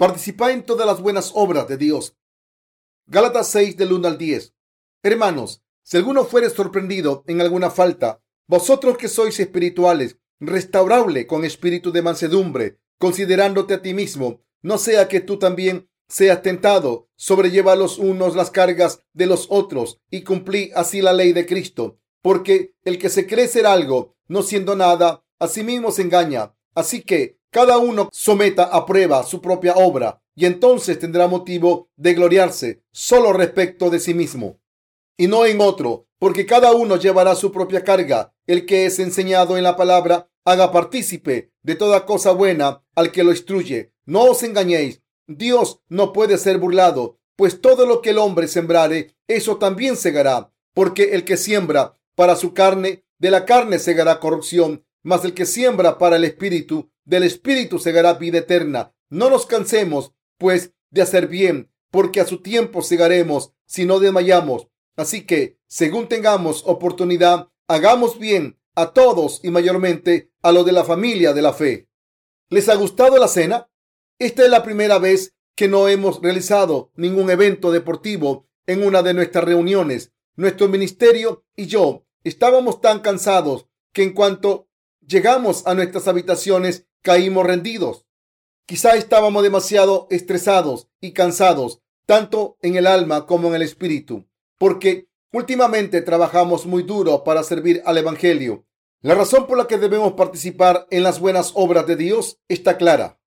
Participa 0.00 0.50
en 0.50 0.62
todas 0.62 0.86
las 0.86 1.02
buenas 1.02 1.30
obras 1.34 1.68
de 1.68 1.76
Dios. 1.76 2.16
Gálatas 3.06 3.48
6 3.48 3.76
del 3.76 3.92
1 3.92 4.08
al 4.08 4.16
10. 4.16 4.54
Hermanos, 5.02 5.62
si 5.82 5.98
alguno 5.98 6.24
fuere 6.24 6.48
sorprendido 6.48 7.22
en 7.26 7.42
alguna 7.42 7.68
falta, 7.68 8.22
vosotros 8.46 8.96
que 8.96 9.08
sois 9.08 9.38
espirituales, 9.38 10.16
restaurable 10.38 11.26
con 11.26 11.44
espíritu 11.44 11.92
de 11.92 12.00
mansedumbre, 12.00 12.80
considerándote 12.96 13.74
a 13.74 13.82
ti 13.82 13.92
mismo, 13.92 14.40
no 14.62 14.78
sea 14.78 15.06
que 15.06 15.20
tú 15.20 15.38
también 15.38 15.90
seas 16.08 16.40
tentado, 16.40 17.10
sobrelleva 17.16 17.76
los 17.76 17.98
unos 17.98 18.34
las 18.34 18.50
cargas 18.50 19.02
de 19.12 19.26
los 19.26 19.48
otros 19.50 20.00
y 20.10 20.22
cumplí 20.22 20.70
así 20.74 21.02
la 21.02 21.12
ley 21.12 21.34
de 21.34 21.44
Cristo. 21.44 22.00
Porque 22.22 22.72
el 22.84 22.98
que 22.98 23.10
se 23.10 23.26
cree 23.26 23.48
ser 23.48 23.66
algo, 23.66 24.16
no 24.28 24.42
siendo 24.44 24.76
nada, 24.76 25.26
a 25.38 25.46
sí 25.46 25.62
mismo 25.62 25.92
se 25.92 26.00
engaña. 26.00 26.54
Así 26.74 27.02
que 27.02 27.39
cada 27.50 27.78
uno 27.78 28.08
someta 28.12 28.64
a 28.64 28.86
prueba 28.86 29.22
su 29.24 29.40
propia 29.40 29.74
obra 29.74 30.22
y 30.34 30.46
entonces 30.46 30.98
tendrá 30.98 31.26
motivo 31.26 31.88
de 31.96 32.14
gloriarse 32.14 32.82
solo 32.92 33.32
respecto 33.32 33.90
de 33.90 34.00
sí 34.00 34.14
mismo 34.14 34.60
y 35.20 35.26
no 35.26 35.44
en 35.44 35.60
otro, 35.60 36.06
porque 36.18 36.46
cada 36.46 36.72
uno 36.72 36.96
llevará 36.96 37.34
su 37.34 37.52
propia 37.52 37.84
carga. 37.84 38.32
El 38.46 38.64
que 38.64 38.86
es 38.86 38.98
enseñado 38.98 39.58
en 39.58 39.64
la 39.64 39.76
palabra, 39.76 40.30
haga 40.46 40.72
partícipe 40.72 41.52
de 41.62 41.74
toda 41.74 42.06
cosa 42.06 42.32
buena 42.32 42.82
al 42.94 43.12
que 43.12 43.22
lo 43.22 43.30
instruye. 43.30 43.92
No 44.06 44.22
os 44.22 44.42
engañéis, 44.42 45.02
Dios 45.26 45.80
no 45.90 46.14
puede 46.14 46.38
ser 46.38 46.56
burlado, 46.56 47.18
pues 47.36 47.60
todo 47.60 47.84
lo 47.84 48.00
que 48.00 48.10
el 48.10 48.18
hombre 48.18 48.48
sembrare, 48.48 49.14
eso 49.28 49.58
también 49.58 49.94
segará, 49.94 50.54
porque 50.72 51.10
el 51.12 51.24
que 51.24 51.36
siembra 51.36 51.98
para 52.14 52.34
su 52.34 52.54
carne, 52.54 53.04
de 53.18 53.30
la 53.30 53.44
carne 53.44 53.78
segará 53.78 54.20
corrupción, 54.20 54.86
mas 55.02 55.22
el 55.26 55.34
que 55.34 55.44
siembra 55.44 55.98
para 55.98 56.16
el 56.16 56.24
espíritu, 56.24 56.89
del 57.04 57.22
espíritu 57.22 57.78
segará 57.78 58.14
vida 58.14 58.38
eterna. 58.38 58.94
No 59.08 59.30
nos 59.30 59.46
cansemos, 59.46 60.12
pues, 60.38 60.72
de 60.90 61.02
hacer 61.02 61.28
bien, 61.28 61.70
porque 61.90 62.20
a 62.20 62.26
su 62.26 62.42
tiempo 62.42 62.82
segaremos 62.82 63.52
si 63.66 63.84
no 63.84 64.00
desmayamos. 64.00 64.68
Así 64.96 65.26
que, 65.26 65.58
según 65.66 66.08
tengamos 66.08 66.62
oportunidad, 66.66 67.48
hagamos 67.68 68.18
bien 68.18 68.58
a 68.74 68.92
todos 68.92 69.40
y 69.42 69.50
mayormente 69.50 70.30
a 70.42 70.52
los 70.52 70.64
de 70.64 70.72
la 70.72 70.84
familia 70.84 71.32
de 71.32 71.42
la 71.42 71.52
fe. 71.52 71.88
¿Les 72.48 72.68
ha 72.68 72.74
gustado 72.74 73.18
la 73.18 73.28
cena? 73.28 73.70
Esta 74.18 74.44
es 74.44 74.50
la 74.50 74.62
primera 74.62 74.98
vez 74.98 75.34
que 75.54 75.68
no 75.68 75.88
hemos 75.88 76.20
realizado 76.22 76.90
ningún 76.94 77.30
evento 77.30 77.70
deportivo 77.70 78.48
en 78.66 78.82
una 78.84 79.02
de 79.02 79.14
nuestras 79.14 79.44
reuniones. 79.44 80.12
Nuestro 80.36 80.68
ministerio 80.68 81.44
y 81.54 81.66
yo 81.66 82.06
estábamos 82.24 82.80
tan 82.80 83.00
cansados 83.00 83.66
que 83.92 84.02
en 84.02 84.12
cuanto 84.12 84.68
llegamos 85.06 85.66
a 85.66 85.74
nuestras 85.74 86.08
habitaciones 86.08 86.86
caímos 87.02 87.46
rendidos. 87.46 88.06
Quizá 88.66 88.96
estábamos 88.96 89.42
demasiado 89.42 90.06
estresados 90.10 90.88
y 91.00 91.12
cansados, 91.12 91.82
tanto 92.06 92.56
en 92.62 92.76
el 92.76 92.86
alma 92.86 93.26
como 93.26 93.48
en 93.48 93.54
el 93.54 93.62
espíritu 93.62 94.26
porque 94.60 95.08
últimamente 95.32 96.02
trabajamos 96.02 96.66
muy 96.66 96.82
duro 96.82 97.24
para 97.24 97.42
servir 97.42 97.82
al 97.86 97.96
Evangelio. 97.96 98.66
La 99.00 99.14
razón 99.14 99.46
por 99.46 99.56
la 99.56 99.66
que 99.66 99.78
debemos 99.78 100.12
participar 100.12 100.86
en 100.90 101.02
las 101.02 101.18
buenas 101.18 101.52
obras 101.54 101.86
de 101.86 101.96
Dios 101.96 102.38
está 102.46 102.76
clara. 102.76 103.18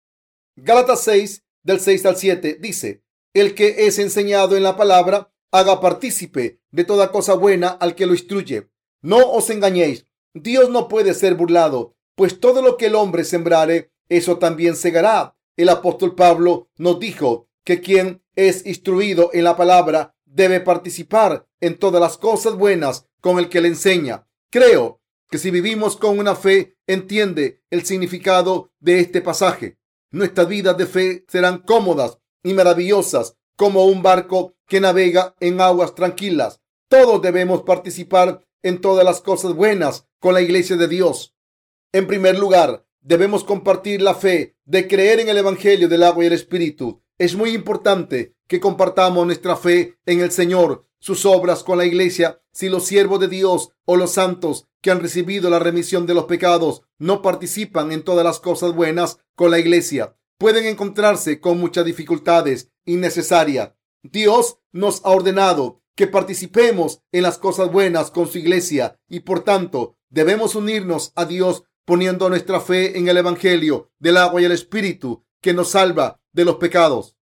Gálatas 0.56 1.04
6, 1.06 1.44
del 1.64 1.80
6 1.80 2.06
al 2.06 2.18
7, 2.18 2.58
dice, 2.62 3.04
el 3.34 3.56
que 3.56 3.88
es 3.88 3.98
enseñado 3.98 4.56
en 4.56 4.62
la 4.62 4.78
palabra, 4.78 5.34
haga 5.52 5.82
partícipe 5.82 6.62
de 6.70 6.84
toda 6.84 7.12
cosa 7.12 7.34
buena 7.34 7.70
al 7.70 7.96
que 7.96 8.06
lo 8.06 8.14
instruye. 8.14 8.70
No 9.02 9.32
os 9.32 9.50
engañéis, 9.50 10.06
Dios 10.34 10.70
no 10.70 10.88
puede 10.88 11.14
ser 11.14 11.36
burlado, 11.36 11.96
pues 12.16 12.40
todo 12.40 12.62
lo 12.62 12.78
que 12.78 12.88
el 12.88 12.96
hombre 12.96 13.24
sembrare, 13.24 13.92
eso 14.10 14.38
también 14.38 14.76
segará. 14.76 15.36
El 15.56 15.70
apóstol 15.70 16.16
Pablo 16.16 16.70
nos 16.78 17.00
dijo 17.00 17.48
que 17.64 17.82
quien 17.82 18.24
es 18.36 18.66
instruido 18.66 19.30
en 19.34 19.44
la 19.44 19.56
palabra 19.56 20.16
debe 20.26 20.60
participar 20.60 21.48
en 21.62 21.78
todas 21.78 22.02
las 22.02 22.18
cosas 22.18 22.56
buenas 22.56 23.08
con 23.22 23.38
el 23.38 23.50
que 23.50 23.62
le 23.62 23.68
enseña. 23.70 24.28
Creo 24.50 25.02
que 25.30 25.38
si 25.38 25.52
vivimos 25.52 25.98
con 25.98 26.20
una 26.20 26.36
fe, 26.36 26.78
entiende 26.88 27.62
el 27.70 27.86
significado 27.86 28.72
de 28.80 29.00
este 29.00 29.22
pasaje. 29.22 29.78
Nuestras 30.12 30.48
vidas 30.48 30.78
de 30.78 30.86
fe 30.86 31.26
serán 31.28 31.60
cómodas 31.60 32.18
y 32.44 32.54
maravillosas 32.54 33.36
como 33.56 33.86
un 33.86 34.02
barco 34.02 34.56
que 34.68 34.82
navega 34.82 35.36
en 35.40 35.62
aguas 35.62 35.96
tranquilas. 35.96 36.60
Todos 36.88 37.22
debemos 37.22 37.64
participar 37.64 38.46
en 38.62 38.82
todas 38.82 39.06
las 39.06 39.22
cosas 39.22 39.54
buenas 39.54 40.08
con 40.24 40.34
la 40.34 40.42
iglesia 40.42 40.78
de 40.78 40.88
Dios. 40.88 41.36
En 41.92 42.08
primer 42.08 42.40
lugar, 42.40 42.88
debemos 43.02 43.44
compartir 43.44 44.02
la 44.02 44.16
fe 44.16 44.56
de 44.64 44.88
creer 44.88 45.20
en 45.20 45.28
el 45.28 45.38
Evangelio 45.38 45.90
del 45.90 46.02
agua 46.02 46.24
y 46.24 46.28
el 46.28 46.34
Espíritu 46.34 47.04
es 47.18 47.36
muy 47.36 47.50
importante 47.50 48.34
que 48.48 48.62
compartamos 48.62 49.26
nuestra 49.26 49.58
fe 49.58 49.98
en 50.06 50.22
el 50.22 50.32
Señor, 50.32 50.88
sus 50.98 51.26
obras 51.26 51.62
con 51.66 51.78
la 51.78 51.86
iglesia. 51.86 52.42
Si 52.54 52.70
los 52.70 52.86
siervos 52.86 53.20
de 53.20 53.28
Dios 53.28 53.72
o 53.84 53.98
los 53.98 54.12
santos 54.12 54.66
que 54.80 54.92
han 54.92 55.02
recibido 55.02 55.50
la 55.50 55.60
remisión 55.60 56.06
de 56.06 56.14
los 56.14 56.24
pecados 56.24 56.84
no 56.98 57.22
participan 57.22 57.92
en 57.92 58.04
todas 58.04 58.24
las 58.24 58.40
cosas 58.40 58.74
buenas 58.74 59.20
con 59.36 59.52
la 59.52 59.60
iglesia, 59.60 60.16
pueden 60.38 60.66
encontrarse 60.66 61.42
con 61.42 61.60
muchas 61.60 61.84
dificultades 61.84 62.72
innecesarias. 62.86 63.74
Dios 64.04 64.60
nos 64.72 65.02
ha 65.04 65.10
ordenado 65.10 65.82
que 65.96 66.08
participemos 66.08 67.02
en 67.12 67.24
las 67.24 67.38
cosas 67.38 67.70
buenas 67.72 68.10
con 68.10 68.28
su 68.28 68.38
iglesia 68.38 69.00
y 69.10 69.20
por 69.20 69.44
tanto 69.44 69.98
debemos 70.14 70.54
unirnos 70.54 71.12
a 71.16 71.26
Dios 71.26 71.64
poniendo 71.86 72.30
nuestra 72.30 72.62
fe 72.62 72.98
en 72.98 73.08
el 73.08 73.18
Evangelio 73.18 73.92
del 73.98 74.18
agua 74.18 74.42
y 74.42 74.46
el 74.46 74.52
Espíritu 74.52 75.26
que 75.42 75.54
nos 75.54 75.72
salva 75.72 76.22
de 76.32 76.46
los 76.46 76.58
pecados. 76.58 77.18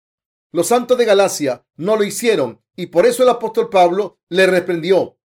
Los 0.51 0.67
santos 0.67 0.97
de 0.97 1.05
Galacia 1.05 1.63
no 1.75 1.95
lo 1.95 2.03
hicieron 2.03 2.61
y 2.75 2.87
por 2.87 3.05
eso 3.05 3.21
el 3.21 3.29
apóstol 3.29 3.69
Pablo 3.69 4.19
le 4.27 4.47
reprendió. 4.47 5.17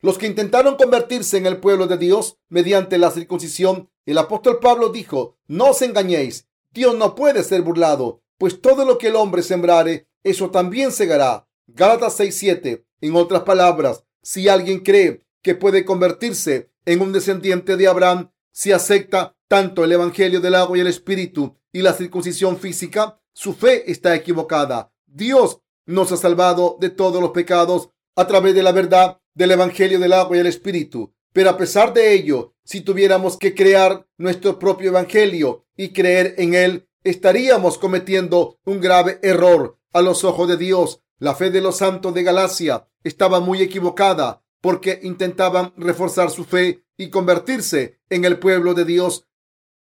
Los 0.00 0.18
que 0.18 0.26
intentaron 0.26 0.76
convertirse 0.76 1.38
en 1.38 1.46
el 1.46 1.58
pueblo 1.58 1.86
de 1.86 1.96
Dios 1.96 2.36
mediante 2.50 2.98
la 2.98 3.10
circuncisión, 3.10 3.90
el 4.04 4.18
apóstol 4.18 4.58
Pablo 4.60 4.90
dijo, 4.90 5.38
no 5.46 5.70
os 5.70 5.80
engañéis, 5.80 6.46
Dios 6.72 6.94
no 6.96 7.14
puede 7.14 7.42
ser 7.42 7.62
burlado, 7.62 8.22
pues 8.36 8.60
todo 8.60 8.84
lo 8.84 8.98
que 8.98 9.08
el 9.08 9.16
hombre 9.16 9.42
sembrare, 9.42 10.08
eso 10.24 10.50
también 10.50 10.92
segará. 10.92 11.48
Gálatas 11.68 12.20
6:7. 12.20 12.84
En 13.00 13.16
otras 13.16 13.42
palabras, 13.42 14.04
si 14.22 14.48
alguien 14.48 14.80
cree 14.80 15.24
que 15.42 15.54
puede 15.54 15.84
convertirse 15.84 16.71
en 16.84 17.00
un 17.00 17.12
descendiente 17.12 17.76
de 17.76 17.86
Abraham, 17.86 18.30
si 18.50 18.72
acepta 18.72 19.36
tanto 19.48 19.84
el 19.84 19.92
Evangelio 19.92 20.40
del 20.40 20.54
agua 20.54 20.78
y 20.78 20.80
el 20.80 20.86
Espíritu 20.86 21.56
y 21.72 21.82
la 21.82 21.92
circuncisión 21.92 22.58
física, 22.58 23.20
su 23.32 23.54
fe 23.54 23.90
está 23.90 24.14
equivocada. 24.14 24.92
Dios 25.06 25.60
nos 25.86 26.12
ha 26.12 26.16
salvado 26.16 26.76
de 26.80 26.90
todos 26.90 27.20
los 27.20 27.30
pecados 27.30 27.90
a 28.16 28.26
través 28.26 28.54
de 28.54 28.62
la 28.62 28.72
verdad 28.72 29.18
del 29.34 29.52
Evangelio 29.52 29.98
del 29.98 30.12
agua 30.12 30.36
y 30.36 30.40
el 30.40 30.46
Espíritu. 30.46 31.14
Pero 31.32 31.50
a 31.50 31.56
pesar 31.56 31.94
de 31.94 32.12
ello, 32.12 32.54
si 32.64 32.82
tuviéramos 32.82 33.38
que 33.38 33.54
crear 33.54 34.06
nuestro 34.18 34.58
propio 34.58 34.90
Evangelio 34.90 35.66
y 35.76 35.92
creer 35.92 36.34
en 36.38 36.54
él, 36.54 36.88
estaríamos 37.04 37.78
cometiendo 37.78 38.58
un 38.64 38.80
grave 38.80 39.18
error 39.22 39.78
a 39.92 40.02
los 40.02 40.24
ojos 40.24 40.48
de 40.48 40.56
Dios. 40.56 41.00
La 41.18 41.34
fe 41.34 41.50
de 41.50 41.60
los 41.60 41.78
santos 41.78 42.12
de 42.14 42.22
Galacia 42.22 42.88
estaba 43.02 43.40
muy 43.40 43.62
equivocada 43.62 44.42
porque 44.62 45.00
intentaban 45.02 45.74
reforzar 45.76 46.30
su 46.30 46.44
fe 46.44 46.86
y 46.96 47.10
convertirse 47.10 48.00
en 48.08 48.24
el 48.24 48.38
pueblo 48.38 48.72
de 48.72 48.86
Dios 48.86 49.26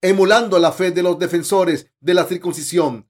emulando 0.01 0.59
la 0.59 0.73
fe 0.73 0.91
de 0.91 1.03
los 1.03 1.19
defensores 1.19 1.87
de 2.01 2.15
la 2.15 2.25
circuncisión. 2.25 3.09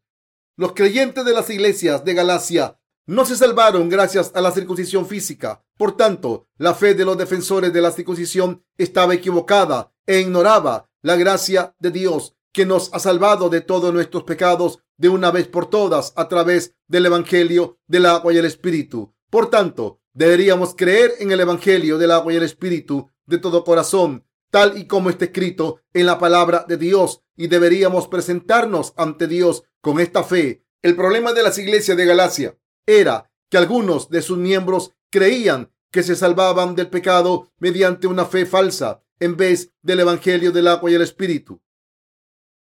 Los 0.56 0.75
creyentes 0.75 1.25
de 1.25 1.32
las 1.32 1.49
iglesias 1.49 2.05
de 2.05 2.12
Galacia 2.12 2.79
no 3.06 3.25
se 3.25 3.37
salvaron 3.37 3.88
gracias 3.88 4.32
a 4.35 4.43
la 4.43 4.53
circuncisión 4.53 5.06
física. 5.06 5.64
Por 5.79 5.97
tanto, 5.97 6.49
la 6.59 6.75
fe 6.75 6.94
de 6.94 7.06
los 7.06 7.17
defensores 7.17 7.73
de 7.73 7.81
la 7.81 7.91
circuncisión 7.91 8.62
estaba 8.76 9.15
equivocada 9.15 9.93
e 10.06 10.20
ignoraba 10.20 10.91
la 11.00 11.17
gracia 11.17 11.75
de 11.79 11.91
Dios 11.91 12.37
que 12.53 12.67
nos 12.67 12.93
ha 12.93 12.99
salvado 12.99 13.49
de 13.49 13.62
todos 13.62 13.93
nuestros 13.94 14.25
pecados 14.25 14.81
de 14.99 15.08
una 15.08 15.31
vez 15.31 15.49
por 15.49 15.70
todas 15.70 16.12
a 16.17 16.29
través 16.29 16.76
del 16.87 17.06
Evangelio 17.06 17.79
del 17.87 18.06
agua 18.06 18.32
y 18.32 18.37
el 18.37 18.44
Espíritu. 18.44 19.15
Por 19.32 19.49
tanto, 19.49 19.99
deberíamos 20.12 20.75
creer 20.76 21.14
en 21.19 21.32
el 21.32 21.40
Evangelio 21.40 21.96
del 21.96 22.11
agua 22.11 22.34
y 22.34 22.37
el 22.37 22.43
Espíritu 22.43 23.08
de 23.25 23.38
todo 23.38 23.64
corazón 23.64 24.26
tal 24.50 24.76
y 24.76 24.87
como 24.87 25.08
está 25.08 25.25
escrito 25.25 25.81
en 25.94 26.05
la 26.05 26.19
palabra 26.19 26.67
de 26.69 26.76
Dios 26.76 27.23
y 27.34 27.46
deberíamos 27.46 28.08
presentarnos 28.08 28.93
ante 28.99 29.26
Dios 29.26 29.62
con 29.81 30.00
esta 30.00 30.23
fe. 30.23 30.67
El 30.82 30.96
problema 30.96 31.32
de 31.32 31.43
las 31.43 31.56
iglesias 31.56 31.96
de 31.96 32.05
Galacia 32.05 32.58
era 32.84 33.32
que 33.49 33.56
algunos 33.56 34.11
de 34.11 34.20
sus 34.20 34.37
miembros 34.37 34.93
creían 35.11 35.73
que 35.90 36.02
se 36.02 36.14
salvaban 36.14 36.75
del 36.75 36.90
pecado 36.90 37.50
mediante 37.58 38.08
una 38.08 38.26
fe 38.26 38.44
falsa 38.44 39.02
en 39.19 39.38
vez 39.38 39.73
del 39.81 40.00
Evangelio 40.00 40.52
del 40.52 40.69
agua 40.69 40.90
y 40.90 40.94
el 40.94 41.02
Espíritu. 41.02 41.62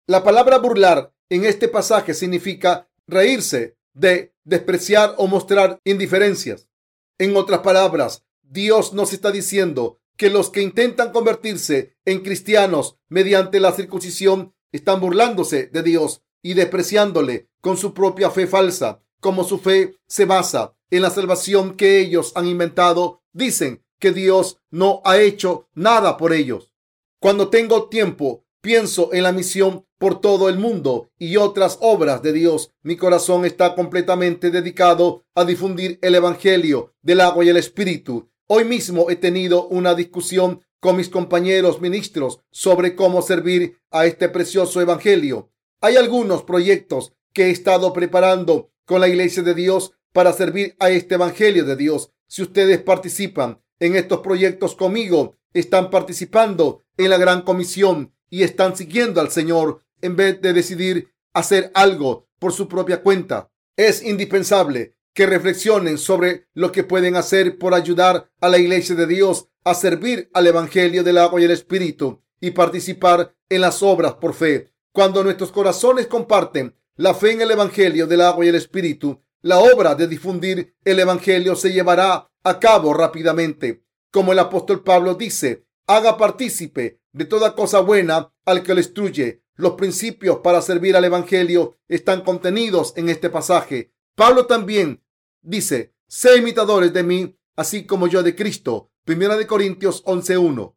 La 0.08 0.24
palabra 0.24 0.60
burlar 0.60 1.14
en 1.28 1.44
este 1.44 1.68
pasaje 1.68 2.14
significa 2.14 2.90
reírse 3.08 3.76
de 3.96 4.36
despreciar 4.44 5.16
o 5.18 5.26
mostrar 5.26 5.80
indiferencias. 5.84 6.70
En 7.18 7.36
otras 7.36 7.62
palabras, 7.62 8.24
Dios 8.44 8.94
nos 8.94 9.14
está 9.14 9.32
diciendo 9.32 10.00
que 10.18 10.30
los 10.30 10.50
que 10.50 10.62
intentan 10.62 11.12
convertirse 11.12 11.96
en 12.06 12.22
cristianos 12.22 12.98
mediante 13.10 13.60
la 13.60 13.72
circuncisión 13.72 14.54
están 14.72 15.00
burlándose 15.00 15.68
de 15.68 15.82
Dios 15.82 16.22
y 16.44 16.54
despreciándole 16.54 17.50
con 17.62 17.78
su 17.78 17.94
propia 17.94 18.30
fe 18.30 18.48
falsa. 18.48 19.02
Como 19.20 19.44
su 19.44 19.58
fe 19.58 19.98
se 20.08 20.26
basa 20.26 20.76
en 20.92 21.02
la 21.02 21.10
salvación 21.10 21.76
que 21.76 22.00
ellos 22.00 22.34
han 22.36 22.48
inventado, 22.48 23.24
dicen 23.34 23.84
que 24.00 24.12
Dios 24.12 24.60
no 24.70 25.02
ha 25.06 25.20
hecho 25.20 25.68
nada 25.74 26.18
por 26.18 26.34
ellos. 26.34 26.74
Cuando 27.20 27.50
tengo 27.50 27.90
tiempo, 27.90 28.46
pienso 28.62 29.14
en 29.14 29.24
la 29.24 29.32
misión 29.32 29.85
por 29.98 30.20
todo 30.20 30.50
el 30.50 30.58
mundo 30.58 31.10
y 31.18 31.38
otras 31.38 31.78
obras 31.82 32.22
de 32.22 32.34
Dios. 32.34 32.72
Mi 32.82 32.98
corazón 32.98 33.46
está 33.46 33.76
completamente 33.76 34.52
dedicado 34.52 35.26
a 35.36 35.46
difundir 35.46 36.00
el 36.02 36.16
Evangelio 36.16 36.94
del 37.02 37.22
agua 37.22 37.46
y 37.46 37.50
el 37.50 37.58
Espíritu. 37.58 38.30
Hoy 38.48 38.66
mismo 38.66 39.10
he 39.10 39.16
tenido 39.16 39.68
una 39.68 39.96
discusión 39.96 40.62
con 40.80 40.98
mis 40.98 41.10
compañeros 41.10 41.82
ministros 41.82 42.42
sobre 42.52 42.96
cómo 42.96 43.22
servir 43.22 43.80
a 43.90 44.06
este 44.06 44.30
precioso 44.30 44.82
Evangelio. 44.82 45.52
Hay 45.82 45.96
algunos 45.96 46.44
proyectos 46.44 47.14
que 47.34 47.46
he 47.46 47.50
estado 47.50 47.92
preparando 47.92 48.70
con 48.86 49.02
la 49.02 49.08
Iglesia 49.08 49.44
de 49.44 49.56
Dios 49.56 49.94
para 50.14 50.32
servir 50.32 50.76
a 50.80 50.90
este 50.90 51.16
Evangelio 51.16 51.66
de 51.66 51.76
Dios. 51.76 52.12
Si 52.28 52.42
ustedes 52.42 52.82
participan 52.82 53.62
en 53.80 53.96
estos 53.96 54.20
proyectos 54.20 54.76
conmigo, 54.76 55.36
están 55.54 55.90
participando 55.90 56.84
en 56.98 57.10
la 57.10 57.18
gran 57.18 57.42
comisión 57.42 58.14
y 58.30 58.44
están 58.44 58.76
siguiendo 58.76 59.22
al 59.22 59.32
Señor 59.32 59.82
en 60.06 60.16
vez 60.16 60.42
de 60.42 60.54
decidir 60.54 61.14
hacer 61.34 61.72
algo 61.74 62.28
por 62.40 62.54
su 62.54 62.68
propia 62.68 63.02
cuenta. 63.02 63.52
Es 63.76 64.04
indispensable 64.04 64.96
que 65.14 65.26
reflexionen 65.26 65.98
sobre 65.98 66.48
lo 66.54 66.72
que 66.72 66.84
pueden 66.84 67.16
hacer 67.16 67.58
por 67.58 67.74
ayudar 67.74 68.30
a 68.42 68.50
la 68.50 68.58
iglesia 68.58 68.96
de 68.96 69.08
Dios 69.08 69.48
a 69.64 69.74
servir 69.74 70.30
al 70.34 70.48
Evangelio 70.48 71.04
del 71.04 71.18
agua 71.18 71.42
y 71.42 71.46
el 71.46 71.52
Espíritu 71.52 72.22
y 72.40 72.52
participar 72.52 73.34
en 73.50 73.62
las 73.62 73.82
obras 73.82 74.16
por 74.16 74.34
fe. 74.34 74.72
Cuando 74.92 75.24
nuestros 75.24 75.52
corazones 75.52 76.08
comparten 76.08 76.76
la 76.96 77.14
fe 77.14 77.32
en 77.32 77.42
el 77.42 77.52
Evangelio 77.52 78.08
del 78.08 78.22
agua 78.22 78.46
y 78.46 78.50
el 78.50 78.56
Espíritu, 78.56 79.22
la 79.42 79.60
obra 79.60 79.96
de 79.96 80.08
difundir 80.08 80.76
el 80.84 81.00
Evangelio 81.00 81.56
se 81.56 81.72
llevará 81.72 82.30
a 82.44 82.60
cabo 82.60 82.94
rápidamente. 82.94 83.84
Como 84.12 84.32
el 84.32 84.40
apóstol 84.40 84.84
Pablo 84.84 85.16
dice, 85.16 85.66
haga 85.88 86.18
partícipe 86.18 87.00
de 87.12 87.26
toda 87.26 87.56
cosa 87.56 87.80
buena 87.80 88.34
al 88.46 88.64
que 88.64 88.74
lo 88.74 88.80
instruye. 88.80 89.44
Los 89.56 89.74
principios 89.74 90.40
para 90.40 90.62
servir 90.62 90.96
al 90.96 91.06
Evangelio 91.06 91.78
están 91.88 92.22
contenidos 92.22 92.94
en 92.98 93.10
este 93.10 93.30
pasaje. 93.30 93.94
Pablo 94.16 94.46
también 94.48 95.04
dice, 95.42 95.94
sé 96.08 96.38
imitadores 96.38 96.92
de 96.94 97.04
mí, 97.04 97.38
así 97.56 97.86
como 97.86 98.08
yo 98.08 98.24
de 98.24 98.36
Cristo. 98.36 98.92
Primera 99.06 99.38
de 99.38 99.48
Corintios 99.48 100.04
11.1. 100.06 100.76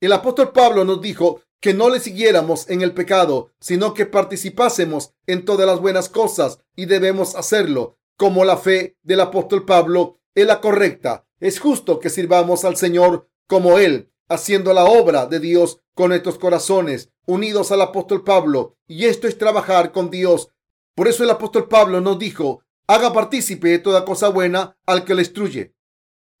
El 0.00 0.12
apóstol 0.12 0.52
Pablo 0.52 0.84
nos 0.84 1.00
dijo 1.00 1.42
que 1.60 1.74
no 1.74 1.90
le 1.90 1.98
siguiéramos 1.98 2.68
en 2.70 2.82
el 2.82 2.92
pecado, 2.92 3.52
sino 3.58 3.94
que 3.94 4.06
participásemos 4.06 5.14
en 5.26 5.44
todas 5.44 5.66
las 5.66 5.80
buenas 5.80 6.08
cosas 6.08 6.60
y 6.76 6.86
debemos 6.86 7.34
hacerlo. 7.34 7.98
Como 8.16 8.44
la 8.44 8.56
fe 8.56 8.96
del 9.02 9.20
apóstol 9.20 9.64
Pablo 9.64 10.20
es 10.34 10.46
la 10.46 10.60
correcta, 10.60 11.26
es 11.40 11.58
justo 11.58 11.98
que 12.00 12.10
sirvamos 12.10 12.64
al 12.64 12.76
Señor 12.76 13.28
como 13.46 13.78
Él, 13.78 14.12
haciendo 14.28 14.72
la 14.72 14.84
obra 14.84 15.26
de 15.26 15.40
Dios 15.40 15.80
con 15.94 16.08
nuestros 16.10 16.38
corazones, 16.38 17.10
unidos 17.26 17.72
al 17.72 17.82
apóstol 17.82 18.24
Pablo. 18.24 18.76
Y 18.86 19.06
esto 19.06 19.28
es 19.28 19.38
trabajar 19.38 19.92
con 19.92 20.10
Dios. 20.10 20.50
Por 20.94 21.08
eso 21.08 21.24
el 21.24 21.30
apóstol 21.30 21.68
Pablo 21.68 22.00
nos 22.00 22.18
dijo, 22.18 22.62
haga 22.86 23.12
partícipe 23.12 23.68
de 23.68 23.78
toda 23.78 24.04
cosa 24.04 24.28
buena 24.28 24.76
al 24.86 25.04
que 25.04 25.14
le 25.14 25.22
instruye. 25.22 25.74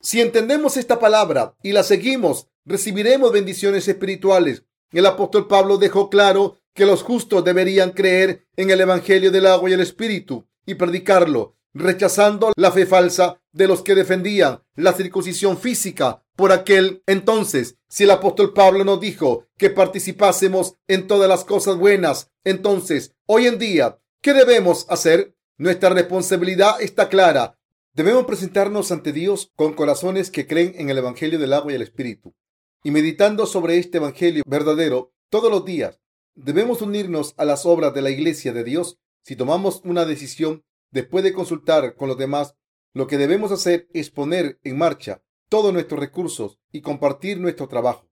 Si 0.00 0.20
entendemos 0.20 0.76
esta 0.76 0.98
palabra 0.98 1.54
y 1.62 1.72
la 1.72 1.82
seguimos, 1.82 2.48
recibiremos 2.64 3.32
bendiciones 3.32 3.88
espirituales. 3.88 4.64
El 4.92 5.06
apóstol 5.06 5.48
Pablo 5.48 5.78
dejó 5.78 6.10
claro 6.10 6.58
que 6.74 6.86
los 6.86 7.02
justos 7.02 7.44
deberían 7.44 7.90
creer 7.92 8.46
en 8.56 8.70
el 8.70 8.80
Evangelio 8.80 9.30
del 9.30 9.46
agua 9.46 9.70
y 9.70 9.72
el 9.72 9.80
Espíritu 9.80 10.46
y 10.66 10.74
predicarlo, 10.74 11.56
rechazando 11.72 12.52
la 12.56 12.70
fe 12.70 12.86
falsa 12.86 13.40
de 13.52 13.66
los 13.66 13.82
que 13.82 13.94
defendían 13.94 14.62
la 14.74 14.92
circuncisión 14.92 15.56
física 15.56 16.23
por 16.36 16.52
aquel 16.52 17.02
entonces. 17.06 17.76
Si 17.88 18.04
el 18.04 18.10
apóstol 18.10 18.52
Pablo 18.52 18.84
nos 18.84 19.00
dijo 19.00 19.46
que 19.56 19.70
participásemos 19.70 20.76
en 20.88 21.06
todas 21.06 21.28
las 21.28 21.44
cosas 21.44 21.76
buenas, 21.76 22.30
entonces, 22.44 23.14
hoy 23.26 23.46
en 23.46 23.58
día, 23.58 24.00
¿qué 24.20 24.34
debemos 24.34 24.86
hacer? 24.88 25.36
Nuestra 25.56 25.90
responsabilidad 25.90 26.80
está 26.82 27.08
clara. 27.08 27.58
Debemos 27.92 28.24
presentarnos 28.24 28.90
ante 28.90 29.12
Dios 29.12 29.52
con 29.54 29.74
corazones 29.74 30.30
que 30.30 30.48
creen 30.48 30.74
en 30.76 30.90
el 30.90 30.98
Evangelio 30.98 31.38
del 31.38 31.52
agua 31.52 31.72
y 31.72 31.76
el 31.76 31.82
Espíritu. 31.82 32.34
Y 32.82 32.90
meditando 32.90 33.46
sobre 33.46 33.78
este 33.78 33.98
Evangelio 33.98 34.42
verdadero 34.46 35.14
todos 35.30 35.50
los 35.50 35.64
días, 35.64 36.00
debemos 36.34 36.82
unirnos 36.82 37.34
a 37.36 37.44
las 37.44 37.64
obras 37.64 37.94
de 37.94 38.02
la 38.02 38.10
Iglesia 38.10 38.52
de 38.52 38.64
Dios. 38.64 38.98
Si 39.22 39.36
tomamos 39.36 39.80
una 39.84 40.04
decisión 40.04 40.64
después 40.90 41.22
de 41.22 41.32
consultar 41.32 41.94
con 41.94 42.08
los 42.08 42.18
demás, 42.18 42.56
lo 42.92 43.06
que 43.06 43.16
debemos 43.16 43.52
hacer 43.52 43.88
es 43.92 44.10
poner 44.10 44.58
en 44.64 44.76
marcha 44.76 45.22
todos 45.48 45.72
nuestros 45.72 46.00
recursos 46.00 46.58
y 46.72 46.80
compartir 46.80 47.40
nuestro 47.40 47.68
trabajo. 47.68 48.10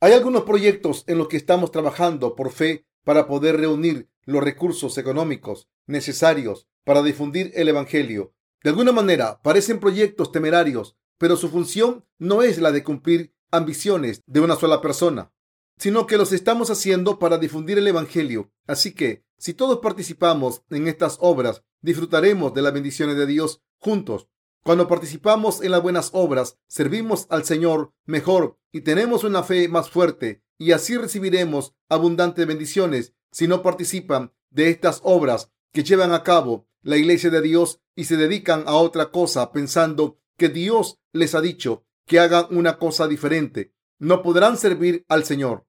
Hay 0.00 0.12
algunos 0.12 0.44
proyectos 0.44 1.04
en 1.06 1.18
los 1.18 1.28
que 1.28 1.36
estamos 1.36 1.70
trabajando 1.70 2.34
por 2.34 2.50
fe 2.50 2.86
para 3.04 3.26
poder 3.26 3.56
reunir 3.58 4.08
los 4.24 4.42
recursos 4.42 4.96
económicos 4.98 5.68
necesarios 5.86 6.68
para 6.84 7.02
difundir 7.02 7.52
el 7.54 7.68
Evangelio 7.68 8.34
de 8.62 8.70
alguna 8.70 8.92
manera, 8.92 9.40
parecen 9.42 9.80
proyectos 9.80 10.32
temerarios, 10.32 10.96
pero 11.16 11.36
su 11.36 11.48
función 11.48 12.04
no 12.18 12.42
es 12.42 12.58
la 12.58 12.72
de 12.72 12.84
cumplir 12.84 13.34
ambiciones 13.50 14.22
de 14.26 14.40
una 14.40 14.54
sola 14.54 14.82
persona, 14.82 15.32
sino 15.78 16.06
que 16.06 16.18
los 16.18 16.32
estamos 16.32 16.70
haciendo 16.70 17.18
para 17.18 17.38
difundir 17.38 17.78
el 17.78 17.88
Evangelio. 17.88 18.52
Así 18.66 18.92
que, 18.94 19.24
si 19.38 19.54
todos 19.54 19.78
participamos 19.78 20.62
en 20.68 20.88
estas 20.88 21.16
obras, 21.20 21.62
disfrutaremos 21.80 22.52
de 22.52 22.60
las 22.60 22.74
bendiciones 22.74 23.16
de 23.16 23.26
Dios 23.26 23.62
juntos. 23.78 24.28
Cuando 24.62 24.88
participamos 24.88 25.62
en 25.62 25.70
las 25.70 25.82
buenas 25.82 26.10
obras, 26.12 26.58
servimos 26.66 27.26
al 27.30 27.44
Señor 27.44 27.92
mejor 28.04 28.58
y 28.72 28.82
tenemos 28.82 29.24
una 29.24 29.42
fe 29.42 29.68
más 29.68 29.88
fuerte 29.88 30.42
y 30.58 30.72
así 30.72 30.96
recibiremos 30.98 31.74
abundantes 31.88 32.46
bendiciones. 32.46 33.14
Si 33.32 33.48
no 33.48 33.62
participan 33.62 34.32
de 34.50 34.68
estas 34.68 35.00
obras 35.02 35.50
que 35.72 35.82
llevan 35.82 36.12
a 36.12 36.22
cabo 36.22 36.66
la 36.82 36.96
iglesia 36.96 37.30
de 37.30 37.40
Dios 37.40 37.80
y 37.96 38.04
se 38.04 38.16
dedican 38.16 38.64
a 38.66 38.74
otra 38.74 39.10
cosa 39.10 39.52
pensando 39.52 40.18
que 40.36 40.48
Dios 40.48 40.98
les 41.12 41.34
ha 41.34 41.40
dicho 41.40 41.84
que 42.06 42.18
hagan 42.18 42.46
una 42.50 42.78
cosa 42.78 43.08
diferente. 43.08 43.72
No 43.98 44.22
podrán 44.22 44.58
servir 44.58 45.04
al 45.08 45.24
Señor. 45.24 45.66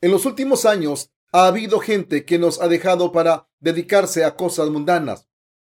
En 0.00 0.10
los 0.10 0.26
últimos 0.26 0.66
años 0.66 1.10
ha 1.32 1.46
habido 1.46 1.80
gente 1.80 2.24
que 2.24 2.38
nos 2.38 2.60
ha 2.60 2.68
dejado 2.68 3.12
para 3.12 3.48
dedicarse 3.60 4.24
a 4.24 4.36
cosas 4.36 4.68
mundanas. 4.68 5.28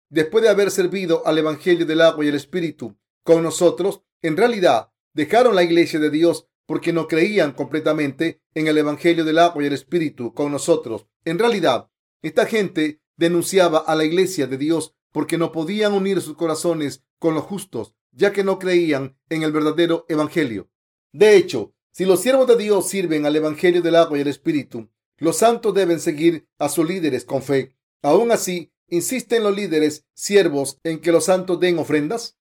Después 0.08 0.42
de 0.42 0.50
haber 0.50 0.70
servido 0.70 1.26
al 1.26 1.38
Evangelio 1.38 1.84
del 1.84 2.00
agua 2.00 2.24
y 2.24 2.28
el 2.28 2.34
Espíritu 2.34 2.96
con 3.24 3.42
nosotros, 3.42 4.02
en 4.22 4.36
realidad 4.36 4.92
dejaron 5.14 5.54
la 5.54 5.62
iglesia 5.62 5.98
de 5.98 6.10
Dios 6.10 6.48
porque 6.66 6.92
no 6.92 7.08
creían 7.08 7.52
completamente 7.52 8.42
en 8.54 8.66
el 8.66 8.78
Evangelio 8.78 9.24
del 9.24 9.38
agua 9.38 9.62
y 9.62 9.66
el 9.66 9.72
Espíritu 9.72 10.34
con 10.34 10.52
nosotros. 10.52 11.06
En 11.24 11.38
realidad, 11.38 11.90
esta 12.22 12.46
gente 12.46 13.00
denunciaba 13.16 13.78
a 13.78 13.94
la 13.94 14.04
iglesia 14.04 14.46
de 14.46 14.58
Dios 14.58 14.94
porque 15.12 15.38
no 15.38 15.52
podían 15.52 15.92
unir 15.92 16.20
sus 16.20 16.36
corazones 16.36 17.02
con 17.18 17.34
los 17.34 17.44
justos, 17.44 17.94
ya 18.12 18.32
que 18.32 18.44
no 18.44 18.58
creían 18.58 19.16
en 19.28 19.42
el 19.42 19.52
verdadero 19.52 20.04
evangelio. 20.08 20.70
De 21.12 21.36
hecho, 21.36 21.72
si 21.92 22.04
los 22.04 22.20
siervos 22.20 22.46
de 22.46 22.56
Dios 22.56 22.88
sirven 22.88 23.24
al 23.24 23.34
evangelio 23.34 23.80
del 23.80 23.96
agua 23.96 24.18
y 24.18 24.20
el 24.20 24.28
espíritu, 24.28 24.90
los 25.18 25.38
santos 25.38 25.72
deben 25.72 25.98
seguir 25.98 26.46
a 26.58 26.68
sus 26.68 26.86
líderes 26.86 27.24
con 27.24 27.42
fe. 27.42 27.74
Aún 28.02 28.30
así, 28.30 28.72
¿insisten 28.88 29.42
los 29.42 29.56
líderes 29.56 30.04
siervos 30.14 30.78
en 30.84 31.00
que 31.00 31.12
los 31.12 31.26
santos 31.26 31.60
den 31.60 31.78
ofrendas? 31.78 32.36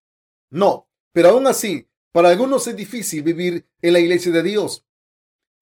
No, 0.49 0.89
pero 1.11 1.29
aún 1.29 1.47
así, 1.47 1.89
para 2.11 2.29
algunos 2.29 2.67
es 2.67 2.75
difícil 2.75 3.23
vivir 3.23 3.67
en 3.81 3.93
la 3.93 3.99
iglesia 3.99 4.31
de 4.31 4.43
Dios. 4.43 4.85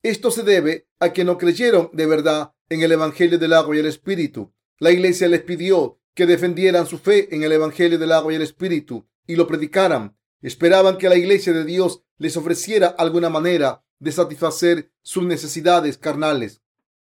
Esto 0.02 0.32
se 0.32 0.44
debe 0.44 0.88
a 1.00 1.13
que 1.13 1.24
no 1.24 1.38
creyeron 1.38 1.90
de 1.94 2.06
verdad 2.06 2.54
en 2.70 2.82
el 2.82 2.92
evangelio 2.92 3.40
del 3.40 3.54
agua 3.54 3.75
y 3.75 3.80
el 3.80 3.86
espíritu 3.86 4.54
la 4.84 4.92
iglesia 4.92 5.30
les 5.30 5.42
pidió 5.42 6.00
que 6.13 6.25
defendieran 6.25 6.86
su 6.88 6.98
fe 6.98 7.34
en 7.34 7.44
el 7.44 7.52
Evangelio 7.54 7.98
del 7.98 8.12
agua 8.12 8.34
y 8.34 8.36
el 8.36 8.42
Espíritu 8.42 9.08
y 9.25 9.38
lo 9.38 9.48
predicaran. 9.48 10.18
Esperaban 10.42 10.98
que 10.98 11.08
la 11.08 11.16
iglesia 11.16 11.54
de 11.54 11.63
Dios 11.63 12.02
les 12.18 12.36
ofreciera 12.36 12.88
alguna 12.88 13.30
manera 13.30 13.86
de 14.00 14.12
satisfacer 14.12 14.92
sus 15.02 15.24
necesidades 15.24 15.98
carnales. 15.98 16.62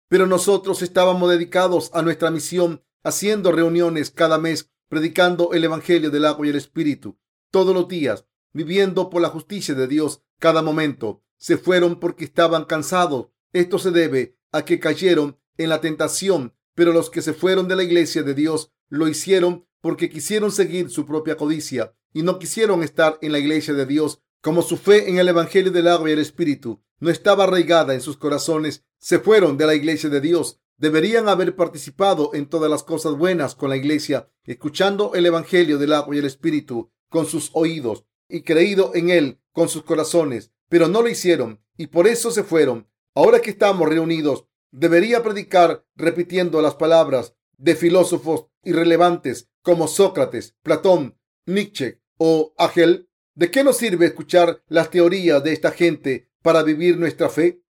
Pero 0.07 0.27
nosotros 0.27 0.83
estábamos 0.83 1.31
dedicados 1.31 1.89
a 1.93 2.03
nuestra 2.03 2.29
misión, 2.29 2.83
haciendo 3.03 3.51
reuniones 3.51 4.11
cada 4.11 4.37
mes, 4.37 4.71
predicando 4.89 5.53
el 5.53 5.63
Evangelio 5.63 6.09
del 6.09 6.25
agua 6.25 6.47
y 6.47 6.49
el 6.49 6.55
Espíritu, 6.55 7.17
todos 7.51 7.73
los 7.73 7.87
días, 7.87 8.25
viviendo 8.53 9.09
por 9.09 9.21
la 9.21 9.29
justicia 9.29 9.75
de 9.75 9.87
Dios 9.87 10.21
cada 10.39 10.61
momento. 10.61 11.23
Se 11.37 11.57
fueron 11.57 11.99
porque 11.99 12.25
estaban 12.25 12.65
cansados. 12.65 13.27
Esto 13.51 13.77
se 13.79 13.91
debe 13.91 14.37
a 14.51 14.65
que 14.65 14.79
cayeron 14.79 15.37
en 15.57 15.69
la 15.69 15.81
tentación 15.81 16.53
pero 16.75 16.93
los 16.93 17.09
que 17.09 17.21
se 17.21 17.33
fueron 17.33 17.67
de 17.67 17.75
la 17.75 17.83
iglesia 17.83 18.23
de 18.23 18.33
Dios 18.33 18.71
lo 18.89 19.07
hicieron 19.07 19.67
porque 19.81 20.09
quisieron 20.09 20.51
seguir 20.51 20.89
su 20.89 21.05
propia 21.05 21.35
codicia 21.37 21.93
y 22.13 22.23
no 22.23 22.39
quisieron 22.39 22.83
estar 22.83 23.17
en 23.21 23.31
la 23.31 23.39
iglesia 23.39 23.73
de 23.73 23.85
Dios. 23.85 24.21
Como 24.41 24.61
su 24.61 24.77
fe 24.77 25.09
en 25.09 25.17
el 25.17 25.29
Evangelio 25.29 25.71
del 25.71 25.87
agua 25.87 26.09
y 26.09 26.13
el 26.13 26.19
Espíritu 26.19 26.83
no 26.99 27.09
estaba 27.09 27.45
arraigada 27.45 27.93
en 27.93 28.01
sus 28.01 28.17
corazones, 28.17 28.83
se 28.99 29.19
fueron 29.19 29.57
de 29.57 29.65
la 29.65 29.75
iglesia 29.75 30.09
de 30.09 30.21
Dios. 30.21 30.59
Deberían 30.77 31.29
haber 31.29 31.55
participado 31.55 32.31
en 32.33 32.47
todas 32.47 32.69
las 32.69 32.83
cosas 32.83 33.13
buenas 33.13 33.55
con 33.55 33.69
la 33.69 33.77
iglesia, 33.77 34.29
escuchando 34.43 35.13
el 35.13 35.25
Evangelio 35.25 35.77
del 35.77 35.93
agua 35.93 36.15
y 36.15 36.19
el 36.19 36.25
Espíritu 36.25 36.91
con 37.09 37.25
sus 37.25 37.51
oídos 37.53 38.05
y 38.27 38.41
creído 38.41 38.91
en 38.95 39.09
él 39.09 39.39
con 39.51 39.69
sus 39.69 39.83
corazones, 39.83 40.51
pero 40.69 40.87
no 40.87 41.01
lo 41.01 41.09
hicieron 41.09 41.63
y 41.77 41.87
por 41.87 42.07
eso 42.07 42.31
se 42.31 42.43
fueron. 42.43 42.89
Ahora 43.15 43.41
que 43.41 43.51
estamos 43.51 43.87
reunidos, 43.87 44.45
debería 44.71 45.21
predicar 45.21 45.85
repitiendo 45.95 46.61
las 46.61 46.75
palabras 46.75 47.35
de 47.57 47.75
filósofos 47.75 48.47
irrelevantes 48.63 49.49
como 49.61 49.87
Sócrates, 49.87 50.55
Platón, 50.63 51.17
Nietzsche 51.45 52.01
o 52.17 52.53
Hegel. 52.57 53.09
¿De 53.35 53.51
qué 53.51 53.63
nos 53.63 53.77
sirve 53.77 54.07
escuchar 54.07 54.63
las 54.67 54.89
teorías 54.89 55.43
de 55.43 55.53
esta 55.53 55.71
gente 55.71 56.29
para 56.41 56.63
vivir 56.63 56.97
nuestra 56.97 57.29
fe? 57.29 57.62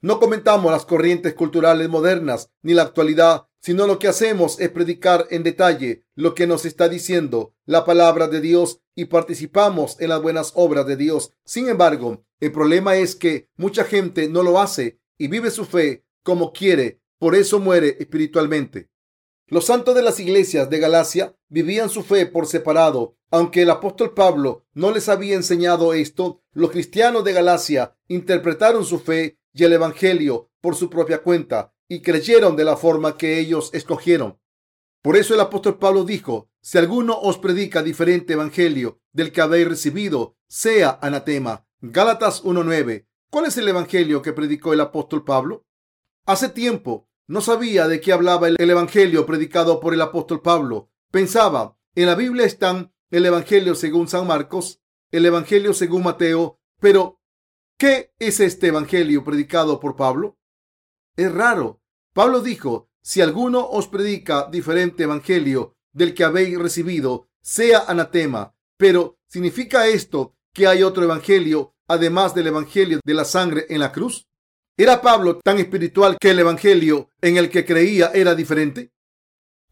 No 0.00 0.20
comentamos 0.20 0.70
las 0.70 0.86
corrientes 0.86 1.34
culturales 1.34 1.88
modernas 1.88 2.50
ni 2.62 2.72
la 2.72 2.82
actualidad, 2.82 3.46
sino 3.60 3.86
lo 3.88 3.98
que 3.98 4.06
hacemos 4.06 4.60
es 4.60 4.68
predicar 4.70 5.26
en 5.30 5.42
detalle 5.42 6.04
lo 6.14 6.34
que 6.34 6.46
nos 6.46 6.64
está 6.64 6.88
diciendo 6.88 7.54
la 7.66 7.84
palabra 7.84 8.28
de 8.28 8.40
Dios 8.40 8.80
y 8.94 9.06
participamos 9.06 10.00
en 10.00 10.10
las 10.10 10.22
buenas 10.22 10.52
obras 10.54 10.86
de 10.86 10.96
Dios. 10.96 11.32
Sin 11.44 11.68
embargo, 11.68 12.24
el 12.38 12.52
problema 12.52 12.96
es 12.96 13.16
que 13.16 13.48
mucha 13.56 13.82
gente 13.82 14.28
no 14.28 14.44
lo 14.44 14.60
hace 14.60 15.00
y 15.18 15.26
vive 15.26 15.50
su 15.50 15.64
fe 15.64 16.04
como 16.22 16.52
quiere, 16.52 17.00
por 17.18 17.34
eso 17.34 17.58
muere 17.58 17.96
espiritualmente. 17.98 18.90
Los 19.48 19.64
santos 19.64 19.94
de 19.96 20.02
las 20.02 20.20
iglesias 20.20 20.70
de 20.70 20.78
Galacia 20.78 21.34
vivían 21.48 21.88
su 21.88 22.02
fe 22.02 22.26
por 22.26 22.46
separado. 22.46 23.16
Aunque 23.30 23.62
el 23.62 23.70
apóstol 23.70 24.14
Pablo 24.14 24.66
no 24.74 24.90
les 24.90 25.08
había 25.08 25.34
enseñado 25.34 25.92
esto, 25.92 26.42
los 26.52 26.70
cristianos 26.70 27.24
de 27.24 27.32
Galacia 27.32 27.96
interpretaron 28.08 28.84
su 28.84 29.00
fe 29.00 29.38
y 29.58 29.64
el 29.64 29.72
Evangelio 29.72 30.52
por 30.60 30.76
su 30.76 30.88
propia 30.88 31.22
cuenta 31.22 31.74
y 31.88 32.00
creyeron 32.00 32.54
de 32.54 32.64
la 32.64 32.76
forma 32.76 33.16
que 33.16 33.40
ellos 33.40 33.70
escogieron. 33.72 34.38
Por 35.02 35.16
eso 35.16 35.34
el 35.34 35.40
apóstol 35.40 35.78
Pablo 35.78 36.04
dijo, 36.04 36.48
si 36.60 36.78
alguno 36.78 37.18
os 37.18 37.38
predica 37.38 37.82
diferente 37.82 38.34
evangelio 38.34 39.00
del 39.12 39.32
que 39.32 39.40
habéis 39.40 39.66
recibido, 39.66 40.36
sea 40.48 40.98
anatema. 41.02 41.66
Gálatas 41.80 42.44
1.9. 42.44 43.06
¿Cuál 43.30 43.46
es 43.46 43.56
el 43.56 43.68
evangelio 43.68 44.22
que 44.22 44.32
predicó 44.32 44.72
el 44.72 44.80
apóstol 44.80 45.24
Pablo? 45.24 45.66
Hace 46.24 46.50
tiempo 46.50 47.08
no 47.26 47.40
sabía 47.40 47.88
de 47.88 48.00
qué 48.00 48.12
hablaba 48.12 48.48
el 48.48 48.70
evangelio 48.70 49.26
predicado 49.26 49.80
por 49.80 49.92
el 49.92 50.02
apóstol 50.02 50.40
Pablo. 50.40 50.90
Pensaba, 51.10 51.76
en 51.96 52.06
la 52.06 52.14
Biblia 52.14 52.46
están 52.46 52.92
el 53.10 53.26
evangelio 53.26 53.74
según 53.74 54.06
San 54.06 54.26
Marcos, 54.26 54.82
el 55.10 55.26
evangelio 55.26 55.74
según 55.74 56.04
Mateo, 56.04 56.60
pero 56.80 57.17
¿qué 57.78 58.12
es 58.18 58.40
este 58.40 58.66
evangelio 58.66 59.24
predicado 59.24 59.80
por 59.80 59.96
Pablo? 59.96 60.36
Es 61.16 61.32
raro. 61.32 61.80
Pablo 62.12 62.40
dijo, 62.40 62.90
si 63.00 63.22
alguno 63.22 63.66
os 63.66 63.88
predica 63.88 64.48
diferente 64.50 65.04
evangelio 65.04 65.76
del 65.92 66.12
que 66.12 66.24
habéis 66.24 66.58
recibido, 66.58 67.30
sea 67.40 67.84
anatema. 67.88 68.54
Pero 68.76 69.18
¿significa 69.26 69.86
esto 69.86 70.36
que 70.52 70.66
hay 70.66 70.82
otro 70.82 71.04
evangelio 71.04 71.74
además 71.86 72.34
del 72.34 72.48
evangelio 72.48 73.00
de 73.02 73.14
la 73.14 73.24
sangre 73.24 73.66
en 73.70 73.80
la 73.80 73.92
cruz? 73.92 74.28
¿Era 74.76 75.00
Pablo 75.00 75.40
tan 75.40 75.58
espiritual 75.58 76.18
que 76.20 76.30
el 76.30 76.38
Evangelio 76.38 77.10
en 77.20 77.36
el 77.36 77.50
que 77.50 77.64
creía 77.64 78.12
era 78.14 78.36
diferente? 78.36 78.92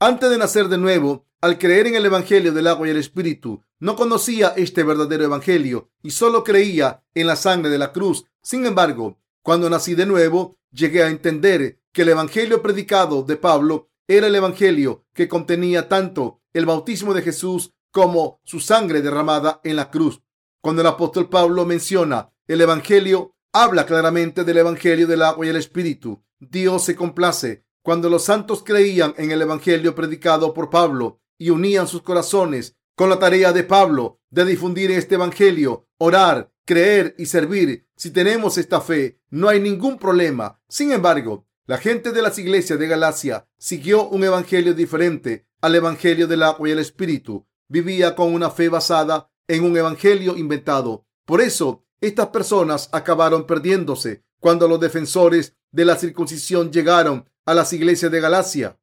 Antes 0.01 0.29
de 0.29 0.37
nacer 0.37 0.67
de 0.67 0.79
nuevo, 0.79 1.26
al 1.41 1.59
creer 1.59 1.87
en 1.87 1.97
el 1.97 2.07
Evangelio 2.07 2.53
del 2.53 2.67
agua 2.67 2.87
y 2.87 2.91
el 2.91 2.97
Espíritu, 2.97 3.63
no 3.79 3.95
conocía 3.95 4.55
este 4.57 4.83
verdadero 4.83 5.25
Evangelio 5.25 5.91
y 6.03 6.11
solo 6.11 6.43
creía 6.45 7.05
en 7.15 7.27
la 7.27 7.37
sangre 7.37 7.71
de 7.71 7.79
la 7.79 7.93
cruz. 7.93 8.25
Sin 8.43 8.65
embargo, 8.67 9.19
cuando 9.43 9.69
nací 9.69 9.95
de 9.95 10.07
nuevo, 10.07 10.59
llegué 10.71 11.03
a 11.03 11.09
entender 11.09 11.81
que 11.93 12.03
el 12.03 12.11
Evangelio 12.11 12.63
predicado 12.63 13.23
de 13.23 13.37
Pablo 13.37 13.91
era 14.09 14.27
el 14.29 14.35
Evangelio 14.35 15.05
que 15.13 15.29
contenía 15.29 15.89
tanto 15.89 16.41
el 16.53 16.67
bautismo 16.67 17.13
de 17.13 17.23
Jesús 17.23 17.73
como 17.91 18.41
su 18.45 18.61
sangre 18.61 19.03
derramada 19.03 19.61
en 19.65 19.77
la 19.77 19.91
cruz. 19.91 20.23
Cuando 20.61 20.83
el 20.83 20.89
apóstol 20.89 21.29
Pablo 21.29 21.65
menciona 21.65 22.33
el 22.49 22.61
Evangelio 22.61 23.35
habla 23.53 23.87
claramente 23.87 24.45
del 24.45 24.59
Evangelio 24.59 25.07
del 25.07 25.23
agua 25.23 25.47
y 25.47 25.49
el 25.49 25.57
Espíritu. 25.57 26.23
Dios 26.39 26.85
se 26.85 26.95
complace 26.95 27.65
cuando 27.83 28.11
los 28.11 28.25
santos 28.25 28.63
creían 28.65 29.15
en 29.17 29.31
el 29.31 29.43
Evangelio 29.43 29.95
predicado 29.95 30.53
por 30.53 30.71
Pablo 30.71 31.21
y 31.39 31.51
unían 31.51 31.89
sus 31.89 32.03
corazones 32.03 32.77
con 32.95 33.11
la 33.11 33.19
tarea 33.19 33.53
de 33.53 33.65
Pablo 33.65 34.21
de 34.31 34.45
difundir 34.45 34.91
este 34.91 35.17
Evangelio, 35.17 35.89
orar, 35.99 36.53
creer 36.65 37.15
y 37.19 37.27
servir. 37.27 37.87
Si 37.97 38.11
tenemos 38.11 38.59
esta 38.59 38.81
fe, 38.81 39.21
no 39.31 39.49
hay 39.49 39.61
ningún 39.61 39.99
problema. 39.99 40.61
Sin 40.69 40.93
embargo, 40.93 41.47
la 41.67 41.79
gente 41.79 42.13
de 42.13 42.23
las 42.23 42.39
iglesias 42.39 42.79
de 42.79 42.87
Galacia 42.89 43.49
siguió 43.59 44.09
un 44.09 44.25
Evangelio 44.25 44.75
diferente 44.75 45.47
al 45.61 45.75
Evangelio 45.75 46.27
del 46.27 46.43
agua 46.43 46.69
y 46.69 46.73
el 46.73 46.79
Espíritu. 46.79 47.47
Vivía 47.69 48.15
con 48.15 48.33
una 48.33 48.51
fe 48.51 48.69
basada 48.69 49.31
en 49.49 49.65
un 49.65 49.77
Evangelio 49.77 50.37
inventado. 50.37 51.07
Por 51.25 51.41
eso, 51.41 51.85
estas 52.01 52.29
personas 52.29 52.89
acabaron 52.93 53.47
perdiéndose 53.47 54.25
cuando 54.39 54.69
los 54.69 54.79
defensores 54.79 55.57
de 55.73 55.85
la 55.85 55.97
circuncisión 55.97 56.71
llegaron 56.71 57.29
a 57.45 57.55
las 57.55 57.73
iglesias 57.73 58.13
de 58.13 58.21
Galacia. 58.21 58.79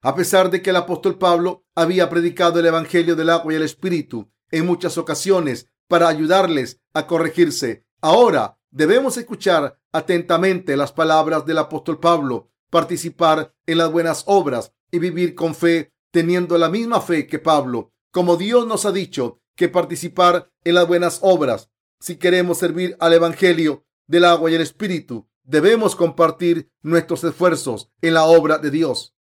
A 0.00 0.14
pesar 0.14 0.50
de 0.50 0.62
que 0.62 0.70
el 0.70 0.76
apóstol 0.76 1.18
Pablo 1.18 1.64
había 1.74 2.08
predicado 2.08 2.60
el 2.60 2.66
Evangelio 2.66 3.16
del 3.16 3.30
agua 3.30 3.52
y 3.52 3.56
el 3.56 3.62
Espíritu 3.62 4.30
en 4.50 4.64
muchas 4.64 4.96
ocasiones 4.96 5.70
para 5.88 6.08
ayudarles 6.08 6.80
a 6.94 7.06
corregirse, 7.06 7.84
ahora 8.00 8.58
debemos 8.70 9.16
escuchar 9.16 9.78
atentamente 9.92 10.76
las 10.76 10.92
palabras 10.92 11.44
del 11.46 11.58
apóstol 11.58 11.98
Pablo, 11.98 12.50
participar 12.70 13.54
en 13.66 13.78
las 13.78 13.90
buenas 13.90 14.22
obras 14.26 14.72
y 14.90 14.98
vivir 15.00 15.34
con 15.34 15.54
fe, 15.54 15.92
teniendo 16.12 16.58
la 16.58 16.68
misma 16.68 17.00
fe 17.00 17.26
que 17.26 17.38
Pablo, 17.38 17.92
como 18.12 18.36
Dios 18.36 18.66
nos 18.66 18.84
ha 18.84 18.92
dicho 18.92 19.40
que 19.56 19.68
participar 19.68 20.50
en 20.62 20.74
las 20.74 20.86
buenas 20.86 21.18
obras 21.22 21.70
si 22.00 22.16
queremos 22.16 22.58
servir 22.58 22.96
al 23.00 23.12
Evangelio 23.14 23.84
del 24.06 24.24
agua 24.24 24.50
y 24.50 24.54
el 24.54 24.60
Espíritu, 24.60 25.28
debemos 25.42 25.96
compartir 25.96 26.70
nuestros 26.82 27.24
esfuerzos 27.24 27.90
en 28.00 28.14
la 28.14 28.24
obra 28.24 28.58
de 28.58 28.70
Dios. 28.70 29.16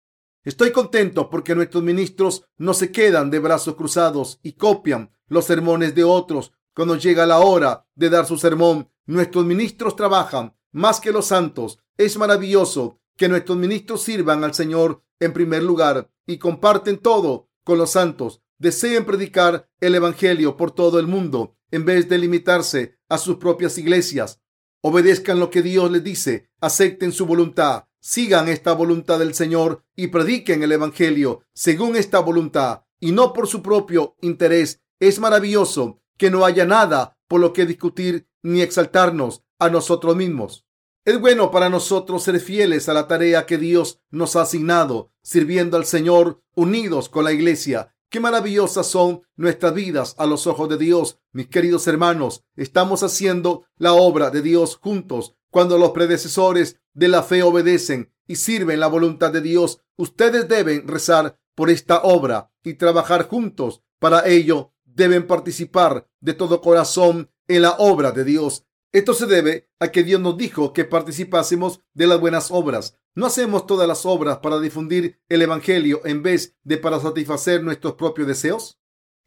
Estoy 0.44 0.72
contento 0.72 1.30
porque 1.30 1.56
nuestros 1.56 1.84
ministros 1.84 2.46
no 2.58 2.74
se 2.74 2.92
quedan 2.92 3.32
de 3.32 3.40
brazos 3.40 3.76
cruzados 3.76 4.40
y 4.44 4.54
copian 4.54 5.12
los 5.28 5.46
sermones 5.46 5.96
de 5.96 6.04
otros. 6.04 6.52
Cuando 6.76 6.98
llega 6.98 7.26
la 7.26 7.40
hora 7.40 7.88
de 7.96 8.10
dar 8.10 8.26
su 8.26 8.38
sermón, 8.38 8.90
nuestros 9.06 9.46
ministros 9.46 9.96
trabajan 9.96 10.54
más 10.74 11.00
que 11.00 11.14
los 11.14 11.28
santos. 11.28 11.80
Es 11.98 12.18
maravilloso 12.18 13.00
que 13.16 13.30
nuestros 13.30 13.58
ministros 13.58 14.02
sirvan 14.04 14.44
al 14.44 14.54
Señor 14.54 15.02
en 15.20 15.32
primer 15.32 15.64
lugar 15.64 16.12
y 16.26 16.38
comparten 16.40 16.98
todo 16.98 17.50
con 17.64 17.78
los 17.78 17.92
santos. 17.92 18.42
Deseen 18.58 19.06
predicar 19.06 19.70
el 19.80 19.96
Evangelio 19.96 20.58
por 20.58 20.72
todo 20.72 21.00
el 21.00 21.08
mundo 21.08 21.56
en 21.72 21.86
vez 21.86 22.10
de 22.10 22.18
limitarse 22.18 22.98
a 23.08 23.18
sus 23.18 23.38
propias 23.38 23.78
iglesias. 23.78 24.42
Obedezcan 24.82 25.40
lo 25.40 25.50
que 25.50 25.62
Dios 25.62 25.90
les 25.90 26.04
dice, 26.04 26.50
acepten 26.60 27.14
su 27.14 27.26
voluntad, 27.26 27.86
sigan 28.04 28.50
esta 28.50 28.74
voluntad 28.74 29.20
del 29.20 29.34
Señor 29.34 29.86
y 29.96 30.08
prediquen 30.08 30.62
el 30.62 30.74
Evangelio 30.74 31.46
según 31.54 31.96
esta 31.96 32.20
voluntad 32.20 32.84
y 33.00 33.14
no 33.14 33.32
por 33.32 33.48
su 33.48 33.64
propio 33.64 34.18
interés. 34.22 34.82
Es 35.00 35.20
maravilloso 35.20 36.02
que 36.18 36.30
no 36.30 36.44
haya 36.44 36.66
nada 36.66 37.18
por 37.30 37.40
lo 37.40 37.54
que 37.54 37.66
discutir 37.66 38.28
ni 38.42 38.62
exaltarnos 38.62 39.44
a 39.58 39.70
nosotros 39.70 40.18
mismos. 40.18 40.66
Es 41.06 41.20
bueno 41.20 41.50
para 41.50 41.70
nosotros 41.70 42.24
ser 42.24 42.42
fieles 42.42 42.90
a 42.90 42.94
la 42.94 43.08
tarea 43.08 43.46
que 43.46 43.58
Dios 43.58 44.02
nos 44.12 44.36
ha 44.36 44.42
asignado, 44.42 45.12
sirviendo 45.22 45.78
al 45.78 45.86
Señor 45.86 46.44
unidos 46.56 47.08
con 47.08 47.24
la 47.24 47.32
iglesia 47.32 47.94
Qué 48.14 48.20
maravillosas 48.20 48.86
son 48.86 49.24
nuestras 49.38 49.74
vidas 49.74 50.14
a 50.20 50.28
los 50.28 50.46
ojos 50.46 50.70
de 50.70 50.78
Dios. 50.78 51.18
Mis 51.32 51.48
queridos 51.48 51.88
hermanos, 51.88 52.46
estamos 52.56 53.02
haciendo 53.02 53.66
la 53.78 53.94
obra 53.94 54.30
de 54.30 54.44
Dios 54.44 54.76
juntos. 54.76 55.36
Cuando 55.54 55.78
los 55.78 55.92
predecesores 55.92 56.80
de 56.96 57.08
la 57.08 57.22
fe 57.22 57.44
obedecen 57.44 58.12
y 58.26 58.38
sirven 58.38 58.80
la 58.80 58.88
voluntad 58.88 59.32
de 59.32 59.40
Dios, 59.40 59.82
ustedes 59.98 60.48
deben 60.48 60.88
rezar 60.88 61.40
por 61.54 61.70
esta 61.70 62.02
obra 62.02 62.52
y 62.64 62.74
trabajar 62.74 63.28
juntos. 63.28 63.84
Para 64.00 64.28
ello, 64.28 64.74
deben 64.84 65.28
participar 65.28 66.10
de 66.22 66.34
todo 66.34 66.60
corazón 66.60 67.30
en 67.48 67.62
la 67.62 67.74
obra 67.74 68.12
de 68.12 68.24
Dios. 68.24 68.66
Esto 68.92 69.14
se 69.14 69.28
debe 69.28 69.70
a 69.78 69.90
que 69.90 70.02
Dios 70.02 70.20
nos 70.20 70.40
dijo 70.40 70.74
que 70.74 70.86
participásemos 70.86 71.82
de 71.94 72.08
las 72.08 72.20
buenas 72.20 72.50
obras. 72.50 72.98
No 73.14 73.28
hacemos 73.28 73.68
todas 73.68 73.88
las 73.88 74.08
obras 74.08 74.40
para 74.40 74.60
difundir 74.60 75.20
el 75.30 75.44
Evangelio 75.44 76.02
en 76.04 76.24
vez 76.24 76.56
de 76.64 76.80
para 76.80 77.00
satisfacer 77.00 77.64
nuestros 77.64 77.94
propios 77.94 78.28
deseos. 78.28 78.80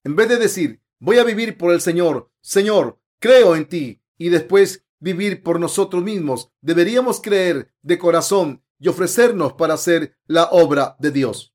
En 0.02 0.16
vez 0.16 0.28
de 0.28 0.38
decir, 0.38 0.83
voy 0.99 1.18
a 1.18 1.25
vivir 1.25 1.56
por 1.56 1.73
el 1.73 1.80
Señor, 1.80 2.33
Señor, 2.40 2.99
creo 3.21 3.54
en 3.54 3.68
ti, 3.68 4.02
y 4.18 4.30
después 4.30 4.86
vivir 5.00 5.43
por 5.43 5.61
nosotros 5.61 6.03
mismos, 6.03 6.50
deberíamos 6.61 7.21
creer 7.21 7.73
de 7.83 7.99
corazón 7.99 8.62
y 8.79 8.88
ofrecernos 8.88 9.55
para 9.55 9.75
hacer 9.75 10.17
la 10.26 10.45
obra 10.50 10.97
de 10.99 11.11
Dios. 11.11 11.55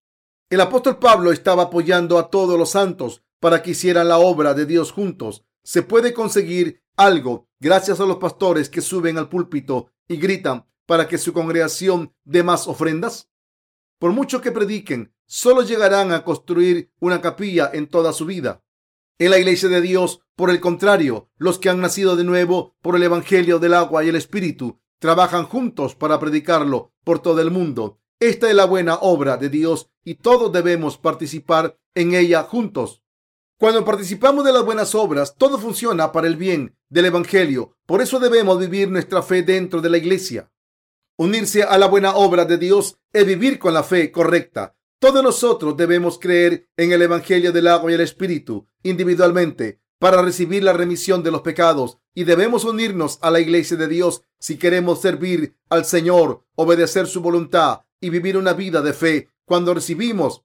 El 0.49 0.61
apóstol 0.61 0.99
Pablo 0.99 1.31
estaba 1.31 1.63
apoyando 1.63 2.17
a 2.17 2.29
todos 2.29 2.57
los 2.57 2.71
santos 2.71 3.23
para 3.39 3.61
que 3.61 3.71
hicieran 3.71 4.07
la 4.07 4.17
obra 4.17 4.53
de 4.53 4.65
Dios 4.65 4.91
juntos. 4.91 5.45
Se 5.63 5.81
puede 5.81 6.13
conseguir 6.13 6.83
algo 6.97 7.47
gracias 7.59 7.99
a 7.99 8.05
los 8.05 8.17
pastores 8.17 8.69
que 8.69 8.81
suben 8.81 9.17
al 9.17 9.29
púlpito 9.29 9.91
y 10.07 10.17
gritan 10.17 10.65
para 10.85 11.07
que 11.07 11.17
su 11.17 11.31
congregación 11.31 12.13
dé 12.23 12.43
más 12.43 12.67
ofrendas? 12.67 13.31
por 14.01 14.13
mucho 14.13 14.41
que 14.41 14.51
prediquen, 14.51 15.13
solo 15.27 15.61
llegarán 15.61 16.11
a 16.11 16.23
construir 16.23 16.91
una 16.99 17.21
capilla 17.21 17.69
en 17.71 17.85
toda 17.85 18.13
su 18.13 18.25
vida. 18.25 18.63
En 19.21 19.29
la 19.29 19.37
iglesia 19.37 19.69
de 19.69 19.81
Dios, 19.81 20.21
por 20.35 20.49
el 20.49 20.59
contrario, 20.59 21.29
los 21.37 21.59
que 21.59 21.69
han 21.69 21.79
nacido 21.79 22.15
de 22.15 22.23
nuevo 22.23 22.75
por 22.81 22.95
el 22.95 23.03
Evangelio 23.03 23.59
del 23.59 23.75
agua 23.75 24.03
y 24.03 24.09
el 24.09 24.15
Espíritu 24.15 24.81
trabajan 24.97 25.45
juntos 25.45 25.93
para 25.93 26.19
predicarlo 26.19 26.91
por 27.03 27.19
todo 27.19 27.39
el 27.39 27.51
mundo. 27.51 27.99
Esta 28.19 28.49
es 28.49 28.55
la 28.55 28.65
buena 28.65 28.95
obra 28.95 29.37
de 29.37 29.49
Dios 29.49 29.91
y 30.03 30.15
todos 30.15 30.51
debemos 30.51 30.97
participar 30.97 31.77
en 31.93 32.15
ella 32.15 32.41
juntos. 32.41 33.03
Cuando 33.59 33.85
participamos 33.85 34.43
de 34.43 34.53
las 34.53 34.65
buenas 34.65 34.95
obras, 34.95 35.35
todo 35.37 35.59
funciona 35.59 36.11
para 36.11 36.25
el 36.25 36.35
bien 36.35 36.75
del 36.89 37.05
Evangelio. 37.05 37.77
Por 37.85 38.01
eso 38.01 38.19
debemos 38.19 38.57
vivir 38.57 38.89
nuestra 38.89 39.21
fe 39.21 39.43
dentro 39.43 39.81
de 39.81 39.89
la 39.91 39.97
iglesia. 39.99 40.51
Unirse 41.15 41.61
a 41.61 41.77
la 41.77 41.85
buena 41.85 42.15
obra 42.15 42.45
de 42.45 42.57
Dios 42.57 42.97
es 43.13 43.27
vivir 43.27 43.59
con 43.59 43.75
la 43.75 43.83
fe 43.83 44.11
correcta. 44.11 44.75
Todos 45.01 45.23
nosotros 45.23 45.75
debemos 45.75 46.19
creer 46.19 46.69
en 46.77 46.91
el 46.91 47.01
Evangelio 47.01 47.51
del 47.51 47.65
agua 47.65 47.89
y 47.89 47.95
el 47.95 48.01
Espíritu 48.01 48.67
individualmente 48.83 49.81
para 49.97 50.21
recibir 50.21 50.63
la 50.63 50.73
remisión 50.73 51.23
de 51.23 51.31
los 51.31 51.41
pecados 51.41 51.97
y 52.13 52.23
debemos 52.23 52.65
unirnos 52.65 53.17
a 53.23 53.31
la 53.31 53.39
iglesia 53.39 53.75
de 53.77 53.87
Dios 53.87 54.21
si 54.37 54.59
queremos 54.59 55.01
servir 55.01 55.55
al 55.71 55.85
Señor, 55.85 56.45
obedecer 56.53 57.07
su 57.07 57.19
voluntad 57.19 57.81
y 57.99 58.11
vivir 58.11 58.37
una 58.37 58.53
vida 58.53 58.83
de 58.83 58.93
fe. 58.93 59.29
Cuando 59.43 59.73
recibimos 59.73 60.43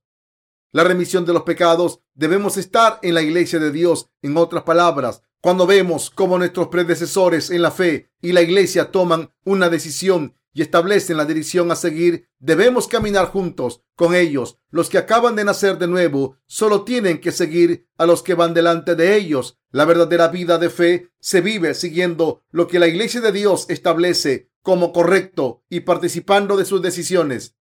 la 0.72 0.84
remisión 0.84 1.26
de 1.26 1.34
los 1.34 1.42
pecados, 1.42 2.00
debemos 2.14 2.56
estar 2.56 2.98
en 3.02 3.12
la 3.12 3.20
iglesia 3.20 3.58
de 3.58 3.70
Dios. 3.70 4.08
En 4.22 4.38
otras 4.38 4.62
palabras, 4.62 5.22
cuando 5.42 5.66
vemos 5.66 6.08
cómo 6.08 6.38
nuestros 6.38 6.68
predecesores 6.68 7.50
en 7.50 7.60
la 7.60 7.72
fe 7.72 8.08
y 8.22 8.32
la 8.32 8.40
iglesia 8.40 8.90
toman 8.90 9.34
una 9.44 9.68
decisión 9.68 10.34
y 10.56 10.62
establecen 10.62 11.18
la 11.18 11.26
dirección 11.26 11.70
a 11.70 11.76
seguir, 11.76 12.30
debemos 12.38 12.88
caminar 12.88 13.26
juntos 13.26 13.82
con 13.94 14.14
ellos. 14.14 14.58
Los 14.70 14.88
que 14.88 14.96
acaban 14.96 15.36
de 15.36 15.44
nacer 15.44 15.76
de 15.76 15.86
nuevo 15.86 16.38
solo 16.46 16.82
tienen 16.82 17.20
que 17.20 17.30
seguir 17.30 17.90
a 17.98 18.06
los 18.06 18.22
que 18.22 18.32
van 18.32 18.54
delante 18.54 18.94
de 18.94 19.16
ellos. 19.16 19.58
La 19.70 19.84
verdadera 19.84 20.28
vida 20.28 20.56
de 20.56 20.70
fe 20.70 21.10
se 21.20 21.42
vive 21.42 21.74
siguiendo 21.74 22.42
lo 22.48 22.68
que 22.68 22.78
la 22.78 22.86
iglesia 22.86 23.20
de 23.20 23.32
Dios 23.32 23.66
establece 23.68 24.48
como 24.62 24.94
correcto 24.94 25.62
y 25.68 25.80
participando 25.80 26.56
de 26.56 26.64
sus 26.64 26.80
decisiones. 26.80 27.54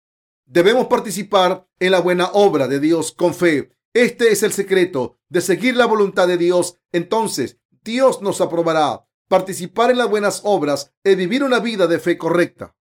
Debemos 0.45 0.85
participar 0.85 1.67
en 1.79 1.93
la 1.93 1.99
buena 1.99 2.29
obra 2.33 2.67
de 2.67 2.79
Dios 2.79 3.11
con 3.11 3.33
fe. 3.33 3.71
Este 3.95 4.31
es 4.31 4.43
el 4.43 4.53
secreto 4.53 5.17
de 5.29 5.41
seguir 5.41 5.75
la 5.75 5.87
voluntad 5.87 6.27
de 6.27 6.37
Dios. 6.37 6.77
Entonces, 6.91 7.57
Dios 7.83 8.21
nos 8.21 8.39
aprobará. 8.39 9.07
Participar 9.27 9.89
en 9.89 9.97
las 9.97 10.11
buenas 10.11 10.41
obras 10.43 10.93
es 11.03 11.17
vivir 11.17 11.43
una 11.43 11.57
vida 11.57 11.87
de 11.87 11.97
fe 11.97 12.19
correcta. 12.19 12.75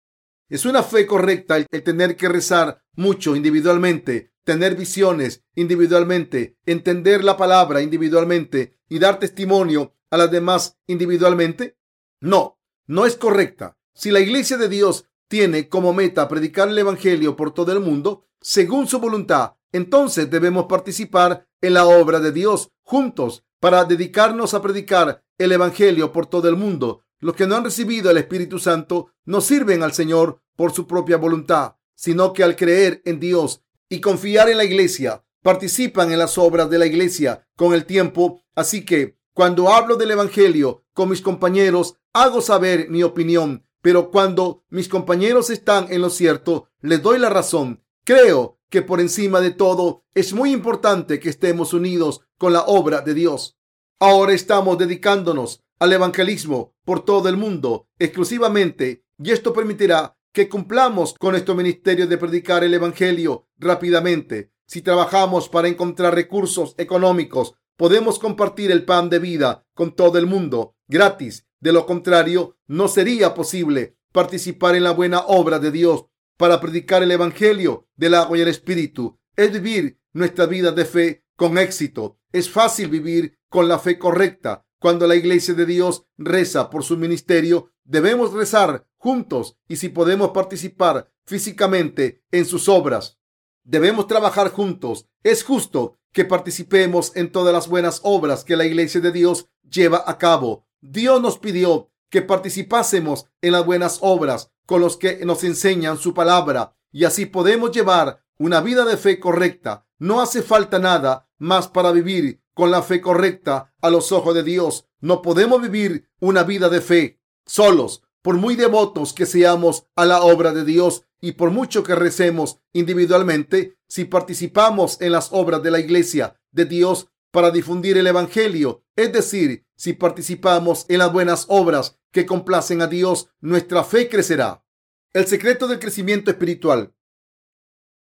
Es 0.53 0.67
una 0.67 0.83
fe 0.83 1.07
correcta 1.07 1.57
el, 1.57 1.67
tener 1.83 2.15
que 2.15 2.29
rezar 2.29 2.83
mucho 2.95 3.35
individualmente, 3.35 4.35
tener 4.45 4.77
visiones 4.77 5.43
individualmente, 5.55 6.59
entender 6.67 7.25
la 7.25 7.39
palabra 7.39 7.81
individualmente 7.81 8.77
y 8.87 8.99
dar 8.99 9.19
testimonio 9.19 9.95
a 10.11 10.19
las 10.19 10.31
demás 10.31 10.79
individualmente? 10.87 11.79
No, 12.21 12.61
no 12.87 13.07
es 13.07 13.17
correcta. 13.17 13.79
Si 13.95 14.11
la 14.11 14.21
iglesia 14.21 14.59
de 14.59 14.69
Dios 14.69 15.07
tiene 15.27 15.71
como 15.71 15.95
meta 15.95 16.29
predicar 16.29 16.69
el 16.69 16.79
Evangelio 16.79 17.35
por 17.35 17.55
todo 17.55 17.73
el 17.73 17.81
mundo, 17.81 18.27
según 18.39 18.87
su 18.87 19.01
voluntad, 19.01 19.55
entonces 19.73 20.31
debemos 20.31 20.67
participar 20.67 21.49
en 21.63 21.73
la 21.73 21.87
obra 21.87 22.21
de 22.21 22.31
Dios 22.31 22.73
juntos 22.83 23.43
para 23.59 23.87
dedicarnos 23.87 24.53
a 24.53 24.61
predicar 24.61 25.25
el 25.39 25.53
Evangelio 25.53 26.13
por 26.13 26.27
todo 26.27 26.51
el 26.51 26.57
mundo. 26.57 27.07
Los 27.23 27.37
que 27.37 27.47
no 27.47 27.55
han 27.55 27.63
recibido 27.63 28.11
el 28.11 28.17
Espíritu 28.19 28.59
Santo 28.59 29.13
no 29.27 29.41
sirven 29.41 29.85
al 29.85 29.93
Señor 29.93 30.43
por 30.57 30.73
su 30.73 30.89
propia 30.89 31.19
voluntad, 31.19 31.77
sino 31.95 32.33
que 32.33 32.43
al 32.43 32.57
creer 32.57 33.01
en 33.05 33.21
Dios 33.21 33.63
y 33.89 34.01
confiar 34.01 34.49
en 34.49 34.57
la 34.57 34.65
iglesia, 34.65 35.25
participan 35.41 36.11
en 36.11 36.19
las 36.19 36.37
obras 36.37 36.69
de 36.69 36.79
la 36.79 36.87
iglesia 36.87 37.47
con 37.55 37.75
el 37.75 37.87
tiempo. 37.87 38.43
Así 38.57 38.85
que 38.85 39.21
cuando 39.35 39.73
hablo 39.73 39.95
del 39.95 40.11
Evangelio 40.11 40.85
con 40.95 41.11
mis 41.11 41.21
compañeros, 41.21 41.95
hago 42.13 42.41
saber 42.41 42.91
mi 42.91 43.05
opinión, 43.05 43.65
pero 43.83 44.11
cuando 44.11 44.65
mis 44.69 44.89
compañeros 44.89 45.49
están 45.49 45.93
en 45.93 46.03
lo 46.03 46.11
cierto, 46.11 46.71
les 46.81 47.03
doy 47.03 47.21
la 47.21 47.31
razón. 47.31 47.85
Creo 48.03 48.59
que 48.69 48.83
por 48.83 49.01
encima 49.01 49.41
de 49.41 49.53
todo 49.53 50.03
es 50.13 50.33
muy 50.33 50.51
importante 50.51 51.21
que 51.21 51.29
estemos 51.29 51.73
unidos 51.73 52.23
con 52.37 52.53
la 52.53 52.63
obra 52.63 53.01
de 53.01 53.15
Dios. 53.15 53.57
Ahora 54.01 54.33
estamos 54.33 54.77
dedicándonos 54.77 55.63
al 55.83 55.93
evangelismo 55.93 56.77
por 56.85 57.05
todo 57.05 57.29
el 57.29 57.37
mundo 57.37 57.89
exclusivamente 57.99 59.05
y 59.19 59.33
esto 59.33 59.53
permitirá 59.53 60.17
que 60.33 60.49
cumplamos 60.49 61.15
con 61.15 61.33
nuestro 61.33 61.57
ministerio 61.57 62.07
de 62.07 62.19
predicar 62.19 62.63
el 62.63 62.73
evangelio 62.73 63.49
rápidamente. 63.59 64.53
Si 64.65 64.81
trabajamos 64.81 65.49
para 65.49 65.67
encontrar 65.67 66.15
recursos 66.15 66.77
económicos, 66.79 67.55
podemos 67.77 68.21
compartir 68.21 68.71
el 68.71 68.85
pan 68.85 69.11
de 69.11 69.19
vida 69.19 69.67
con 69.75 69.97
todo 69.97 70.19
el 70.19 70.27
mundo 70.27 70.77
gratis. 70.87 71.49
De 71.59 71.73
lo 71.73 71.85
contrario, 71.85 72.57
no 72.69 72.87
sería 72.87 73.35
posible 73.35 73.97
participar 74.13 74.77
en 74.77 74.85
la 74.85 74.93
buena 74.93 75.23
obra 75.27 75.59
de 75.59 75.73
Dios 75.73 76.05
para 76.37 76.61
predicar 76.61 77.03
el 77.03 77.11
evangelio 77.11 77.89
del 77.97 78.15
agua 78.15 78.39
y 78.39 78.43
el 78.43 78.49
espíritu. 78.49 79.19
Es 79.35 79.51
vivir 79.51 79.99
nuestra 80.13 80.47
vida 80.47 80.71
de 80.71 80.85
fe 80.85 81.25
con 81.35 81.59
éxito. 81.59 82.21
Es 82.31 82.49
fácil 82.49 82.87
vivir 82.89 83.37
con 83.49 83.67
la 83.67 83.81
fe 83.81 83.99
correcta 83.99 84.65
cuando 84.83 85.07
la 85.07 85.15
iglesia 85.15 85.55
de 85.55 85.65
Dios 85.65 86.05
reza 86.19 86.69
por 86.69 86.83
su 86.83 86.97
ministerio, 86.97 87.71
debemos 87.85 88.33
rezar 88.33 88.85
juntos 88.97 89.57
y 89.69 89.77
si 89.77 89.89
podemos 89.89 90.33
participar 90.33 91.09
físicamente 91.25 92.25
en 92.33 92.45
sus 92.45 92.69
obras, 92.69 93.21
debemos 93.63 94.09
trabajar 94.09 94.51
juntos. 94.51 95.07
Es 95.23 95.45
justo 95.45 95.99
que 96.13 96.25
participemos 96.25 97.15
en 97.15 97.31
todas 97.31 97.55
las 97.55 97.69
buenas 97.69 98.01
obras 98.03 98.43
que 98.43 98.57
la 98.57 98.65
iglesia 98.65 99.01
de 99.01 99.13
Dios 99.13 99.49
lleva 99.63 100.03
a 100.05 100.19
cabo. 100.19 100.67
Dios 100.81 101.23
nos 101.23 101.39
pidió 101.39 101.93
que 102.11 102.23
participásemos 102.23 103.27
en 103.41 103.53
las 103.53 103.65
buenas 103.65 103.99
obras 104.01 104.51
con 104.67 104.81
los 104.81 104.97
que 104.97 105.25
nos 105.25 105.45
enseñan 105.45 105.97
su 105.97 106.13
palabra 106.13 106.77
y 106.91 107.05
así 107.05 107.25
podemos 107.27 107.71
llevar 107.71 108.25
una 108.37 108.61
vida 108.61 108.85
de 108.85 108.97
fe 108.97 109.21
correcta. 109.21 109.87
No 110.01 110.21
hace 110.21 110.43
falta 110.43 110.81
nada 110.81 111.29
más 111.39 111.69
para 111.69 111.93
vivir 111.93 112.42
con 112.55 112.71
la 112.71 112.83
fe 112.83 113.01
correcta 113.01 113.75
a 113.81 113.91
los 113.91 114.13
ojos 114.13 114.35
de 114.35 114.43
Dios. 114.43 114.89
No 115.01 115.23
podemos 115.23 115.61
vivir 115.61 116.09
una 116.21 116.43
vida 116.43 116.69
de 116.69 116.81
fe 116.81 117.21
solos, 117.47 118.03
por 118.23 118.37
muy 118.37 118.55
devotos 118.55 119.13
que 119.13 119.27
seamos 119.27 119.87
a 119.97 120.05
la 120.05 120.23
obra 120.23 120.53
de 120.53 120.65
Dios 120.65 121.05
y 121.21 121.33
por 121.33 121.51
mucho 121.51 121.83
que 121.83 121.95
recemos 121.95 122.61
individualmente, 122.73 123.77
si 123.89 124.05
participamos 124.05 125.01
en 125.01 125.13
las 125.13 125.33
obras 125.33 125.63
de 125.63 125.71
la 125.71 125.81
iglesia 125.81 126.41
de 126.51 126.65
Dios 126.65 127.09
para 127.31 127.51
difundir 127.51 127.97
el 127.99 128.07
Evangelio, 128.07 128.85
es 128.97 129.13
decir, 129.13 129.67
si 129.77 129.95
participamos 129.95 130.87
en 130.89 130.99
las 130.99 131.13
buenas 131.13 131.47
obras 131.49 131.99
que 132.13 132.27
complacen 132.27 132.83
a 132.83 132.87
Dios, 132.87 133.31
nuestra 133.41 133.85
fe 133.85 134.09
crecerá. 134.09 134.65
El 135.13 135.27
secreto 135.27 135.67
del 135.67 135.79
crecimiento 135.79 136.31
espiritual. 136.31 136.95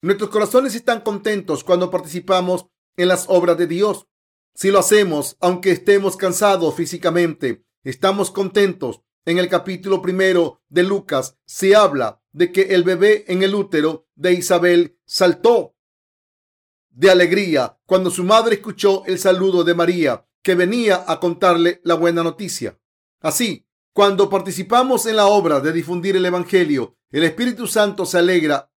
Nuestros 0.02 0.30
corazones 0.30 0.76
están 0.76 1.02
contentos 1.02 1.64
cuando 1.64 1.90
participamos 1.90 2.68
en 2.98 3.08
las 3.08 3.26
obras 3.30 3.58
de 3.58 3.68
Dios. 3.68 4.08
Si 4.56 4.70
lo 4.70 4.80
hacemos, 4.80 5.36
aunque 5.40 5.72
estemos 5.72 6.16
cansados 6.16 6.76
físicamente, 6.76 7.66
estamos 7.84 8.30
contentos. 8.30 9.02
En 9.26 9.40
el 9.40 9.50
capítulo 9.50 10.02
primero 10.02 10.62
de 10.70 10.84
Lucas 10.84 11.38
se 11.46 11.76
habla 11.76 12.22
de 12.34 12.52
que 12.52 12.62
el 12.76 12.84
bebé 12.84 13.26
en 13.28 13.42
el 13.42 13.56
útero 13.56 14.08
de 14.16 14.34
Isabel 14.34 15.00
saltó 15.06 15.76
de 16.90 17.10
alegría 17.10 17.80
cuando 17.86 18.12
su 18.12 18.24
madre 18.24 18.56
escuchó 18.56 19.04
el 19.06 19.18
saludo 19.18 19.64
de 19.64 19.74
María, 19.74 20.28
que 20.44 20.56
venía 20.56 21.04
a 21.08 21.20
contarle 21.20 21.82
la 21.84 21.96
buena 21.96 22.22
noticia. 22.22 22.80
Así, 23.22 23.66
cuando 23.94 24.30
participamos 24.30 25.06
en 25.06 25.16
la 25.16 25.26
obra 25.26 25.62
de 25.62 25.72
difundir 25.72 26.16
el 26.16 26.26
Evangelio, 26.26 26.98
el 27.10 27.24
Espíritu 27.24 27.66
Santo 27.66 28.06
se 28.06 28.18
alegra 28.20 28.72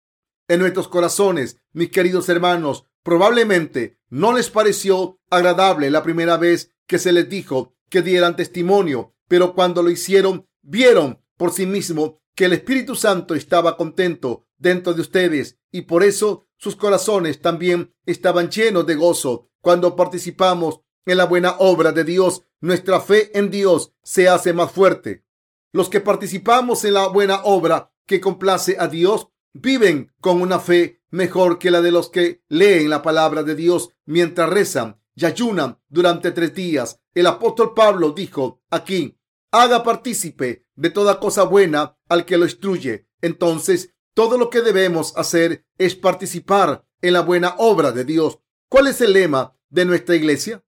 en 0.46 0.60
nuestros 0.60 0.88
corazones, 0.88 1.56
mis 1.72 1.90
queridos 1.90 2.28
hermanos. 2.28 2.86
Probablemente 3.02 3.98
no 4.14 4.32
les 4.32 4.48
pareció 4.48 5.18
agradable 5.28 5.90
la 5.90 6.04
primera 6.04 6.36
vez 6.36 6.70
que 6.86 7.00
se 7.00 7.12
les 7.12 7.28
dijo 7.28 7.74
que 7.90 8.00
dieran 8.00 8.36
testimonio, 8.36 9.16
pero 9.26 9.56
cuando 9.56 9.82
lo 9.82 9.90
hicieron, 9.90 10.46
vieron 10.62 11.20
por 11.36 11.50
sí 11.50 11.66
mismo 11.66 12.20
que 12.36 12.44
el 12.44 12.52
Espíritu 12.52 12.94
Santo 12.94 13.34
estaba 13.34 13.76
contento 13.76 14.46
dentro 14.56 14.94
de 14.94 15.00
ustedes 15.00 15.58
y 15.72 15.82
por 15.82 16.04
eso 16.04 16.46
sus 16.58 16.76
corazones 16.76 17.40
también 17.40 17.92
estaban 18.06 18.50
llenos 18.50 18.86
de 18.86 18.94
gozo. 18.94 19.50
Cuando 19.60 19.96
participamos 19.96 20.78
en 21.06 21.16
la 21.16 21.24
buena 21.24 21.56
obra 21.58 21.90
de 21.90 22.04
Dios, 22.04 22.44
nuestra 22.60 23.00
fe 23.00 23.36
en 23.36 23.50
Dios 23.50 23.94
se 24.04 24.28
hace 24.28 24.52
más 24.52 24.70
fuerte. 24.70 25.24
Los 25.72 25.88
que 25.88 26.00
participamos 26.00 26.84
en 26.84 26.94
la 26.94 27.08
buena 27.08 27.42
obra 27.42 27.92
que 28.06 28.20
complace 28.20 28.76
a 28.78 28.86
Dios 28.86 29.26
viven 29.52 30.12
con 30.20 30.40
una 30.40 30.60
fe 30.60 31.00
mejor 31.14 31.60
que 31.60 31.70
la 31.70 31.80
de 31.80 31.92
los 31.92 32.10
que 32.10 32.42
leen 32.48 32.90
la 32.90 33.00
palabra 33.00 33.44
de 33.44 33.54
Dios 33.54 33.90
mientras 34.04 34.50
rezan 34.50 35.00
y 35.14 35.24
ayunan 35.24 35.78
durante 35.88 36.32
tres 36.32 36.54
días. 36.54 37.00
El 37.14 37.28
apóstol 37.28 37.72
Pablo 37.72 38.10
dijo 38.10 38.60
aquí, 38.68 39.16
haga 39.52 39.84
partícipe 39.84 40.66
de 40.74 40.90
toda 40.90 41.20
cosa 41.20 41.44
buena 41.44 41.96
al 42.08 42.24
que 42.24 42.36
lo 42.36 42.44
instruye. 42.44 43.08
Entonces 43.22 43.94
Todo 44.14 44.38
lo 44.38 44.48
que 44.48 44.60
debemos 44.60 45.16
hacer 45.16 45.66
es 45.76 45.96
participar 45.96 46.84
en 47.02 47.14
la 47.14 47.20
buena 47.22 47.56
obra 47.58 47.90
de 47.90 48.04
Dios. 48.04 48.38
¿Cuál 48.68 48.86
es 48.86 49.00
el 49.00 49.12
lema 49.12 49.56
de 49.70 49.84
nuestra 49.84 50.14
iglesia? 50.14 50.64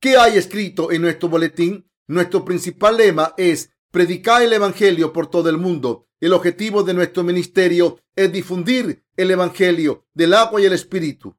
¿Qué 0.00 0.16
hay 0.16 0.38
escrito 0.38 0.90
en 0.90 1.02
nuestro 1.02 1.28
boletín? 1.28 1.90
Nuestro 2.06 2.42
principal 2.42 2.96
lema 2.96 3.34
es 3.36 3.70
predicar 3.90 4.42
el 4.42 4.54
Evangelio 4.54 5.12
por 5.12 5.26
todo 5.26 5.50
el 5.50 5.58
mundo. 5.58 6.08
El 6.20 6.34
objetivo 6.34 6.82
de 6.82 6.92
nuestro 6.92 7.22
ministerio 7.22 7.98
es 8.14 8.30
difundir 8.30 9.02
el 9.16 9.30
Evangelio 9.30 10.06
del 10.12 10.34
agua 10.34 10.60
y 10.60 10.66
el 10.66 10.74
Espíritu. 10.74 11.34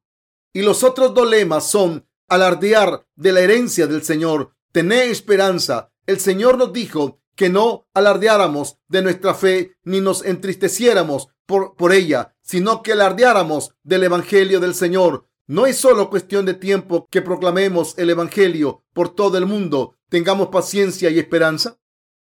Y 0.54 0.64
los 0.64 0.84
otros 0.84 1.14
dos 1.14 1.30
lemas 1.30 1.70
son 1.70 2.08
alardear 2.28 3.06
de 3.16 3.32
la 3.32 3.42
herencia 3.42 3.86
del 3.86 4.02
Señor, 4.02 4.56
tener 4.72 5.10
esperanza. 5.10 5.92
El 6.08 6.20
Señor 6.20 6.58
nos 6.58 6.74
dijo 6.74 7.22
que 7.36 7.50
no 7.50 7.88
alardeáramos 7.94 8.80
de 8.88 9.04
nuestra 9.04 9.36
fe 9.36 9.76
ni 9.84 10.02
nos 10.02 10.26
entristeciéramos 10.26 11.28
por, 11.46 11.76
por 11.76 11.94
ella, 11.94 12.36
sino 12.42 12.82
que 12.82 12.94
alardeáramos 12.94 13.76
del 13.84 14.04
Evangelio 14.04 14.60
del 14.60 14.74
Señor. 14.74 15.28
No 15.46 15.68
es 15.68 15.78
solo 15.78 16.10
cuestión 16.10 16.46
de 16.46 16.54
tiempo 16.56 17.08
que 17.12 17.22
proclamemos 17.22 17.98
el 17.98 18.10
Evangelio 18.10 18.84
por 18.94 19.14
todo 19.14 19.38
el 19.38 19.46
mundo, 19.46 19.96
tengamos 20.10 20.48
paciencia 20.48 21.10
y 21.10 21.20
esperanza. 21.20 21.78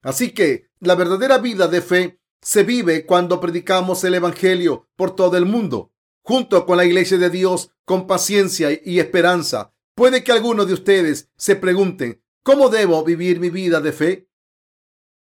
Así 0.03 0.33
que 0.33 0.71
la 0.81 0.95
verdadera 0.95 1.39
vida 1.39 1.69
de 1.69 1.83
fe 1.83 2.20
se 2.43 2.63
vive 2.63 3.07
cuando 3.07 3.41
predicamos 3.41 4.03
el 4.05 4.15
Evangelio 4.15 4.89
por 4.97 5.15
todo 5.15 5.37
el 5.37 5.47
mundo, 5.47 5.93
junto 6.23 6.65
con 6.67 6.77
la 6.77 6.85
iglesia 6.85 7.19
de 7.19 7.31
Dios, 7.31 7.73
con 7.85 8.07
paciencia 8.07 8.71
y 8.85 8.99
esperanza. 8.99 9.73
Puede 9.95 10.25
que 10.25 10.33
algunos 10.33 10.67
de 10.67 10.75
ustedes 10.75 11.29
se 11.37 11.57
pregunten, 11.57 12.23
¿cómo 12.43 12.69
debo 12.69 13.05
vivir 13.05 13.41
mi 13.41 13.51
vida 13.51 13.81
de 13.81 13.93
fe? 13.93 14.29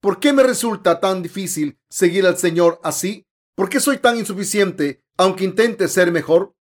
¿Por 0.00 0.20
qué 0.20 0.33
me 0.33 0.44
resulta 0.44 1.00
tan 1.00 1.22
difícil 1.22 1.78
seguir 1.88 2.26
al 2.26 2.38
Señor 2.38 2.81
así? 2.85 3.26
¿Por 3.57 3.68
qué 3.68 3.81
soy 3.81 3.98
tan 3.98 4.16
insuficiente 4.16 5.02
aunque 5.16 5.44
intente 5.44 5.88
ser 5.88 6.12
mejor? 6.12 6.54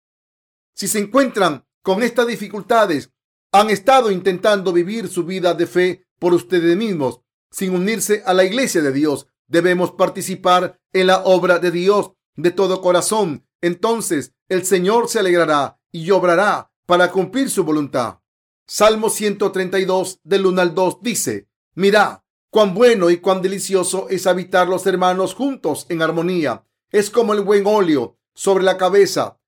Si 0.74 0.88
se 0.88 0.98
encuentran 0.98 1.66
con 1.82 2.02
estas 2.02 2.26
dificultades, 2.26 3.12
han 3.52 3.70
estado 3.70 4.10
intentando 4.10 4.72
vivir 4.72 5.08
su 5.08 5.24
vida 5.24 5.52
de 5.54 5.66
fe 5.66 6.06
por 6.18 6.32
ustedes 6.32 6.76
mismos, 6.76 7.20
sin 7.50 7.74
unirse 7.74 8.22
a 8.24 8.32
la 8.32 8.44
iglesia 8.44 8.80
de 8.80 8.92
Dios. 8.92 9.28
Debemos 9.48 9.92
participar 9.92 10.78
en 10.92 11.06
la 11.08 11.24
obra 11.24 11.58
de 11.58 11.70
Dios 11.70 12.12
de 12.34 12.50
todo 12.50 12.80
corazón. 12.80 13.46
Entonces 13.60 14.32
el 14.48 14.64
Señor 14.64 15.08
se 15.08 15.20
alegrará 15.20 15.78
y 15.90 16.10
obrará 16.10 16.70
para 16.86 17.10
cumplir 17.10 17.50
su 17.50 17.64
voluntad. 17.64 18.20
Salmo 18.66 19.10
132 19.10 20.20
del 20.24 20.46
1 20.46 20.60
al 20.60 20.74
2 20.74 20.98
dice, 21.00 21.48
Mira, 21.74 22.24
cuán 22.50 22.74
bueno 22.74 23.10
y 23.10 23.18
cuán 23.18 23.42
delicioso 23.42 24.08
es 24.08 24.26
habitar 24.26 24.68
los 24.68 24.86
hermanos 24.86 25.34
juntos 25.34 25.86
en 25.88 26.02
armonía. 26.02 26.64
Es 26.90 27.10
como 27.10 27.32
el 27.32 27.42
buen 27.42 27.66
óleo 27.66 28.18
sobre 28.34 28.64
la 28.64 28.76
cabeza, 28.76 29.38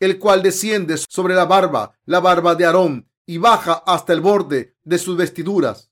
el 0.00 0.18
cual 0.18 0.42
desciende 0.42 0.96
sobre 0.96 1.34
la 1.34 1.44
barba, 1.44 1.98
la 2.04 2.20
barba 2.20 2.54
de 2.54 2.66
Aarón, 2.66 3.08
y 3.26 3.38
baja 3.38 3.82
hasta 3.86 4.12
el 4.12 4.20
borde 4.20 4.76
de 4.84 4.98
sus 4.98 5.16
vestiduras. 5.16 5.87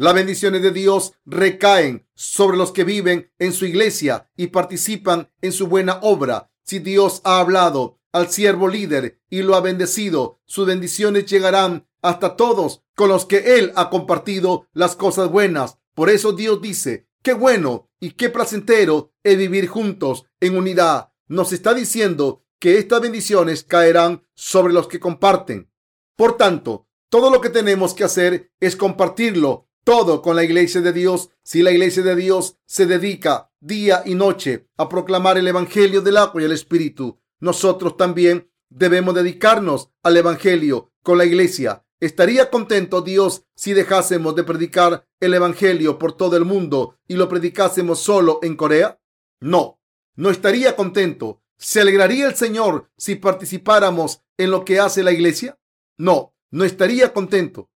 Las 0.00 0.14
bendiciones 0.14 0.62
de 0.62 0.70
Dios 0.70 1.12
recaen 1.26 2.08
sobre 2.14 2.56
los 2.56 2.72
que 2.72 2.84
viven 2.84 3.30
en 3.38 3.52
su 3.52 3.66
iglesia 3.66 4.30
y 4.34 4.46
participan 4.46 5.30
en 5.42 5.52
su 5.52 5.66
buena 5.66 5.98
obra. 6.00 6.50
Si 6.62 6.78
Dios 6.78 7.20
ha 7.22 7.38
hablado 7.38 7.98
al 8.10 8.30
siervo 8.30 8.66
líder 8.66 9.20
y 9.28 9.42
lo 9.42 9.54
ha 9.56 9.60
bendecido, 9.60 10.40
sus 10.46 10.66
bendiciones 10.66 11.26
llegarán 11.26 11.86
hasta 12.00 12.34
todos 12.36 12.82
con 12.96 13.10
los 13.10 13.26
que 13.26 13.58
Él 13.58 13.74
ha 13.76 13.90
compartido 13.90 14.68
las 14.72 14.96
cosas 14.96 15.30
buenas. 15.30 15.76
Por 15.94 16.08
eso 16.08 16.32
Dios 16.32 16.62
dice, 16.62 17.06
qué 17.20 17.34
bueno 17.34 17.90
y 18.00 18.12
qué 18.12 18.30
placentero 18.30 19.12
es 19.22 19.36
vivir 19.36 19.68
juntos 19.68 20.24
en 20.40 20.56
unidad. 20.56 21.12
Nos 21.28 21.52
está 21.52 21.74
diciendo 21.74 22.42
que 22.58 22.78
estas 22.78 23.02
bendiciones 23.02 23.64
caerán 23.64 24.26
sobre 24.34 24.72
los 24.72 24.88
que 24.88 24.98
comparten. 24.98 25.70
Por 26.16 26.38
tanto, 26.38 26.86
todo 27.10 27.28
lo 27.28 27.42
que 27.42 27.50
tenemos 27.50 27.92
que 27.92 28.04
hacer 28.04 28.50
es 28.60 28.76
compartirlo 28.76 29.66
todo 29.84 30.22
con 30.22 30.36
la 30.36 30.44
iglesia 30.44 30.80
de 30.80 30.92
Dios. 30.92 31.30
Si 31.42 31.62
la 31.62 31.70
iglesia 31.70 32.02
de 32.02 32.16
Dios 32.16 32.56
se 32.66 32.86
dedica 32.86 33.50
día 33.60 34.02
y 34.04 34.14
noche 34.14 34.68
a 34.76 34.88
proclamar 34.88 35.38
el 35.38 35.48
Evangelio 35.48 36.00
del 36.00 36.16
agua 36.16 36.42
y 36.42 36.44
el 36.44 36.52
Espíritu, 36.52 37.20
nosotros 37.40 37.96
también 37.96 38.50
debemos 38.68 39.14
dedicarnos 39.14 39.90
al 40.02 40.16
Evangelio 40.16 40.92
con 41.02 41.18
la 41.18 41.24
iglesia. 41.24 41.84
¿Estaría 42.00 42.50
contento 42.50 43.02
Dios 43.02 43.44
si 43.54 43.74
dejásemos 43.74 44.34
de 44.34 44.44
predicar 44.44 45.06
el 45.20 45.34
Evangelio 45.34 45.98
por 45.98 46.16
todo 46.16 46.36
el 46.36 46.44
mundo 46.44 46.96
y 47.06 47.16
lo 47.16 47.28
predicásemos 47.28 48.00
solo 48.00 48.38
en 48.42 48.56
Corea? 48.56 49.00
No, 49.40 49.80
no 50.14 50.30
estaría 50.30 50.76
contento. 50.76 51.42
¿Se 51.58 51.80
alegraría 51.80 52.26
el 52.26 52.34
Señor 52.34 52.90
si 52.96 53.16
participáramos 53.16 54.22
en 54.38 54.50
lo 54.50 54.64
que 54.64 54.80
hace 54.80 55.02
la 55.02 55.12
iglesia? 55.12 55.58
No, 55.98 56.34
no 56.50 56.64
estaría 56.64 57.12
contento. 57.12 57.69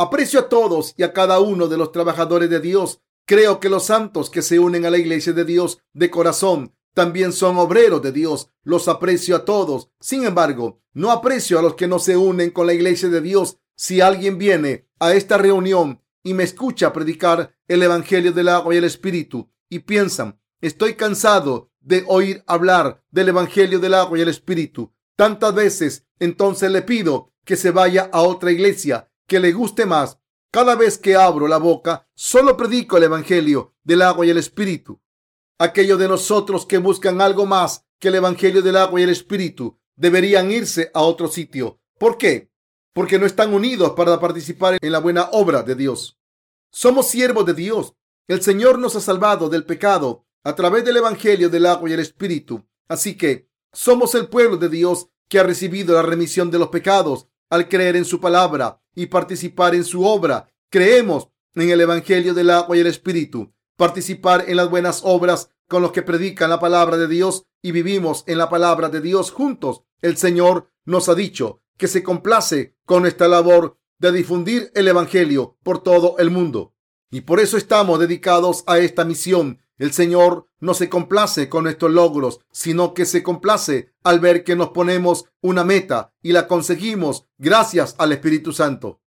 Aprecio 0.00 0.40
a 0.40 0.48
todos 0.48 0.94
y 0.96 1.02
a 1.02 1.12
cada 1.12 1.40
uno 1.40 1.68
de 1.68 1.76
los 1.76 1.92
trabajadores 1.92 2.48
de 2.48 2.58
Dios. 2.58 3.02
Creo 3.26 3.60
que 3.60 3.68
los 3.68 3.84
santos 3.84 4.30
que 4.30 4.40
se 4.40 4.58
unen 4.58 4.86
a 4.86 4.90
la 4.90 4.96
iglesia 4.96 5.34
de 5.34 5.44
Dios 5.44 5.82
de 5.92 6.08
corazón 6.08 6.74
también 6.94 7.34
son 7.34 7.58
obreros 7.58 8.00
de 8.00 8.10
Dios. 8.10 8.48
Los 8.62 8.88
aprecio 8.88 9.36
a 9.36 9.44
todos. 9.44 9.90
Sin 10.00 10.24
embargo, 10.24 10.80
no 10.94 11.10
aprecio 11.10 11.58
a 11.58 11.62
los 11.62 11.74
que 11.74 11.86
no 11.86 11.98
se 11.98 12.16
unen 12.16 12.48
con 12.50 12.66
la 12.66 12.72
iglesia 12.72 13.10
de 13.10 13.20
Dios. 13.20 13.58
Si 13.76 14.00
alguien 14.00 14.38
viene 14.38 14.88
a 15.00 15.12
esta 15.12 15.36
reunión 15.36 16.02
y 16.22 16.32
me 16.32 16.44
escucha 16.44 16.94
predicar 16.94 17.54
el 17.68 17.82
Evangelio 17.82 18.32
del 18.32 18.48
agua 18.48 18.74
y 18.74 18.78
el 18.78 18.84
Espíritu 18.84 19.50
y 19.68 19.80
piensan, 19.80 20.40
estoy 20.62 20.94
cansado 20.94 21.72
de 21.78 22.04
oír 22.08 22.42
hablar 22.46 23.04
del 23.10 23.28
Evangelio 23.28 23.78
del 23.78 23.92
agua 23.92 24.16
y 24.16 24.22
el 24.22 24.28
Espíritu 24.30 24.94
tantas 25.20 25.54
veces, 25.54 26.06
entonces 26.18 26.70
le 26.70 26.80
pido 26.80 27.34
que 27.44 27.56
se 27.56 27.72
vaya 27.72 28.08
a 28.10 28.22
otra 28.22 28.52
iglesia 28.52 29.09
que 29.30 29.38
le 29.38 29.52
guste 29.52 29.86
más. 29.86 30.18
Cada 30.50 30.74
vez 30.74 30.98
que 30.98 31.14
abro 31.14 31.46
la 31.46 31.58
boca, 31.58 32.08
solo 32.16 32.56
predico 32.56 32.96
el 32.96 33.04
Evangelio 33.04 33.76
del 33.84 34.02
agua 34.02 34.26
y 34.26 34.30
el 34.30 34.38
Espíritu. 34.38 35.00
Aquellos 35.56 36.00
de 36.00 36.08
nosotros 36.08 36.66
que 36.66 36.78
buscan 36.78 37.20
algo 37.20 37.46
más 37.46 37.86
que 38.00 38.08
el 38.08 38.16
Evangelio 38.16 38.60
del 38.60 38.76
agua 38.76 38.98
y 38.98 39.04
el 39.04 39.10
Espíritu 39.10 39.78
deberían 39.94 40.50
irse 40.50 40.90
a 40.94 41.02
otro 41.02 41.28
sitio. 41.28 41.78
¿Por 41.96 42.18
qué? 42.18 42.50
Porque 42.92 43.20
no 43.20 43.26
están 43.26 43.54
unidos 43.54 43.92
para 43.92 44.18
participar 44.18 44.78
en 44.80 44.90
la 44.90 44.98
buena 44.98 45.28
obra 45.30 45.62
de 45.62 45.76
Dios. 45.76 46.18
Somos 46.72 47.06
siervos 47.06 47.46
de 47.46 47.54
Dios. 47.54 47.94
El 48.26 48.42
Señor 48.42 48.80
nos 48.80 48.96
ha 48.96 49.00
salvado 49.00 49.48
del 49.48 49.64
pecado 49.64 50.26
a 50.42 50.56
través 50.56 50.84
del 50.84 50.96
Evangelio 50.96 51.48
del 51.48 51.66
agua 51.66 51.88
y 51.88 51.92
el 51.92 52.00
Espíritu. 52.00 52.66
Así 52.88 53.16
que 53.16 53.48
somos 53.72 54.16
el 54.16 54.26
pueblo 54.26 54.56
de 54.56 54.68
Dios 54.68 55.06
que 55.28 55.38
ha 55.38 55.44
recibido 55.44 55.94
la 55.94 56.02
remisión 56.02 56.50
de 56.50 56.58
los 56.58 56.70
pecados 56.70 57.28
al 57.50 57.68
creer 57.68 57.96
en 57.96 58.04
su 58.04 58.20
palabra 58.20 58.80
y 58.94 59.06
participar 59.06 59.74
en 59.74 59.84
su 59.84 60.04
obra. 60.04 60.50
Creemos 60.70 61.28
en 61.54 61.70
el 61.70 61.80
Evangelio 61.80 62.32
del 62.32 62.50
agua 62.50 62.76
y 62.76 62.80
el 62.80 62.86
Espíritu 62.86 63.52
participar 63.76 64.44
en 64.46 64.56
las 64.56 64.68
buenas 64.68 65.00
obras 65.04 65.50
con 65.66 65.80
los 65.80 65.92
que 65.92 66.02
predican 66.02 66.50
la 66.50 66.60
palabra 66.60 66.98
de 66.98 67.08
Dios 67.08 67.46
y 67.62 67.72
vivimos 67.72 68.24
en 68.26 68.36
la 68.36 68.50
palabra 68.50 68.90
de 68.90 69.00
Dios 69.00 69.30
juntos. 69.30 69.84
El 70.02 70.16
Señor 70.16 70.70
nos 70.84 71.08
ha 71.08 71.14
dicho 71.14 71.62
que 71.78 71.88
se 71.88 72.02
complace 72.02 72.76
con 72.84 73.02
nuestra 73.02 73.26
labor 73.26 73.78
de 73.98 74.12
difundir 74.12 74.70
el 74.74 74.86
Evangelio 74.88 75.56
por 75.62 75.82
todo 75.82 76.18
el 76.18 76.30
mundo. 76.30 76.74
Y 77.10 77.22
por 77.22 77.40
eso 77.40 77.56
estamos 77.56 77.98
dedicados 77.98 78.64
a 78.66 78.78
esta 78.78 79.04
misión. 79.04 79.60
El 79.80 79.94
Señor 79.94 80.44
no 80.60 80.74
se 80.74 80.90
complace 80.90 81.48
con 81.48 81.64
nuestros 81.64 81.90
logros, 81.90 82.40
sino 82.52 82.92
que 82.92 83.06
se 83.06 83.22
complace 83.22 83.94
al 84.04 84.20
ver 84.20 84.44
que 84.44 84.54
nos 84.54 84.68
ponemos 84.68 85.24
una 85.40 85.64
meta 85.64 86.12
y 86.20 86.32
la 86.32 86.46
conseguimos 86.46 87.24
gracias 87.38 87.94
al 87.96 88.12
Espíritu 88.12 88.52
Santo. 88.52 89.00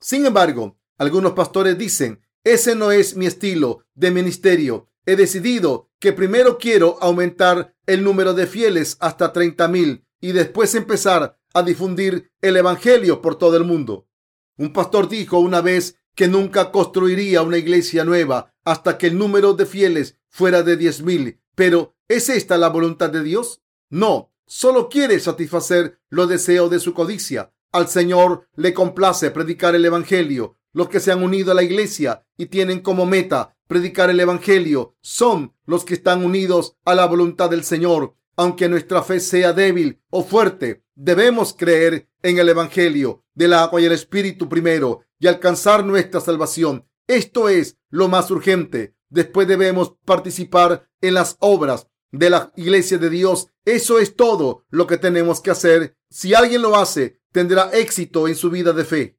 Sin 0.00 0.26
embargo, 0.26 0.80
algunos 0.98 1.34
pastores 1.34 1.78
dicen 1.78 2.26
ese 2.42 2.74
no 2.74 2.90
es 2.90 3.14
mi 3.14 3.26
estilo 3.26 3.84
de 3.94 4.10
ministerio. 4.10 4.88
He 5.04 5.14
decidido 5.14 5.90
que 6.00 6.12
primero 6.12 6.58
quiero 6.58 6.98
aumentar 7.00 7.76
el 7.86 8.02
número 8.02 8.34
de 8.34 8.48
fieles 8.48 8.96
hasta 8.98 9.32
30 9.32 9.68
mil 9.68 10.06
y 10.20 10.32
después 10.32 10.74
empezar 10.74 11.38
a 11.54 11.62
difundir 11.62 12.32
el 12.40 12.56
Evangelio 12.56 13.22
por 13.22 13.38
todo 13.38 13.56
el 13.56 13.62
mundo. 13.62 14.08
Un 14.56 14.72
pastor 14.72 15.08
dijo 15.08 15.38
una 15.38 15.60
vez 15.60 16.00
que 16.16 16.26
nunca 16.26 16.72
construiría 16.72 17.42
una 17.42 17.58
iglesia 17.58 18.04
nueva 18.04 18.52
hasta 18.64 18.98
que 18.98 19.06
el 19.06 19.16
número 19.16 19.52
de 19.52 19.64
fieles 19.64 20.15
fuera 20.36 20.62
de 20.62 20.76
diez 20.76 21.02
mil. 21.02 21.40
Pero 21.54 21.96
¿es 22.08 22.28
esta 22.28 22.58
la 22.58 22.68
voluntad 22.68 23.08
de 23.08 23.22
Dios? 23.22 23.62
No, 23.88 24.34
solo 24.46 24.90
quiere 24.90 25.18
satisfacer 25.18 25.98
los 26.10 26.28
deseos 26.28 26.70
de 26.70 26.78
su 26.78 26.92
codicia. 26.92 27.54
Al 27.72 27.88
Señor 27.88 28.46
le 28.54 28.74
complace 28.74 29.30
predicar 29.30 29.74
el 29.74 29.86
Evangelio 29.86 30.58
los 30.74 30.90
que 30.90 31.00
se 31.00 31.10
han 31.10 31.22
unido 31.22 31.52
a 31.52 31.54
la 31.54 31.62
iglesia 31.62 32.26
y 32.36 32.46
tienen 32.46 32.80
como 32.80 33.06
meta 33.06 33.56
predicar 33.66 34.10
el 34.10 34.20
Evangelio 34.20 34.94
son 35.00 35.54
los 35.64 35.86
que 35.86 35.94
están 35.94 36.22
unidos 36.22 36.76
a 36.84 36.94
la 36.94 37.06
voluntad 37.06 37.48
del 37.48 37.64
Señor. 37.64 38.14
Aunque 38.36 38.68
nuestra 38.68 39.02
fe 39.02 39.20
sea 39.20 39.54
débil 39.54 40.02
o 40.10 40.22
fuerte, 40.22 40.84
debemos 40.94 41.54
creer 41.54 42.10
en 42.22 42.36
el 42.36 42.50
Evangelio 42.50 43.24
del 43.34 43.54
agua 43.54 43.80
y 43.80 43.86
el 43.86 43.92
Espíritu 43.92 44.50
primero 44.50 45.00
y 45.18 45.28
alcanzar 45.28 45.82
nuestra 45.82 46.20
salvación. 46.20 46.86
Esto 47.06 47.48
es 47.48 47.78
lo 47.88 48.08
más 48.08 48.30
urgente. 48.30 48.95
Después 49.16 49.48
debemos 49.48 49.94
participar 50.04 50.90
en 51.00 51.14
las 51.14 51.38
obras 51.40 51.88
de 52.12 52.28
la 52.28 52.52
iglesia 52.54 52.98
de 52.98 53.08
Dios. 53.08 53.48
Eso 53.64 53.98
es 53.98 54.14
todo 54.14 54.66
lo 54.68 54.86
que 54.86 54.98
tenemos 54.98 55.40
que 55.40 55.50
hacer. 55.50 55.96
Si 56.10 56.34
alguien 56.34 56.60
lo 56.60 56.76
hace, 56.76 57.22
tendrá 57.32 57.70
éxito 57.72 58.28
en 58.28 58.34
su 58.34 58.50
vida 58.50 58.74
de 58.74 58.84
fe. 58.84 59.18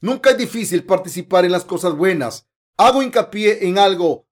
Nunca 0.00 0.30
es 0.30 0.38
difícil 0.38 0.84
participar 0.84 1.44
en 1.44 1.52
las 1.52 1.66
cosas 1.66 1.94
buenas. 1.94 2.48
Hago 2.78 3.02
hincapié 3.02 3.68
en 3.68 3.76
algo 3.76 4.26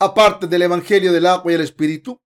aparte 0.00 0.48
del 0.48 0.62
Evangelio 0.62 1.12
del 1.12 1.26
agua 1.26 1.52
y 1.52 1.54
el 1.54 1.60
Espíritu. 1.60 2.20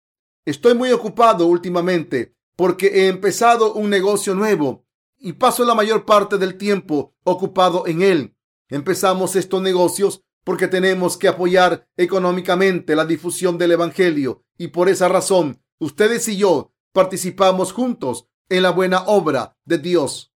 Estoy 0.47 0.73
muy 0.73 0.93
ocupado 0.93 1.47
últimamente 1.47 2.35
porque 2.57 2.87
he 2.87 3.09
empezado 3.09 3.75
un 3.75 3.91
negocio 3.91 4.35
nuevo 4.35 4.87
y 5.19 5.35
paso 5.35 5.63
la 5.67 5.75
mayor 5.75 6.07
parte 6.07 6.39
del 6.39 6.57
tiempo 6.57 7.15
ocupado 7.23 7.87
en 7.87 8.01
él. 8.01 8.35
Empezamos 8.71 9.37
estos 9.37 9.61
negocios 9.61 10.23
porque 10.45 10.69
tenemos 10.69 11.17
que 11.17 11.29
apoyar 11.29 11.87
económicamente 11.97 12.97
la 12.97 13.05
difusión 13.05 13.59
del 13.59 13.73
Evangelio 13.73 14.45
y 14.59 14.69
por 14.69 14.89
esa 14.89 15.09
razón 15.09 15.63
ustedes 15.79 16.29
y 16.29 16.37
yo 16.37 16.73
participamos 16.93 17.73
juntos 17.73 18.27
en 18.49 18.63
la 18.63 18.71
buena 18.71 19.03
obra 19.07 19.57
de 19.65 19.79
Dios. 19.79 20.33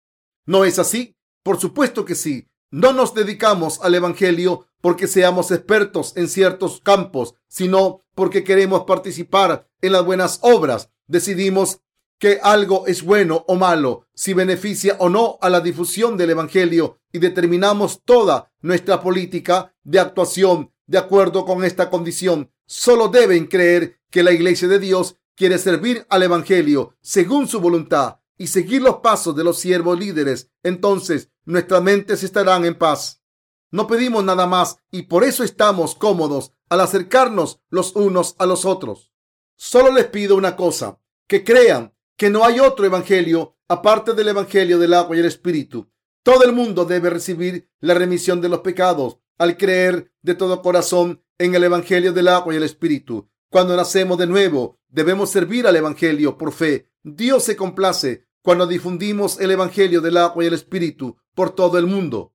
¿No 0.46 0.66
es 0.66 0.80
así? 0.80 1.18
Por 1.42 1.60
supuesto 1.60 2.06
que 2.06 2.16
sí. 2.16 2.48
No 2.70 2.92
nos 2.92 3.14
dedicamos 3.14 3.80
al 3.82 3.96
Evangelio 3.96 4.68
porque 4.82 5.08
seamos 5.08 5.52
expertos 5.52 6.14
en 6.18 6.28
ciertos 6.28 6.82
campos, 6.82 7.36
sino 7.48 8.02
porque 8.16 8.44
queremos 8.44 8.84
participar 8.84 9.70
en 9.82 9.92
las 9.94 10.04
buenas 10.04 10.40
obras. 10.42 10.90
Decidimos 11.08 11.82
que 12.24 12.40
algo 12.42 12.88
es 12.88 13.04
bueno 13.04 13.44
o 13.50 13.56
malo, 13.58 14.08
si 14.14 14.34
beneficia 14.34 14.96
o 15.00 15.10
no 15.10 15.38
a 15.42 15.50
la 15.50 15.60
difusión 15.60 16.16
del 16.16 16.30
Evangelio 16.30 17.02
y 17.12 17.20
determinamos 17.20 18.02
toda 18.06 18.50
nuestra 18.62 19.02
política 19.02 19.76
de 19.84 20.00
actuación 20.00 20.72
de 20.88 21.00
acuerdo 21.00 21.44
con 21.44 21.66
esta 21.66 21.90
condición. 21.90 22.50
Solo 22.66 23.10
deben 23.10 23.48
creer 23.48 24.00
que 24.10 24.24
la 24.24 24.32
Iglesia 24.32 24.70
de 24.70 24.80
Dios 24.80 25.18
quiere 25.36 25.58
servir 25.58 26.06
al 26.10 26.24
Evangelio 26.24 26.96
según 27.02 27.50
su 27.50 27.60
voluntad 27.60 28.20
y 28.38 28.48
seguir 28.48 28.82
los 28.82 29.00
pasos 29.00 29.36
de 29.36 29.44
los 29.44 29.60
siervos 29.60 30.00
líderes. 30.00 30.50
Entonces 30.64 31.30
nuestras 31.44 31.84
mentes 31.84 32.24
estarán 32.24 32.64
en 32.64 32.76
paz. 32.76 33.22
No 33.70 33.86
pedimos 33.86 34.24
nada 34.24 34.48
más 34.48 34.78
y 34.92 35.02
por 35.02 35.26
eso 35.26 35.44
estamos 35.44 35.94
cómodos 35.94 36.54
al 36.70 36.80
acercarnos 36.80 37.60
los 37.70 37.98
unos 37.98 38.36
a 38.40 38.46
los 38.46 38.64
otros. 38.64 39.12
Solo 39.58 39.92
les 39.92 40.06
pido 40.06 40.38
una 40.38 40.56
cosa, 40.56 41.00
que 41.28 41.44
crean 41.44 41.94
que 42.18 42.30
no 42.30 42.46
hay 42.46 42.60
otro 42.60 42.86
evangelio 42.86 43.58
aparte 43.68 44.14
del 44.14 44.30
evangelio 44.30 44.80
del 44.80 44.94
agua 44.94 45.16
y 45.16 45.20
el 45.20 45.26
espíritu. 45.26 45.92
Todo 46.24 46.44
el 46.44 46.54
mundo 46.54 46.86
debe 46.86 47.10
recibir 47.10 47.70
la 47.80 47.94
remisión 47.94 48.40
de 48.42 48.50
los 48.50 48.60
pecados 48.60 49.18
al 49.38 49.58
creer 49.58 50.12
de 50.22 50.36
todo 50.36 50.62
corazón 50.62 51.24
en 51.38 51.56
el 51.56 51.64
evangelio 51.64 52.14
del 52.14 52.28
agua 52.28 52.54
y 52.54 52.58
el 52.58 52.64
espíritu. 52.64 53.30
Cuando 53.50 53.76
nacemos 53.76 54.18
de 54.18 54.28
nuevo, 54.28 54.80
debemos 54.88 55.30
servir 55.30 55.68
al 55.68 55.76
evangelio 55.76 56.38
por 56.38 56.54
fe. 56.54 56.90
Dios 57.04 57.44
se 57.44 57.56
complace 57.56 58.26
cuando 58.42 58.68
difundimos 58.68 59.40
el 59.40 59.52
evangelio 59.52 60.02
del 60.02 60.18
agua 60.18 60.44
y 60.44 60.48
el 60.48 60.54
espíritu 60.54 61.18
por 61.34 61.52
todo 61.52 61.78
el 61.78 61.88
mundo. 61.88 62.34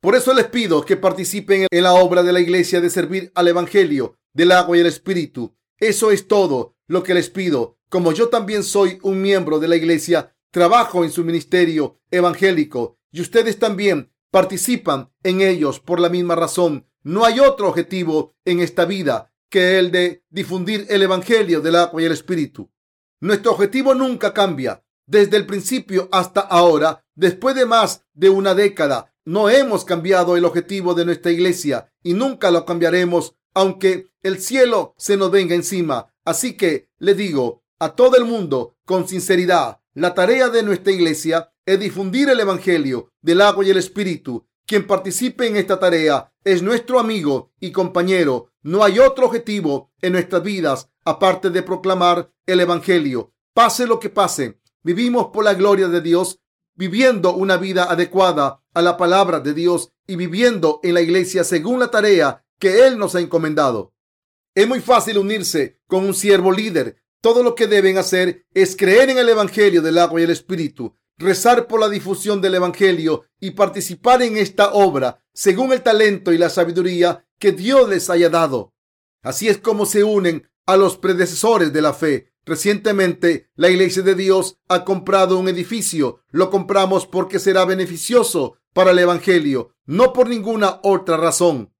Por 0.00 0.14
eso 0.14 0.32
les 0.34 0.46
pido 0.46 0.84
que 0.84 0.96
participen 0.96 1.66
en 1.70 1.82
la 1.82 1.94
obra 1.94 2.22
de 2.22 2.32
la 2.32 2.40
iglesia 2.40 2.80
de 2.80 2.90
servir 2.90 3.32
al 3.34 3.48
evangelio 3.48 4.18
del 4.32 4.52
agua 4.52 4.76
y 4.76 4.80
el 4.80 4.86
espíritu. 4.86 5.56
Eso 5.78 6.10
es 6.10 6.28
todo 6.28 6.76
lo 6.86 7.02
que 7.02 7.14
les 7.14 7.28
pido. 7.30 7.75
Como 7.88 8.12
yo 8.12 8.28
también 8.28 8.62
soy 8.62 8.98
un 9.02 9.22
miembro 9.22 9.58
de 9.58 9.68
la 9.68 9.76
iglesia, 9.76 10.34
trabajo 10.50 11.04
en 11.04 11.10
su 11.10 11.24
ministerio 11.24 12.00
evangélico 12.10 12.98
y 13.12 13.20
ustedes 13.20 13.58
también 13.58 14.10
participan 14.30 15.10
en 15.22 15.40
ellos 15.40 15.80
por 15.80 16.00
la 16.00 16.08
misma 16.08 16.34
razón. 16.34 16.86
No 17.02 17.24
hay 17.24 17.38
otro 17.40 17.68
objetivo 17.68 18.34
en 18.44 18.60
esta 18.60 18.84
vida 18.84 19.32
que 19.48 19.78
el 19.78 19.90
de 19.90 20.24
difundir 20.28 20.86
el 20.88 21.02
evangelio 21.02 21.60
del 21.60 21.76
agua 21.76 22.02
y 22.02 22.04
el 22.04 22.12
espíritu. 22.12 22.70
Nuestro 23.20 23.52
objetivo 23.52 23.94
nunca 23.94 24.34
cambia. 24.34 24.82
Desde 25.06 25.36
el 25.36 25.46
principio 25.46 26.08
hasta 26.10 26.40
ahora, 26.40 27.04
después 27.14 27.54
de 27.54 27.64
más 27.64 28.04
de 28.12 28.28
una 28.28 28.54
década, 28.54 29.14
no 29.24 29.48
hemos 29.48 29.84
cambiado 29.84 30.36
el 30.36 30.44
objetivo 30.44 30.94
de 30.94 31.04
nuestra 31.04 31.30
iglesia 31.30 31.92
y 32.02 32.14
nunca 32.14 32.50
lo 32.50 32.64
cambiaremos, 32.64 33.36
aunque 33.54 34.10
el 34.22 34.40
cielo 34.40 34.94
se 34.98 35.16
nos 35.16 35.30
venga 35.30 35.54
encima. 35.54 36.12
Así 36.24 36.56
que 36.56 36.90
le 36.98 37.14
digo 37.14 37.62
a 37.78 37.94
todo 37.94 38.16
el 38.16 38.24
mundo 38.24 38.76
con 38.84 39.06
sinceridad, 39.06 39.80
la 39.94 40.14
tarea 40.14 40.48
de 40.48 40.62
nuestra 40.62 40.92
iglesia 40.92 41.52
es 41.64 41.78
difundir 41.80 42.28
el 42.28 42.40
Evangelio 42.40 43.12
del 43.20 43.40
agua 43.40 43.64
y 43.64 43.70
el 43.70 43.76
Espíritu. 43.76 44.46
Quien 44.66 44.86
participe 44.86 45.46
en 45.46 45.56
esta 45.56 45.78
tarea 45.78 46.32
es 46.44 46.62
nuestro 46.62 46.98
amigo 46.98 47.52
y 47.60 47.72
compañero. 47.72 48.52
No 48.62 48.84
hay 48.84 48.98
otro 48.98 49.26
objetivo 49.26 49.92
en 50.00 50.12
nuestras 50.12 50.42
vidas 50.42 50.90
aparte 51.04 51.50
de 51.50 51.62
proclamar 51.62 52.32
el 52.46 52.60
Evangelio. 52.60 53.32
Pase 53.54 53.86
lo 53.86 54.00
que 54.00 54.10
pase, 54.10 54.60
vivimos 54.82 55.28
por 55.32 55.44
la 55.44 55.54
gloria 55.54 55.88
de 55.88 56.00
Dios, 56.00 56.40
viviendo 56.74 57.34
una 57.34 57.56
vida 57.56 57.84
adecuada 57.84 58.62
a 58.74 58.82
la 58.82 58.96
palabra 58.96 59.40
de 59.40 59.54
Dios 59.54 59.92
y 60.06 60.16
viviendo 60.16 60.80
en 60.82 60.94
la 60.94 61.00
iglesia 61.00 61.44
según 61.44 61.80
la 61.80 61.90
tarea 61.90 62.44
que 62.58 62.86
Él 62.86 62.98
nos 62.98 63.14
ha 63.14 63.20
encomendado. 63.20 63.94
Es 64.54 64.66
muy 64.66 64.80
fácil 64.80 65.18
unirse 65.18 65.80
con 65.86 66.04
un 66.04 66.14
siervo 66.14 66.50
líder. 66.52 67.02
Todo 67.26 67.42
lo 67.42 67.56
que 67.56 67.66
deben 67.66 67.98
hacer 67.98 68.46
es 68.54 68.76
creer 68.76 69.10
en 69.10 69.18
el 69.18 69.28
Evangelio 69.28 69.82
del 69.82 69.98
agua 69.98 70.20
y 70.20 70.22
el 70.22 70.30
Espíritu, 70.30 70.94
rezar 71.18 71.66
por 71.66 71.80
la 71.80 71.88
difusión 71.88 72.40
del 72.40 72.54
Evangelio 72.54 73.24
y 73.40 73.50
participar 73.50 74.22
en 74.22 74.36
esta 74.36 74.72
obra 74.74 75.24
según 75.32 75.72
el 75.72 75.82
talento 75.82 76.32
y 76.32 76.38
la 76.38 76.50
sabiduría 76.50 77.26
que 77.40 77.50
Dios 77.50 77.88
les 77.88 78.10
haya 78.10 78.30
dado. 78.30 78.74
Así 79.24 79.48
es 79.48 79.58
como 79.58 79.86
se 79.86 80.04
unen 80.04 80.48
a 80.66 80.76
los 80.76 80.98
predecesores 80.98 81.72
de 81.72 81.82
la 81.82 81.94
fe. 81.94 82.32
Recientemente, 82.44 83.50
la 83.56 83.70
Iglesia 83.70 84.02
de 84.02 84.14
Dios 84.14 84.60
ha 84.68 84.84
comprado 84.84 85.36
un 85.36 85.48
edificio. 85.48 86.20
Lo 86.30 86.48
compramos 86.48 87.08
porque 87.08 87.40
será 87.40 87.64
beneficioso 87.64 88.58
para 88.72 88.92
el 88.92 89.00
Evangelio, 89.00 89.72
no 89.84 90.12
por 90.12 90.28
ninguna 90.28 90.78
otra 90.84 91.16
razón. 91.16 91.72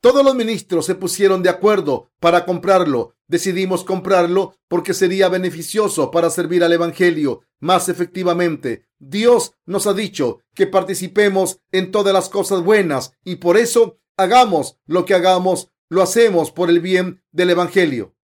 Todos 0.00 0.24
los 0.24 0.36
ministros 0.36 0.86
se 0.86 0.94
pusieron 0.94 1.42
de 1.42 1.50
acuerdo 1.50 2.12
para 2.20 2.44
comprarlo. 2.44 3.16
Decidimos 3.28 3.84
comprarlo 3.84 4.56
porque 4.68 4.94
sería 4.94 5.28
beneficioso 5.28 6.10
para 6.10 6.30
servir 6.30 6.64
al 6.64 6.72
Evangelio 6.72 7.42
más 7.60 7.88
efectivamente. 7.88 8.86
Dios 8.98 9.52
nos 9.66 9.86
ha 9.86 9.94
dicho 9.94 10.40
que 10.54 10.66
participemos 10.66 11.60
en 11.70 11.90
todas 11.90 12.14
las 12.14 12.28
cosas 12.28 12.62
buenas 12.62 13.12
y 13.24 13.36
por 13.36 13.56
eso 13.56 13.98
hagamos 14.16 14.78
lo 14.86 15.04
que 15.04 15.14
hagamos, 15.14 15.70
lo 15.88 16.02
hacemos 16.02 16.50
por 16.50 16.70
el 16.70 16.80
bien 16.80 17.22
del 17.30 17.50
Evangelio. 17.50 18.14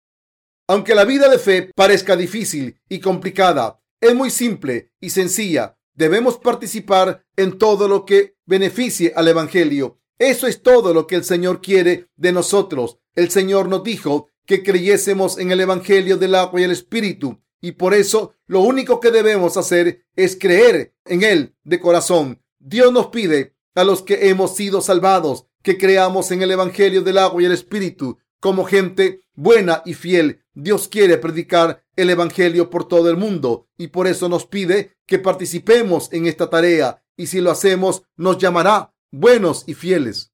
Aunque 0.67 0.95
la 0.95 1.05
vida 1.05 1.29
de 1.29 1.39
fe 1.39 1.71
parezca 1.77 2.17
difícil 2.17 2.81
y 2.89 3.01
complicada, 3.01 3.81
es 4.01 4.15
muy 4.15 4.31
simple 4.31 4.93
y 5.01 5.11
sencilla. 5.11 5.79
Debemos 5.95 6.39
participar 6.39 7.25
en 7.37 7.59
todo 7.59 7.87
lo 7.87 8.05
que 8.07 8.37
beneficie 8.47 9.13
al 9.15 9.29
Evangelio 9.29 10.01
eso 10.19 10.47
es 10.47 10.63
todo 10.63 10.95
lo 10.95 11.07
que 11.07 11.17
el 11.17 11.25
Señor 11.25 11.61
quiere 11.61 12.09
de 12.17 12.33
nosotros. 12.33 12.99
El 13.15 13.31
Señor 13.31 13.69
nos 13.69 13.83
dijo 13.83 14.29
que 14.47 14.63
creyésemos 14.63 15.39
en 15.39 15.51
el 15.51 15.61
Evangelio 15.61 16.17
del 16.17 16.35
agua 16.35 16.61
y 16.61 16.65
el 16.65 16.71
Espíritu. 16.71 17.41
Y 17.61 17.73
por 17.73 17.95
eso 17.95 18.35
lo 18.47 18.61
único 18.61 19.01
que 19.01 19.11
debemos 19.11 19.57
hacer 19.57 20.05
es 20.17 20.37
creer 20.39 20.95
en 21.07 21.23
Él 21.23 21.55
de 21.65 21.81
corazón. 21.81 22.43
Dios 22.59 22.93
nos 22.93 23.07
pide 23.07 23.55
a 23.75 23.85
los 23.85 24.03
que 24.03 24.29
hemos 24.29 24.55
sido 24.55 24.81
salvados 24.81 25.47
que 25.63 25.79
creamos 25.79 26.31
en 26.31 26.43
el 26.43 26.51
Evangelio 26.51 27.03
del 27.03 27.19
agua 27.19 27.43
y 27.43 27.47
el 27.47 27.53
Espíritu 27.53 28.19
como 28.39 28.65
gente 28.65 29.23
buena 29.35 29.83
y 29.87 29.95
fiel. 29.95 30.43
Dios 30.53 30.89
quiere 30.89 31.17
predicar 31.17 31.83
el 31.97 32.11
Evangelio 32.11 32.69
por 32.69 32.87
todo 32.87 33.09
el 33.09 33.17
mundo 33.17 33.69
y 33.79 33.89
por 33.89 34.07
eso 34.07 34.29
nos 34.29 34.47
pide 34.47 34.99
que 35.07 35.19
participemos 35.19 36.13
en 36.13 36.27
esta 36.27 36.51
tarea. 36.51 37.03
Y 37.17 37.29
si 37.29 37.41
lo 37.41 37.51
hacemos, 37.51 38.03
nos 38.17 38.37
llamará 38.37 38.93
buenos 39.11 39.65
y 39.67 39.73
fieles. 39.73 40.33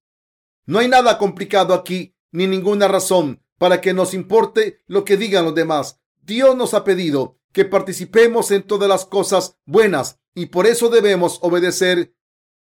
No 0.66 0.81
hay 0.81 0.88
nada 0.88 1.18
complicado 1.18 1.75
aquí, 1.75 2.16
ni 2.33 2.49
ninguna 2.49 2.88
razón 2.88 3.39
para 3.61 3.83
que 3.83 3.92
nos 3.92 4.14
importe 4.14 4.81
lo 4.87 5.05
que 5.05 5.18
digan 5.18 5.44
los 5.44 5.55
demás. 5.55 6.01
Dios 6.23 6.57
nos 6.57 6.73
ha 6.73 6.83
pedido 6.83 7.37
que 7.53 7.66
participemos 7.66 8.51
en 8.53 8.62
todas 8.62 8.88
las 8.88 9.05
cosas 9.05 9.59
buenas 9.66 10.18
y 10.35 10.46
por 10.46 10.66
eso 10.66 10.88
debemos 10.88 11.40
obedecer 11.42 12.14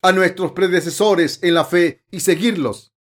a 0.03 0.11
nuestros 0.11 0.50
predecesores 0.50 1.38
en 1.42 1.55
la 1.55 1.64
fe 1.64 2.03
y 2.11 2.18
seguirlos. 2.18 2.92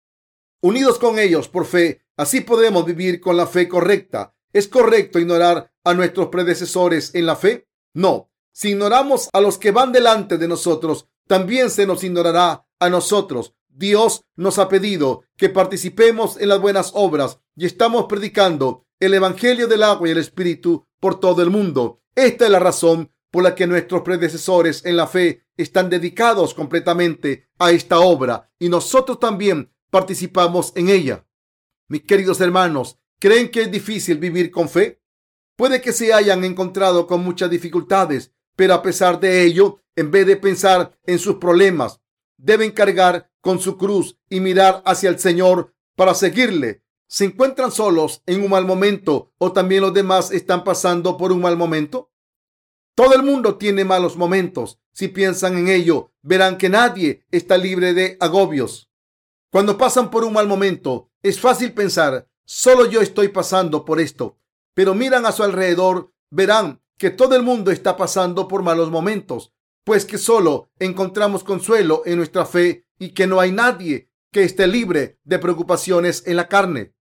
Unidos 0.62 1.00
con 1.00 1.18
ellos 1.18 1.48
por 1.48 1.66
fe, 1.66 2.06
así 2.16 2.42
podemos 2.42 2.86
vivir 2.86 3.20
con 3.20 3.36
la 3.36 3.48
fe 3.48 3.68
correcta. 3.68 4.36
¿Es 4.54 4.68
correcto 4.68 5.18
ignorar 5.18 5.74
a 5.84 5.96
nuestros 5.96 6.28
predecesores 6.28 7.16
en 7.16 7.26
la 7.26 7.36
fe? 7.36 7.70
No. 7.96 8.30
Si 8.52 8.70
ignoramos 8.70 9.30
a 9.34 9.42
los 9.42 9.58
que 9.58 9.72
van 9.72 9.92
delante 9.92 10.38
de 10.38 10.48
nosotros, 10.48 11.08
también 11.28 11.72
se 11.72 11.88
nos 11.88 12.04
ignorará 12.04 12.68
a 12.78 12.90
nosotros. 12.90 13.56
Dios 13.80 14.26
nos 14.36 14.60
ha 14.60 14.70
pedido 14.70 15.24
que 15.38 15.50
participemos 15.50 16.40
en 16.40 16.50
las 16.50 16.62
buenas 16.62 16.92
obras 16.94 17.40
y 17.56 17.66
estamos 17.66 18.06
predicando 18.08 18.86
el 19.00 19.14
Evangelio 19.14 19.68
del 19.68 19.84
agua 19.84 20.08
y 20.08 20.12
el 20.12 20.18
Espíritu 20.20 20.86
por 21.00 21.20
todo 21.20 21.42
el 21.42 21.50
mundo. 21.50 22.02
Esta 22.14 22.46
es 22.46 22.52
la 22.52 22.60
razón 22.60 23.12
por 23.32 23.44
la 23.44 23.56
que 23.56 23.66
nuestros 23.66 24.02
predecesores 24.02 24.86
en 24.86 24.98
la 24.98 25.08
fe 25.08 25.46
están 25.58 25.90
dedicados 25.90 26.54
completamente 26.54 27.50
a 27.58 27.72
esta 27.72 28.00
obra 28.00 28.52
y 28.60 28.70
nosotros 28.70 29.20
también 29.20 29.72
participamos 29.90 30.74
en 30.76 30.90
ella. 30.90 31.26
Mis 31.88 32.04
queridos 32.04 32.42
hermanos, 32.42 33.00
¿Creen 33.20 33.52
que 33.52 33.64
es 33.64 33.72
difícil 33.72 34.18
vivir 34.18 34.50
con 34.50 34.70
fe? 34.70 35.02
Puede 35.58 35.82
que 35.82 35.92
se 35.92 36.14
hayan 36.14 36.46
encontrado 36.46 37.06
con 37.06 37.22
muchas 37.22 37.50
dificultades, 37.50 38.34
pero 38.56 38.74
a 38.74 38.82
pesar 38.82 39.20
de 39.20 39.44
ello, 39.44 39.82
en 39.98 40.10
vez 40.10 40.26
de 40.26 40.38
pensar 40.38 40.98
en 41.04 41.20
sus 41.20 41.36
problemas, 41.36 42.00
deben 42.38 42.72
cargar 42.72 43.29
con 43.42 43.60
su 43.60 43.78
cruz 43.78 44.18
y 44.30 44.40
mirar 44.40 44.82
hacia 44.86 45.10
el 45.10 45.20
Señor 45.20 45.74
para 45.96 46.14
seguirle. 46.14 46.84
¿Se 47.08 47.26
encuentran 47.26 47.72
solos 47.72 48.22
en 48.26 48.44
un 48.44 48.52
mal 48.52 48.66
momento 48.66 49.34
o 49.38 49.52
también 49.52 49.82
los 49.82 49.94
demás 49.94 50.32
están 50.32 50.64
pasando 50.64 51.18
por 51.18 51.32
un 51.32 51.42
mal 51.42 51.58
momento? 51.58 52.12
Todo 52.96 53.16
el 53.16 53.24
mundo 53.24 53.58
tiene 53.58 53.86
malos 53.86 54.18
momentos. 54.18 54.80
Si 54.92 55.08
piensan 55.08 55.58
en 55.58 55.70
ello, 55.70 56.12
verán 56.22 56.58
que 56.58 56.70
nadie 56.70 57.26
está 57.32 57.58
libre 57.58 57.94
de 57.94 58.18
agobios. 58.20 58.92
Cuando 59.52 59.78
pasan 59.78 60.12
por 60.12 60.24
un 60.24 60.34
mal 60.34 60.48
momento, 60.48 61.10
es 61.24 61.40
fácil 61.40 61.74
pensar, 61.74 62.28
solo 62.46 62.86
yo 62.86 63.02
estoy 63.02 63.30
pasando 63.30 63.86
por 63.86 64.00
esto. 64.00 64.38
Pero 64.74 64.94
miran 64.94 65.26
a 65.26 65.32
su 65.32 65.44
alrededor, 65.44 66.14
verán 66.30 66.82
que 66.98 67.10
todo 67.10 67.36
el 67.36 67.44
mundo 67.44 67.72
está 67.72 67.98
pasando 67.98 68.48
por 68.48 68.62
malos 68.62 68.92
momentos, 68.92 69.54
pues 69.84 70.06
que 70.06 70.18
solo 70.18 70.70
encontramos 70.78 71.44
consuelo 71.44 72.04
en 72.06 72.18
nuestra 72.18 72.46
fe 72.46 72.86
y 73.00 73.14
que 73.14 73.26
no 73.26 73.40
hay 73.40 73.52
nadie 73.52 74.12
que 74.32 74.44
esté 74.44 74.68
libre 74.68 75.20
de 75.24 75.40
preocupaciones 75.40 76.24
en 76.28 76.36
la 76.36 76.48
carne. 76.48 76.94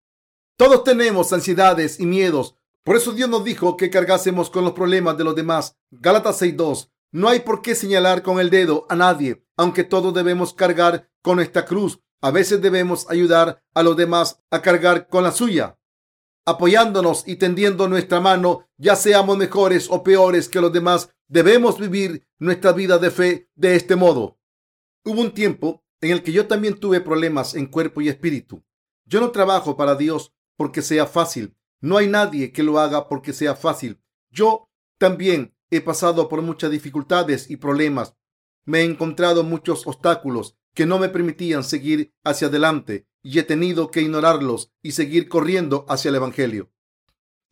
Todos 0.56 0.84
tenemos 0.84 1.32
ansiedades 1.32 2.00
y 2.00 2.06
miedos. 2.06 2.56
Por 2.84 2.96
eso 2.96 3.12
Dios 3.12 3.28
nos 3.28 3.44
dijo 3.44 3.76
que 3.76 3.90
cargásemos 3.90 4.48
con 4.48 4.64
los 4.64 4.72
problemas 4.72 5.18
de 5.18 5.24
los 5.24 5.36
demás. 5.36 5.76
Gálatas 5.90 6.40
6.2. 6.40 6.90
No 7.12 7.28
hay 7.28 7.40
por 7.40 7.62
qué 7.62 7.74
señalar 7.74 8.22
con 8.22 8.40
el 8.40 8.50
dedo 8.50 8.86
a 8.88 8.96
nadie, 8.96 9.44
aunque 9.56 9.84
todos 9.84 10.14
debemos 10.14 10.54
cargar 10.54 11.10
con 11.22 11.36
nuestra 11.36 11.64
cruz. 11.64 12.00
A 12.20 12.30
veces 12.30 12.60
debemos 12.60 13.08
ayudar 13.10 13.62
a 13.74 13.82
los 13.82 13.96
demás 13.96 14.42
a 14.50 14.60
cargar 14.60 15.08
con 15.08 15.22
la 15.22 15.32
suya, 15.32 15.78
apoyándonos 16.44 17.24
y 17.26 17.36
tendiendo 17.36 17.88
nuestra 17.88 18.20
mano, 18.20 18.68
ya 18.76 18.96
seamos 18.96 19.36
mejores 19.36 19.88
o 19.90 20.02
peores 20.02 20.48
que 20.48 20.60
los 20.60 20.72
demás. 20.72 21.10
Debemos 21.28 21.78
vivir 21.78 22.26
nuestra 22.38 22.72
vida 22.72 22.98
de 22.98 23.10
fe 23.10 23.50
de 23.54 23.76
este 23.76 23.96
modo. 23.96 24.38
Hubo 25.04 25.20
un 25.20 25.32
tiempo 25.32 25.84
en 26.00 26.10
el 26.10 26.22
que 26.22 26.32
yo 26.32 26.46
también 26.46 26.78
tuve 26.78 27.00
problemas 27.00 27.54
en 27.54 27.66
cuerpo 27.66 28.00
y 28.00 28.08
espíritu. 28.08 28.64
Yo 29.04 29.20
no 29.20 29.30
trabajo 29.30 29.76
para 29.76 29.94
Dios 29.94 30.32
porque 30.56 30.82
sea 30.82 31.06
fácil. 31.06 31.56
No 31.80 31.96
hay 31.96 32.08
nadie 32.08 32.52
que 32.52 32.62
lo 32.62 32.78
haga 32.78 33.08
porque 33.08 33.32
sea 33.32 33.54
fácil. 33.54 34.00
Yo 34.30 34.70
también 34.98 35.54
he 35.70 35.80
pasado 35.80 36.28
por 36.28 36.42
muchas 36.42 36.70
dificultades 36.70 37.50
y 37.50 37.56
problemas. 37.56 38.14
Me 38.64 38.80
he 38.80 38.84
encontrado 38.84 39.44
muchos 39.44 39.86
obstáculos 39.86 40.56
que 40.74 40.86
no 40.86 40.98
me 40.98 41.08
permitían 41.08 41.64
seguir 41.64 42.14
hacia 42.24 42.48
adelante 42.48 43.08
y 43.22 43.38
he 43.38 43.42
tenido 43.42 43.90
que 43.90 44.00
ignorarlos 44.00 44.72
y 44.82 44.92
seguir 44.92 45.28
corriendo 45.28 45.86
hacia 45.88 46.10
el 46.10 46.16
Evangelio. 46.16 46.70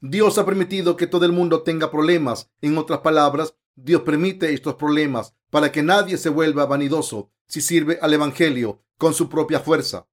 Dios 0.00 0.38
ha 0.38 0.44
permitido 0.44 0.96
que 0.96 1.06
todo 1.06 1.24
el 1.24 1.32
mundo 1.32 1.62
tenga 1.62 1.90
problemas. 1.90 2.50
En 2.60 2.76
otras 2.78 3.00
palabras, 3.00 3.56
Dios 3.76 4.02
permite 4.02 4.52
estos 4.52 4.74
problemas 4.74 5.34
para 5.50 5.70
que 5.70 5.82
nadie 5.82 6.16
se 6.16 6.30
vuelva 6.30 6.66
vanidoso 6.66 7.30
si 7.46 7.60
sirve 7.60 7.98
al 8.00 8.14
Evangelio 8.14 8.82
con 8.98 9.14
su 9.14 9.28
propia 9.28 9.60
fuerza. 9.60 10.08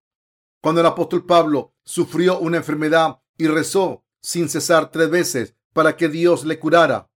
Cuando 0.62 0.82
el 0.82 0.88
apóstol 0.88 1.26
Pablo 1.26 1.74
sufrió 1.84 2.40
una 2.40 2.58
enfermedad 2.58 3.20
y 3.38 3.48
rezó 3.48 4.06
sin 4.22 4.50
cesar 4.50 4.92
tres 4.92 5.10
veces 5.10 5.56
para 5.74 5.98
que 5.98 6.10
Dios 6.10 6.46
le 6.46 6.60
curara. 6.60 7.10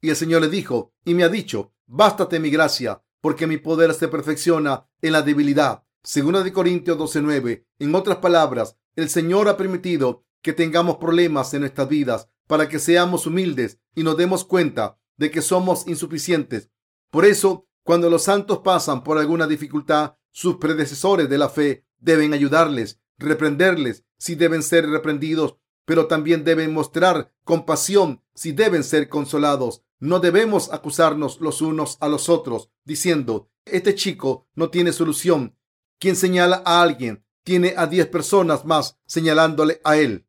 Y 0.00 0.10
el 0.10 0.16
Señor 0.16 0.42
le 0.42 0.48
dijo, 0.48 0.92
y 1.04 1.14
me 1.14 1.24
ha 1.24 1.28
dicho, 1.28 1.72
bástate 1.86 2.40
mi 2.40 2.50
gracia, 2.50 3.02
porque 3.20 3.46
mi 3.46 3.58
poder 3.58 3.94
se 3.94 4.08
perfecciona 4.08 4.88
en 5.02 5.12
la 5.12 5.22
debilidad. 5.22 5.84
Segunda 6.02 6.42
de 6.42 6.52
Corintios 6.52 6.98
12:9. 6.98 7.66
En 7.78 7.94
otras 7.94 8.18
palabras, 8.18 8.76
el 8.96 9.08
Señor 9.08 9.48
ha 9.48 9.56
permitido 9.56 10.24
que 10.42 10.52
tengamos 10.52 10.96
problemas 10.96 11.52
en 11.54 11.60
nuestras 11.60 11.88
vidas 11.88 12.28
para 12.46 12.68
que 12.68 12.78
seamos 12.78 13.26
humildes 13.26 13.78
y 13.94 14.02
nos 14.02 14.16
demos 14.16 14.44
cuenta 14.44 14.98
de 15.20 15.30
que 15.30 15.42
somos 15.42 15.86
insuficientes. 15.86 16.70
Por 17.10 17.26
eso, 17.26 17.68
cuando 17.84 18.08
los 18.08 18.22
santos 18.22 18.60
pasan 18.60 19.04
por 19.04 19.18
alguna 19.18 19.46
dificultad, 19.46 20.14
sus 20.30 20.56
predecesores 20.56 21.28
de 21.28 21.36
la 21.36 21.50
fe 21.50 21.84
deben 21.98 22.32
ayudarles, 22.32 23.00
reprenderles 23.18 24.06
si 24.16 24.34
deben 24.34 24.62
ser 24.62 24.88
reprendidos, 24.88 25.56
pero 25.84 26.06
también 26.06 26.42
deben 26.42 26.72
mostrar 26.72 27.34
compasión 27.44 28.22
si 28.34 28.52
deben 28.52 28.82
ser 28.82 29.10
consolados. 29.10 29.82
No 29.98 30.20
debemos 30.20 30.72
acusarnos 30.72 31.38
los 31.42 31.60
unos 31.60 31.98
a 32.00 32.08
los 32.08 32.30
otros, 32.30 32.70
diciendo, 32.84 33.50
este 33.66 33.94
chico 33.94 34.48
no 34.54 34.70
tiene 34.70 34.90
solución. 34.90 35.54
Quien 35.98 36.16
señala 36.16 36.62
a 36.64 36.80
alguien 36.80 37.26
tiene 37.44 37.74
a 37.76 37.86
diez 37.86 38.06
personas 38.06 38.64
más 38.64 38.98
señalándole 39.04 39.82
a 39.84 39.98
él. 39.98 40.26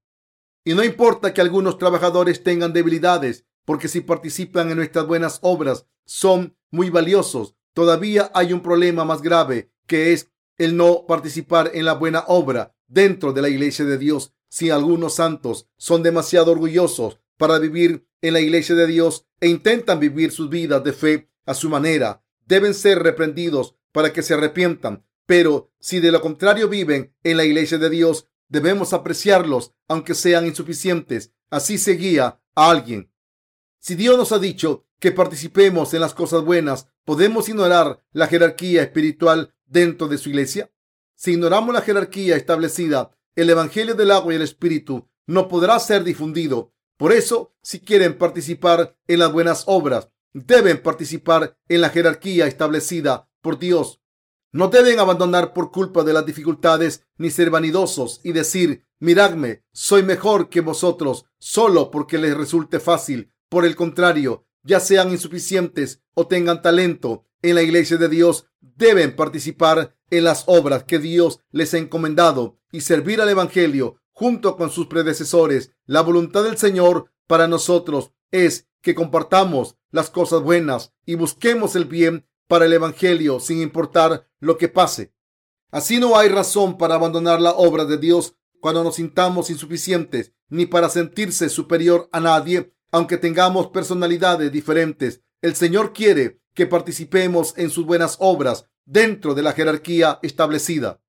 Y 0.66 0.74
no 0.74 0.84
importa 0.84 1.34
que 1.34 1.40
algunos 1.40 1.78
trabajadores 1.78 2.44
tengan 2.44 2.74
debilidades, 2.74 3.46
porque 3.66 3.88
si 3.88 4.02
participan 4.02 4.70
en 4.70 4.78
nuestras 4.78 5.06
buenas 5.08 5.40
obras 5.42 5.86
son 6.06 6.56
muy 6.72 6.90
valiosos. 6.90 7.56
Todavía 7.74 8.32
hay 8.34 8.54
un 8.54 8.62
problema 8.62 9.06
más 9.06 9.22
grave, 9.22 9.72
que 9.88 10.14
es 10.14 10.32
el 10.58 10.76
no 10.76 11.06
participar 11.08 11.72
en 11.74 11.86
la 11.86 11.94
buena 11.94 12.26
obra 12.28 12.76
dentro 12.88 13.34
de 13.34 13.42
la 13.42 13.50
iglesia 13.50 13.86
de 13.86 13.98
Dios. 13.98 14.34
Si 14.50 14.70
algunos 14.70 15.16
santos 15.16 15.70
son 15.78 16.04
demasiado 16.04 16.52
orgullosos 16.52 17.20
para 17.38 17.60
vivir 17.60 18.06
en 18.22 18.34
la 18.34 18.42
iglesia 18.42 18.76
de 18.76 18.88
Dios 18.88 19.26
e 19.40 19.48
intentan 19.48 20.00
vivir 20.00 20.32
sus 20.32 20.50
vidas 20.50 20.84
de 20.84 20.94
fe 20.94 21.30
a 21.46 21.54
su 21.54 21.70
manera, 21.70 22.24
deben 22.46 22.74
ser 22.74 23.00
reprendidos 23.00 23.76
para 23.92 24.14
que 24.14 24.22
se 24.22 24.34
arrepientan. 24.34 25.06
Pero 25.26 25.72
si 25.80 26.00
de 26.00 26.12
lo 26.12 26.22
contrario 26.22 26.68
viven 26.68 27.16
en 27.24 27.38
la 27.38 27.46
iglesia 27.46 27.78
de 27.78 27.90
Dios, 27.90 28.28
debemos 28.50 28.94
apreciarlos 28.94 29.74
aunque 29.88 30.14
sean 30.14 30.46
insuficientes. 30.46 31.34
Así 31.50 31.78
se 31.78 31.94
guía 31.94 32.42
a 32.56 32.70
alguien. 32.70 33.11
Si 33.84 33.96
Dios 33.96 34.16
nos 34.16 34.32
ha 34.32 34.38
dicho 34.38 34.86
que 35.00 35.12
participemos 35.12 35.96
en 35.96 36.02
las 36.02 36.14
cosas 36.14 36.44
buenas, 36.44 36.88
¿podemos 37.04 37.50
ignorar 37.50 38.06
la 38.12 38.28
jerarquía 38.28 38.84
espiritual 38.84 39.56
dentro 39.66 40.08
de 40.08 40.20
su 40.20 40.30
iglesia? 40.30 40.72
Si 41.16 41.32
ignoramos 41.32 41.74
la 41.74 41.82
jerarquía 41.82 42.36
establecida, 42.36 43.18
el 43.36 43.50
Evangelio 43.50 43.96
del 43.96 44.12
agua 44.12 44.34
y 44.34 44.36
el 44.36 44.44
Espíritu 44.44 45.10
no 45.26 45.48
podrá 45.48 45.80
ser 45.80 46.04
difundido. 46.04 46.76
Por 46.96 47.12
eso, 47.12 47.56
si 47.64 47.80
quieren 47.80 48.20
participar 48.20 48.96
en 49.08 49.18
las 49.18 49.34
buenas 49.34 49.64
obras, 49.66 50.10
deben 50.32 50.84
participar 50.84 51.58
en 51.68 51.82
la 51.82 51.90
jerarquía 51.90 52.46
establecida 52.46 53.32
por 53.42 53.58
Dios. 53.58 54.00
No 54.52 54.68
deben 54.68 55.00
abandonar 55.00 55.54
por 55.54 55.72
culpa 55.72 56.04
de 56.04 56.14
las 56.14 56.28
dificultades 56.28 57.08
ni 57.18 57.32
ser 57.32 57.50
vanidosos 57.50 58.22
y 58.24 58.32
decir, 58.32 58.86
miradme, 59.00 59.64
soy 59.74 60.04
mejor 60.04 60.50
que 60.50 60.62
vosotros, 60.62 61.26
solo 61.40 61.90
porque 61.90 62.20
les 62.20 62.38
resulte 62.38 62.80
fácil. 62.80 63.31
Por 63.52 63.66
el 63.66 63.76
contrario, 63.76 64.46
ya 64.64 64.80
sean 64.80 65.12
insuficientes 65.12 66.02
o 66.14 66.26
tengan 66.26 66.62
talento 66.62 67.26
en 67.42 67.56
la 67.56 67.62
iglesia 67.62 67.98
de 67.98 68.08
Dios, 68.08 68.46
deben 68.62 69.14
participar 69.14 69.98
en 70.10 70.24
las 70.24 70.46
obras 70.48 70.86
que 70.86 71.00
Dios 71.00 71.42
les 71.52 71.74
ha 71.74 71.78
encomendado 71.78 72.62
y 72.72 72.80
servir 72.80 73.20
al 73.20 73.28
Evangelio 73.28 73.98
junto 74.14 74.56
con 74.56 74.72
sus 74.72 74.88
predecesores. 74.88 75.74
La 75.86 76.00
voluntad 76.00 76.46
del 76.46 76.58
Señor 76.58 77.12
para 77.28 77.50
nosotros 77.50 78.14
es 78.32 78.70
que 78.82 78.96
compartamos 78.96 79.76
las 79.90 80.10
cosas 80.10 80.42
buenas 80.42 80.94
y 81.06 81.16
busquemos 81.16 81.76
el 81.76 81.84
bien 81.84 82.26
para 82.48 82.64
el 82.64 82.72
Evangelio 82.72 83.42
sin 83.42 83.62
importar 83.62 84.30
lo 84.40 84.58
que 84.58 84.70
pase. 84.70 85.14
Así 85.72 86.00
no 86.00 86.18
hay 86.18 86.30
razón 86.30 86.78
para 86.78 86.96
abandonar 86.96 87.42
la 87.42 87.52
obra 87.52 87.84
de 87.84 87.98
Dios 87.98 88.34
cuando 88.62 88.82
nos 88.82 88.96
sintamos 88.96 89.50
insuficientes, 89.50 90.32
ni 90.48 90.68
para 90.68 90.88
sentirse 90.88 91.50
superior 91.50 92.08
a 92.14 92.22
nadie 92.22 92.74
aunque 92.92 93.18
tengamos 93.18 93.68
personalidades 93.68 94.52
diferentes, 94.52 95.22
el 95.42 95.56
Señor 95.56 95.94
quiere 95.94 96.42
que 96.54 96.68
participemos 96.68 97.54
en 97.58 97.70
sus 97.70 97.86
buenas 97.86 98.18
obras 98.20 98.66
dentro 98.86 99.34
de 99.34 99.42
la 99.42 99.54
jerarquía 99.54 100.20
establecida. 100.22 101.02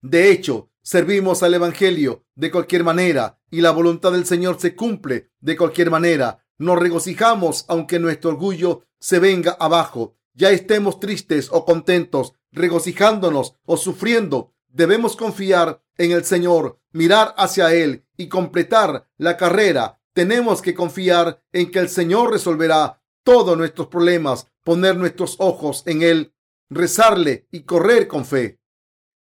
De 0.00 0.30
hecho, 0.30 0.70
servimos 0.82 1.42
al 1.42 1.54
Evangelio 1.54 2.24
de 2.34 2.50
cualquier 2.50 2.84
manera 2.84 3.40
y 3.50 3.60
la 3.60 3.72
voluntad 3.72 4.12
del 4.12 4.26
Señor 4.26 4.60
se 4.60 4.76
cumple 4.76 5.30
de 5.40 5.56
cualquier 5.56 5.90
manera. 5.90 6.46
Nos 6.58 6.78
regocijamos 6.78 7.64
aunque 7.68 7.98
nuestro 7.98 8.30
orgullo 8.30 8.84
se 9.00 9.18
venga 9.18 9.56
abajo, 9.58 10.16
ya 10.34 10.50
estemos 10.50 11.00
tristes 11.00 11.48
o 11.50 11.64
contentos, 11.64 12.34
regocijándonos 12.52 13.56
o 13.64 13.76
sufriendo. 13.76 14.52
Debemos 14.68 15.16
confiar 15.16 15.82
en 15.96 16.12
el 16.12 16.24
Señor, 16.24 16.80
mirar 16.92 17.34
hacia 17.36 17.72
Él 17.72 18.04
y 18.16 18.28
completar 18.28 19.08
la 19.16 19.36
carrera 19.36 20.00
tenemos 20.14 20.62
que 20.62 20.74
confiar 20.74 21.42
en 21.52 21.70
que 21.70 21.80
el 21.80 21.88
Señor 21.88 22.30
resolverá 22.30 23.02
todos 23.24 23.58
nuestros 23.58 23.88
problemas, 23.88 24.46
poner 24.62 24.96
nuestros 24.96 25.36
ojos 25.38 25.82
en 25.86 26.02
Él, 26.02 26.34
rezarle 26.70 27.46
y 27.50 27.64
correr 27.64 28.08
con 28.08 28.24
fe. 28.24 28.60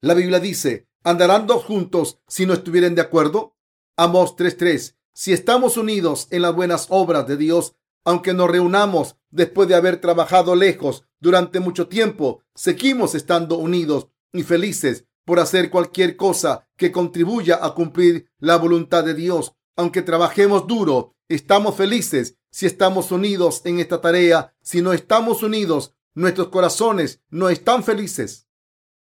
La 0.01 0.15
Biblia 0.15 0.39
dice, 0.39 0.87
¿andarán 1.03 1.47
dos 1.47 1.65
juntos 1.65 2.21
si 2.29 2.47
no 2.47 2.53
estuvieren 2.53 2.95
de 2.95 3.01
acuerdo? 3.01 3.57
Amos 3.97 4.37
3.3. 4.37 4.95
Si 5.15 5.33
estamos 5.33 5.77
unidos 5.77 6.29
en 6.31 6.43
las 6.43 6.55
buenas 6.55 6.89
obras 6.91 7.27
de 7.27 7.37
Dios, 7.37 7.77
aunque 8.05 8.35
nos 8.35 8.51
reunamos 8.51 9.17
después 9.31 9.69
de 9.69 9.77
haber 9.77 10.01
trabajado 10.01 10.55
lejos 10.55 11.05
durante 11.21 11.61
mucho 11.61 11.89
tiempo, 11.89 12.43
seguimos 12.55 13.15
estando 13.15 13.57
unidos 13.57 14.09
y 14.33 14.43
felices 14.43 15.07
por 15.25 15.41
hacer 15.41 15.71
cualquier 15.71 16.17
cosa 16.17 16.69
que 16.77 16.93
contribuya 16.93 17.59
a 17.63 17.75
cumplir 17.75 18.29
la 18.39 18.57
voluntad 18.57 19.05
de 19.05 19.15
Dios. 19.15 19.55
Aunque 19.77 20.03
trabajemos 20.03 20.67
duro, 20.67 21.17
estamos 21.29 21.77
felices 21.77 22.39
si 22.51 22.67
estamos 22.67 23.11
unidos 23.11 23.63
en 23.65 23.81
esta 23.81 24.01
tarea. 24.01 24.55
Si 24.63 24.81
no 24.81 24.93
estamos 24.93 25.43
unidos, 25.43 25.95
nuestros 26.15 26.49
corazones 26.49 27.23
no 27.29 27.49
están 27.49 27.83
felices. 27.83 28.49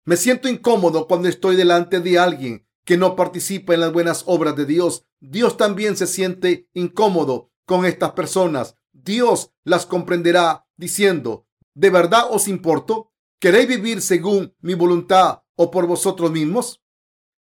Me 0.05 0.15
siento 0.15 0.47
incómodo 0.47 1.07
cuando 1.07 1.27
estoy 1.27 1.55
delante 1.55 1.99
de 1.99 2.17
alguien 2.17 2.67
que 2.85 2.95
no 2.95 3.15
participa 3.15 3.73
en 3.73 3.81
las 3.81 3.91
buenas 3.91 4.23
obras 4.27 4.55
de 4.55 4.65
Dios. 4.65 5.05
Dios 5.19 5.57
también 5.57 5.97
se 5.97 6.07
siente 6.07 6.69
incómodo 6.73 7.51
con 7.65 7.85
estas 7.85 8.11
personas. 8.11 8.77
Dios 8.93 9.51
las 9.63 9.85
comprenderá 9.85 10.67
diciendo, 10.77 11.47
¿de 11.73 11.89
verdad 11.89 12.27
os 12.29 12.47
importo? 12.47 13.11
¿Queréis 13.39 13.67
vivir 13.67 14.01
según 14.01 14.55
mi 14.61 14.75
voluntad 14.75 15.41
o 15.55 15.71
por 15.71 15.87
vosotros 15.87 16.31
mismos? 16.31 16.84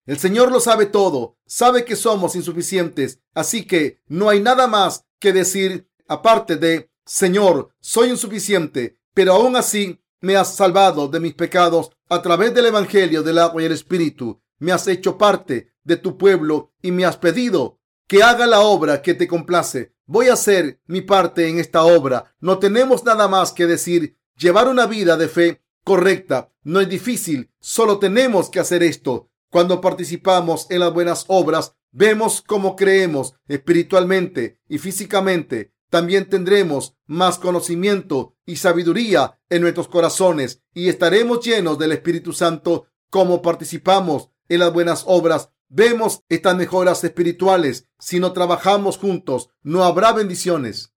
El 0.05 0.19
Señor 0.19 0.51
lo 0.51 0.59
sabe 0.59 0.85
todo, 0.85 1.37
sabe 1.47 1.83
que 1.83 1.95
somos 1.95 2.35
insuficientes, 2.35 3.21
así 3.33 3.65
que 3.65 4.01
no 4.07 4.29
hay 4.29 4.39
nada 4.39 4.67
más 4.67 5.05
que 5.19 5.33
decir 5.33 5.89
aparte 6.07 6.57
de, 6.57 6.91
Señor, 7.05 7.69
soy 7.79 8.09
insuficiente, 8.09 8.99
pero 9.15 9.33
aún 9.33 9.55
así 9.55 9.99
me 10.21 10.35
has 10.35 10.55
salvado 10.55 11.07
de 11.07 11.19
mis 11.19 11.33
pecados 11.33 11.91
a 12.09 12.21
través 12.21 12.53
del 12.53 12.67
Evangelio 12.67 13.23
del 13.23 13.39
agua 13.39 13.61
y 13.61 13.65
el 13.65 13.71
Espíritu. 13.71 14.41
Me 14.59 14.71
has 14.71 14.87
hecho 14.87 15.17
parte 15.17 15.73
de 15.83 15.97
tu 15.97 16.17
pueblo 16.17 16.73
y 16.81 16.91
me 16.91 17.05
has 17.05 17.17
pedido 17.17 17.79
que 18.07 18.23
haga 18.23 18.45
la 18.45 18.61
obra 18.61 19.01
que 19.01 19.13
te 19.13 19.27
complace. 19.27 19.93
Voy 20.05 20.27
a 20.27 20.33
hacer 20.33 20.79
mi 20.85 21.01
parte 21.01 21.47
en 21.47 21.59
esta 21.59 21.83
obra. 21.83 22.35
No 22.39 22.59
tenemos 22.59 23.03
nada 23.03 23.27
más 23.27 23.51
que 23.51 23.65
decir. 23.65 24.17
Llevar 24.37 24.67
una 24.67 24.85
vida 24.85 25.17
de 25.17 25.27
fe 25.27 25.63
correcta 25.83 26.51
no 26.63 26.79
es 26.79 26.89
difícil. 26.89 27.51
Solo 27.59 27.99
tenemos 27.99 28.49
que 28.49 28.59
hacer 28.59 28.83
esto. 28.83 29.29
Cuando 29.55 29.79
participamos 29.79 30.67
en 30.69 30.81
las 30.81 30.93
buenas 30.93 31.23
obras, 31.29 31.77
vemos 31.93 32.43
cómo 32.45 32.75
creemos 32.75 33.35
espiritualmente 33.47 34.59
y 34.67 34.79
físicamente. 34.79 35.71
También 35.89 36.27
tendremos 36.27 36.97
más 37.05 37.39
conocimiento 37.39 38.35
y 38.45 38.57
sabiduría 38.57 39.39
en 39.49 39.61
nuestros 39.61 39.87
corazones 39.87 40.61
y 40.73 40.89
estaremos 40.89 41.39
llenos 41.39 41.79
del 41.79 41.93
Espíritu 41.93 42.33
Santo 42.33 42.87
como 43.09 43.41
participamos 43.41 44.29
en 44.49 44.59
las 44.59 44.73
buenas 44.73 45.05
obras 45.07 45.51
vemos 45.69 46.23
estas 46.27 46.57
mejoras 46.57 47.01
espirituales. 47.05 47.87
Si 47.97 48.19
no 48.19 48.33
trabajamos 48.33 48.97
juntos, 48.97 49.51
no 49.63 49.85
habrá 49.85 50.11
bendiciones. 50.11 50.91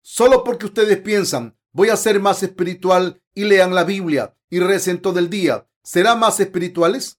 Solo 0.00 0.44
porque 0.44 0.66
ustedes 0.66 0.98
piensan, 0.98 1.58
voy 1.72 1.88
a 1.88 1.96
ser 1.96 2.20
más 2.20 2.44
espiritual 2.44 3.20
y 3.34 3.46
lean 3.46 3.74
la 3.74 3.82
Biblia 3.82 4.36
y 4.48 4.60
recen 4.60 5.02
todo 5.02 5.18
el 5.18 5.28
día, 5.28 5.66
¿serán 5.82 6.20
más 6.20 6.38
espirituales? 6.38 7.18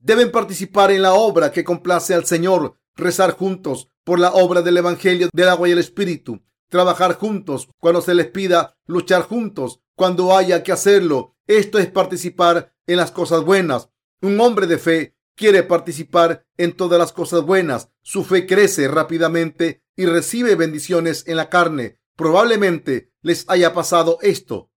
Deben 0.00 0.32
participar 0.32 0.90
en 0.90 1.02
la 1.02 1.12
obra 1.12 1.52
que 1.52 1.62
complace 1.62 2.14
al 2.14 2.24
Señor, 2.24 2.78
rezar 2.96 3.36
juntos 3.36 3.88
por 4.02 4.18
la 4.18 4.32
obra 4.32 4.62
del 4.62 4.78
Evangelio 4.78 5.28
del 5.30 5.48
agua 5.50 5.68
y 5.68 5.72
el 5.72 5.78
Espíritu, 5.78 6.42
trabajar 6.70 7.16
juntos 7.16 7.68
cuando 7.78 8.00
se 8.00 8.14
les 8.14 8.28
pida, 8.28 8.78
luchar 8.86 9.22
juntos 9.22 9.80
cuando 9.94 10.34
haya 10.34 10.62
que 10.62 10.72
hacerlo. 10.72 11.36
Esto 11.46 11.78
es 11.78 11.86
participar 11.88 12.72
en 12.86 12.96
las 12.96 13.10
cosas 13.10 13.44
buenas. 13.44 13.90
Un 14.22 14.40
hombre 14.40 14.66
de 14.66 14.78
fe 14.78 15.16
quiere 15.34 15.64
participar 15.64 16.46
en 16.56 16.72
todas 16.72 16.98
las 16.98 17.12
cosas 17.12 17.42
buenas. 17.42 17.90
Su 18.00 18.24
fe 18.24 18.46
crece 18.46 18.88
rápidamente 18.88 19.82
y 19.96 20.06
recibe 20.06 20.54
bendiciones 20.54 21.24
en 21.26 21.36
la 21.36 21.50
carne. 21.50 22.00
Probablemente 22.16 23.12
les 23.20 23.44
haya 23.48 23.74
pasado 23.74 24.18
esto. 24.22 24.69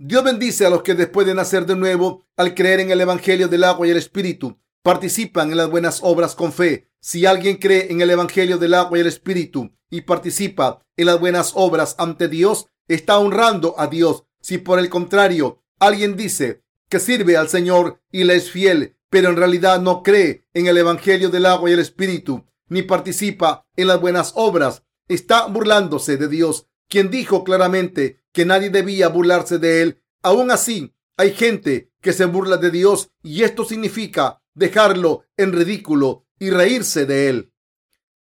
Dios 0.00 0.22
bendice 0.22 0.64
a 0.64 0.70
los 0.70 0.84
que 0.84 0.94
después 0.94 1.26
de 1.26 1.34
nacer 1.34 1.66
de 1.66 1.74
nuevo, 1.74 2.24
al 2.36 2.54
creer 2.54 2.78
en 2.78 2.92
el 2.92 3.00
Evangelio 3.00 3.48
del 3.48 3.64
agua 3.64 3.84
y 3.84 3.90
el 3.90 3.96
Espíritu, 3.96 4.56
participan 4.84 5.50
en 5.50 5.56
las 5.56 5.68
buenas 5.68 5.98
obras 6.04 6.36
con 6.36 6.52
fe. 6.52 6.88
Si 7.00 7.26
alguien 7.26 7.56
cree 7.56 7.90
en 7.90 8.00
el 8.00 8.10
Evangelio 8.10 8.58
del 8.58 8.74
agua 8.74 8.96
y 8.96 9.00
el 9.00 9.08
Espíritu 9.08 9.72
y 9.90 10.02
participa 10.02 10.86
en 10.96 11.06
las 11.06 11.18
buenas 11.18 11.50
obras 11.56 11.96
ante 11.98 12.28
Dios, 12.28 12.66
está 12.86 13.18
honrando 13.18 13.74
a 13.76 13.88
Dios. 13.88 14.22
Si 14.40 14.58
por 14.58 14.78
el 14.78 14.88
contrario 14.88 15.64
alguien 15.80 16.16
dice 16.16 16.62
que 16.88 17.00
sirve 17.00 17.36
al 17.36 17.48
Señor 17.48 18.00
y 18.12 18.22
le 18.22 18.36
es 18.36 18.52
fiel, 18.52 18.96
pero 19.10 19.30
en 19.30 19.36
realidad 19.36 19.80
no 19.80 20.04
cree 20.04 20.46
en 20.54 20.68
el 20.68 20.78
Evangelio 20.78 21.28
del 21.28 21.44
agua 21.44 21.70
y 21.70 21.72
el 21.72 21.80
Espíritu, 21.80 22.46
ni 22.68 22.82
participa 22.82 23.66
en 23.74 23.88
las 23.88 24.00
buenas 24.00 24.32
obras, 24.36 24.84
está 25.08 25.46
burlándose 25.46 26.16
de 26.16 26.28
Dios, 26.28 26.68
quien 26.88 27.10
dijo 27.10 27.42
claramente 27.42 28.17
que 28.32 28.44
nadie 28.44 28.70
debía 28.70 29.08
burlarse 29.08 29.58
de 29.58 29.82
él. 29.82 30.02
Aún 30.22 30.50
así, 30.50 30.94
hay 31.16 31.32
gente 31.32 31.90
que 32.00 32.12
se 32.12 32.26
burla 32.26 32.56
de 32.56 32.70
Dios 32.70 33.10
y 33.22 33.42
esto 33.42 33.64
significa 33.64 34.42
dejarlo 34.54 35.24
en 35.36 35.52
ridículo 35.52 36.26
y 36.38 36.50
reírse 36.50 37.06
de 37.06 37.28
él. 37.28 37.52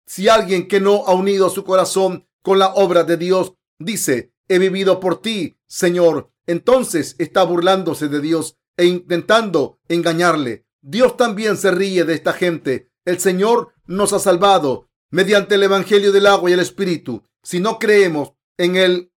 Si 0.06 0.28
alguien 0.28 0.68
que 0.68 0.80
no 0.80 1.06
ha 1.08 1.14
unido 1.14 1.49
su 1.49 1.64
corazón 1.64 2.28
con 2.41 2.60
la 2.60 2.74
obra 2.74 3.04
de 3.04 3.18
Dios 3.18 3.54
dice, 3.80 4.34
he 4.47 4.60
vivido 4.60 4.99
por 4.99 5.22
ti, 5.22 5.58
Señor, 5.68 6.32
entonces 6.47 7.16
está 7.18 7.43
burlándose 7.43 8.10
de 8.10 8.20
Dios 8.20 8.58
e 8.76 8.86
intentando 8.86 9.80
engañarle. 9.88 10.66
Dios 10.82 11.16
también 11.16 11.56
se 11.56 11.72
ríe 11.72 12.04
de 12.04 12.14
esta 12.14 12.34
gente. 12.34 12.91
El 13.06 13.20
Señor 13.20 13.74
nos 13.86 14.14
ha 14.14 14.20
salvado 14.20 14.89
mediante 15.12 15.56
el 15.56 15.64
Evangelio 15.64 16.12
del 16.12 16.28
agua 16.28 16.49
y 16.49 16.54
el 16.54 16.60
Espíritu. 16.60 17.24
Si 17.43 17.60
no 17.60 17.80
creemos 17.80 18.34
en 18.58 18.76
Él, 18.76 19.11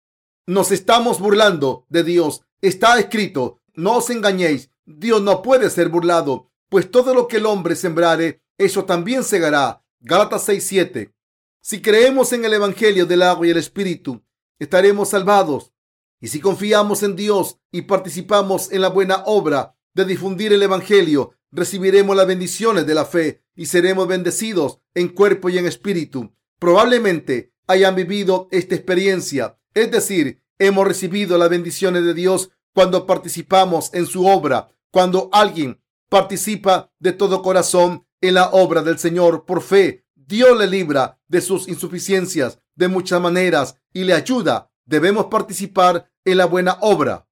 nos 0.47 0.73
estamos 0.73 1.21
burlando 1.21 1.87
de 1.89 2.05
Dios. 2.05 2.43
Está 2.61 2.99
escrito, 2.99 3.61
no 3.75 3.99
os 3.99 4.11
engañéis, 4.11 4.71
Dios 4.85 5.23
no 5.23 5.43
puede 5.43 5.71
ser 5.71 5.89
burlado, 5.89 6.51
pues 6.69 6.91
todo 6.91 7.15
lo 7.15 7.29
que 7.29 7.39
el 7.39 7.47
hombre 7.47 7.77
sembrare, 7.77 8.43
eso 8.59 8.85
también 8.85 9.25
segará. 9.25 9.83
Gálatas 10.01 10.49
6:7. 10.49 11.13
Si 11.61 11.81
creemos 11.81 12.33
en 12.33 12.45
el 12.45 12.53
Evangelio 12.53 13.07
del 13.07 13.23
agua 13.23 13.47
y 13.47 13.51
el 13.51 13.57
Espíritu, 13.57 14.23
estaremos 14.59 15.09
salvados. 15.09 15.73
Y 16.21 16.29
si 16.29 16.41
confiamos 16.41 17.03
en 17.03 17.17
Dios 17.17 17.59
y 17.71 17.83
participamos 17.83 18.71
en 18.71 18.83
la 18.83 18.89
buena 18.89 19.23
obra 19.25 19.77
de 19.95 20.05
difundir 20.05 20.53
el 20.53 20.63
Evangelio, 20.63 21.33
recibiremos 21.51 22.17
las 22.17 22.27
bendiciones 22.27 22.87
de 22.87 22.95
la 22.95 23.05
fe 23.05 23.45
y 23.55 23.67
seremos 23.67 24.09
bendecidos 24.09 24.81
en 24.95 25.09
cuerpo 25.09 25.49
y 25.49 25.59
en 25.59 25.67
espíritu. 25.67 26.35
Probablemente 26.59 27.53
hayan 27.67 27.95
vivido 27.95 28.49
esta 28.51 28.75
experiencia, 28.75 29.59
es 29.75 29.91
decir, 29.91 30.41
hemos 30.59 30.87
recibido 30.87 31.37
las 31.37 31.51
bendiciones 31.51 32.05
de 32.05 32.15
Dios 32.15 32.51
cuando 32.73 33.07
participamos 33.07 33.91
en 33.93 34.07
su 34.07 34.27
obra, 34.27 34.69
cuando 34.91 35.29
alguien 35.33 35.81
participa 36.09 36.93
de 36.99 37.13
todo 37.13 37.43
corazón 37.43 38.07
en 38.21 38.35
la 38.35 38.51
obra 38.51 38.83
del 38.83 38.99
Señor 38.99 39.45
por 39.45 39.63
fe. 39.63 40.05
Dios 40.15 40.57
le 40.57 40.67
libra 40.67 41.21
de 41.29 41.41
sus 41.41 41.69
insuficiencias 41.69 42.61
de 42.75 42.89
muchas 42.89 43.21
maneras 43.21 43.77
y 43.93 44.05
le 44.05 44.15
ayuda. 44.15 44.71
Debemos 44.87 45.27
participar 45.27 46.11
en 46.25 46.39
la 46.39 46.47
buena 46.47 46.79
obra. 46.81 47.29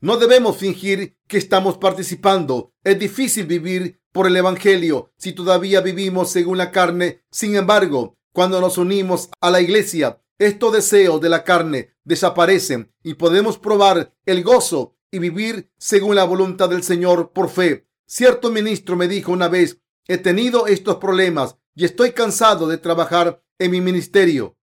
No 0.00 0.16
debemos 0.16 0.56
fingir 0.56 1.18
que 1.26 1.38
estamos 1.38 1.78
participando. 1.78 2.72
Es 2.82 2.98
difícil 2.98 3.46
vivir 3.46 4.00
por 4.12 4.26
el 4.26 4.36
Evangelio 4.36 5.10
si 5.16 5.32
todavía 5.32 5.80
vivimos 5.80 6.30
según 6.30 6.58
la 6.58 6.70
carne. 6.70 7.22
Sin 7.30 7.56
embargo, 7.56 8.16
cuando 8.32 8.60
nos 8.60 8.78
unimos 8.78 9.30
a 9.40 9.50
la 9.50 9.60
iglesia, 9.60 10.20
estos 10.38 10.72
deseos 10.72 11.20
de 11.20 11.28
la 11.28 11.44
carne 11.44 11.94
desaparecen 12.04 12.92
y 13.02 13.14
podemos 13.14 13.58
probar 13.58 14.14
el 14.26 14.42
gozo 14.42 14.96
y 15.10 15.18
vivir 15.18 15.70
según 15.78 16.16
la 16.16 16.24
voluntad 16.24 16.68
del 16.68 16.82
Señor 16.82 17.32
por 17.32 17.48
fe. 17.48 17.86
Cierto 18.06 18.50
ministro 18.50 18.96
me 18.96 19.08
dijo 19.08 19.32
una 19.32 19.48
vez, 19.48 19.80
he 20.06 20.18
tenido 20.18 20.66
estos 20.66 20.96
problemas 20.96 21.56
y 21.74 21.84
estoy 21.84 22.12
cansado 22.12 22.68
de 22.68 22.78
trabajar 22.78 23.42
en 23.58 23.70
mi 23.70 23.80
ministerio. 23.80 24.56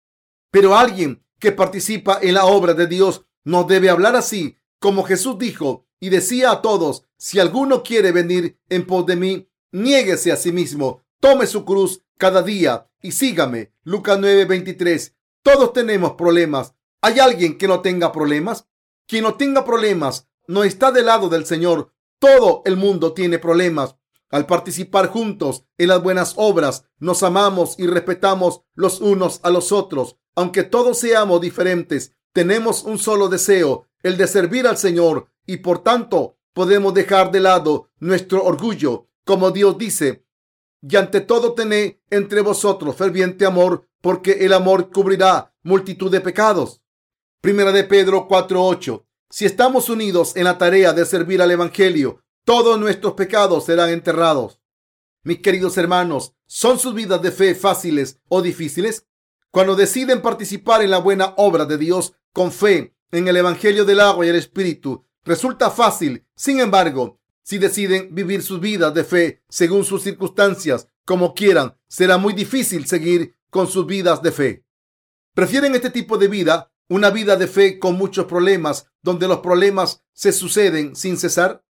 Pero 0.50 0.76
alguien 0.76 1.24
que 1.38 1.52
participa 1.52 2.18
en 2.20 2.34
la 2.34 2.46
obra 2.46 2.74
de 2.74 2.86
Dios 2.86 3.26
no 3.44 3.64
debe 3.64 3.90
hablar 3.90 4.16
así 4.16 4.58
como 4.78 5.02
Jesús 5.02 5.38
dijo 5.38 5.86
y 6.00 6.08
decía 6.08 6.52
a 6.52 6.62
todos, 6.62 7.04
si 7.16 7.40
alguno 7.40 7.82
quiere 7.82 8.12
venir 8.12 8.58
en 8.68 8.86
pos 8.86 9.06
de 9.06 9.16
mí, 9.16 9.50
niéguese 9.72 10.30
a 10.30 10.36
sí 10.36 10.52
mismo, 10.52 11.02
tome 11.20 11.46
su 11.46 11.64
cruz 11.64 12.02
cada 12.16 12.42
día 12.42 12.88
y 13.02 13.12
sígame. 13.12 13.72
Lucas 13.82 14.18
9:23. 14.18 15.14
Todos 15.50 15.72
tenemos 15.72 16.12
problemas. 16.12 16.74
¿Hay 17.00 17.20
alguien 17.20 17.56
que 17.56 17.68
no 17.68 17.80
tenga 17.80 18.12
problemas? 18.12 18.66
Quien 19.06 19.24
no 19.24 19.36
tenga 19.36 19.64
problemas 19.64 20.28
no 20.46 20.62
está 20.62 20.92
del 20.92 21.06
lado 21.06 21.30
del 21.30 21.46
Señor. 21.46 21.90
Todo 22.18 22.60
el 22.66 22.76
mundo 22.76 23.14
tiene 23.14 23.38
problemas. 23.38 23.96
Al 24.30 24.44
participar 24.44 25.08
juntos 25.08 25.64
en 25.78 25.88
las 25.88 26.02
buenas 26.02 26.34
obras, 26.36 26.84
nos 26.98 27.22
amamos 27.22 27.78
y 27.78 27.86
respetamos 27.86 28.60
los 28.74 29.00
unos 29.00 29.40
a 29.42 29.48
los 29.48 29.72
otros. 29.72 30.16
Aunque 30.34 30.64
todos 30.64 30.98
seamos 30.98 31.40
diferentes, 31.40 32.14
tenemos 32.34 32.82
un 32.82 32.98
solo 32.98 33.28
deseo 33.28 33.86
el 34.02 34.18
de 34.18 34.26
servir 34.26 34.66
al 34.66 34.76
Señor 34.76 35.28
y 35.46 35.56
por 35.56 35.82
tanto 35.82 36.36
podemos 36.52 36.92
dejar 36.92 37.32
de 37.32 37.40
lado 37.40 37.88
nuestro 38.00 38.44
orgullo, 38.44 39.06
como 39.24 39.50
Dios 39.50 39.78
dice, 39.78 40.26
y 40.82 40.96
ante 40.96 41.20
todo 41.20 41.54
tené 41.54 42.02
entre 42.10 42.40
vosotros 42.40 42.94
ferviente 42.94 43.46
amor, 43.46 43.87
porque 44.00 44.44
el 44.44 44.52
amor 44.52 44.90
cubrirá 44.90 45.54
multitud 45.62 46.10
de 46.10 46.20
pecados. 46.20 46.82
Primera 47.40 47.72
de 47.72 47.84
Pedro 47.84 48.26
4:8. 48.28 49.04
Si 49.30 49.44
estamos 49.44 49.88
unidos 49.88 50.36
en 50.36 50.44
la 50.44 50.58
tarea 50.58 50.92
de 50.92 51.04
servir 51.04 51.42
al 51.42 51.50
Evangelio, 51.50 52.22
todos 52.44 52.78
nuestros 52.80 53.12
pecados 53.14 53.66
serán 53.66 53.90
enterrados. 53.90 54.60
Mis 55.22 55.40
queridos 55.40 55.76
hermanos, 55.76 56.32
¿son 56.46 56.78
sus 56.78 56.94
vidas 56.94 57.20
de 57.20 57.30
fe 57.30 57.54
fáciles 57.54 58.20
o 58.28 58.40
difíciles? 58.40 59.06
Cuando 59.50 59.76
deciden 59.76 60.22
participar 60.22 60.82
en 60.82 60.90
la 60.90 60.98
buena 60.98 61.34
obra 61.36 61.66
de 61.66 61.76
Dios 61.76 62.14
con 62.32 62.52
fe 62.52 62.94
en 63.12 63.28
el 63.28 63.36
Evangelio 63.36 63.84
del 63.84 64.00
agua 64.00 64.24
y 64.24 64.30
el 64.30 64.36
Espíritu, 64.36 65.04
resulta 65.24 65.70
fácil. 65.70 66.24
Sin 66.34 66.60
embargo, 66.60 67.20
si 67.42 67.58
deciden 67.58 68.14
vivir 68.14 68.42
sus 68.42 68.60
vidas 68.60 68.94
de 68.94 69.04
fe 69.04 69.42
según 69.48 69.84
sus 69.84 70.02
circunstancias, 70.02 70.88
como 71.04 71.34
quieran, 71.34 71.76
será 71.88 72.18
muy 72.18 72.34
difícil 72.34 72.86
seguir 72.86 73.34
con 73.50 73.66
sus 73.66 73.86
vidas 73.86 74.22
de 74.22 74.32
fe. 74.32 74.64
¿Prefieren 75.34 75.74
este 75.74 75.90
tipo 75.90 76.18
de 76.18 76.28
vida, 76.28 76.72
una 76.88 77.10
vida 77.10 77.36
de 77.36 77.46
fe 77.46 77.78
con 77.78 77.96
muchos 77.96 78.26
problemas, 78.26 78.90
donde 79.02 79.28
los 79.28 79.38
problemas 79.38 80.04
se 80.12 80.32
suceden 80.32 80.96
sin 80.96 81.16
cesar? 81.16 81.64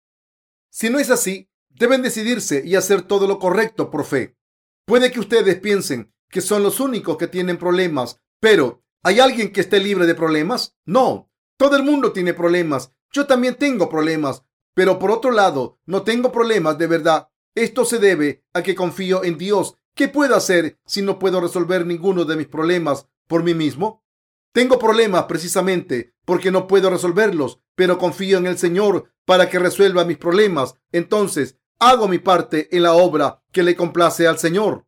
Si 0.70 0.90
no 0.90 0.98
es 0.98 1.10
así, 1.10 1.50
deben 1.68 2.02
decidirse 2.02 2.62
y 2.64 2.76
hacer 2.76 3.02
todo 3.02 3.26
lo 3.26 3.38
correcto 3.38 3.90
por 3.90 4.04
fe. 4.04 4.36
Puede 4.84 5.10
que 5.10 5.20
ustedes 5.20 5.58
piensen 5.58 6.12
que 6.30 6.40
son 6.40 6.62
los 6.62 6.80
únicos 6.80 7.16
que 7.16 7.28
tienen 7.28 7.58
problemas, 7.58 8.20
pero 8.40 8.84
¿hay 9.02 9.20
alguien 9.20 9.52
que 9.52 9.60
esté 9.60 9.80
libre 9.80 10.06
de 10.06 10.14
problemas? 10.14 10.76
No, 10.84 11.30
todo 11.56 11.76
el 11.76 11.82
mundo 11.82 12.12
tiene 12.12 12.34
problemas. 12.34 12.92
Yo 13.10 13.26
también 13.26 13.56
tengo 13.56 13.88
problemas, 13.88 14.42
pero 14.74 14.98
por 14.98 15.10
otro 15.10 15.30
lado, 15.30 15.80
no 15.86 16.02
tengo 16.02 16.30
problemas 16.30 16.76
de 16.78 16.86
verdad. 16.86 17.28
Esto 17.54 17.84
se 17.84 17.98
debe 17.98 18.44
a 18.52 18.62
que 18.62 18.74
confío 18.74 19.24
en 19.24 19.38
Dios. 19.38 19.76
¿Qué 19.96 20.08
puedo 20.08 20.36
hacer 20.36 20.78
si 20.84 21.00
no 21.00 21.18
puedo 21.18 21.40
resolver 21.40 21.86
ninguno 21.86 22.26
de 22.26 22.36
mis 22.36 22.46
problemas 22.46 23.08
por 23.26 23.42
mí 23.42 23.54
mismo? 23.54 24.04
Tengo 24.52 24.78
problemas 24.78 25.24
precisamente 25.24 26.12
porque 26.26 26.50
no 26.50 26.66
puedo 26.66 26.90
resolverlos, 26.90 27.60
pero 27.74 27.96
confío 27.96 28.36
en 28.36 28.46
el 28.46 28.58
Señor 28.58 29.10
para 29.24 29.48
que 29.48 29.58
resuelva 29.58 30.04
mis 30.04 30.18
problemas. 30.18 30.74
Entonces, 30.92 31.56
hago 31.78 32.08
mi 32.08 32.18
parte 32.18 32.68
en 32.76 32.82
la 32.82 32.92
obra 32.92 33.42
que 33.52 33.62
le 33.62 33.74
complace 33.74 34.26
al 34.26 34.38
Señor. 34.38 34.86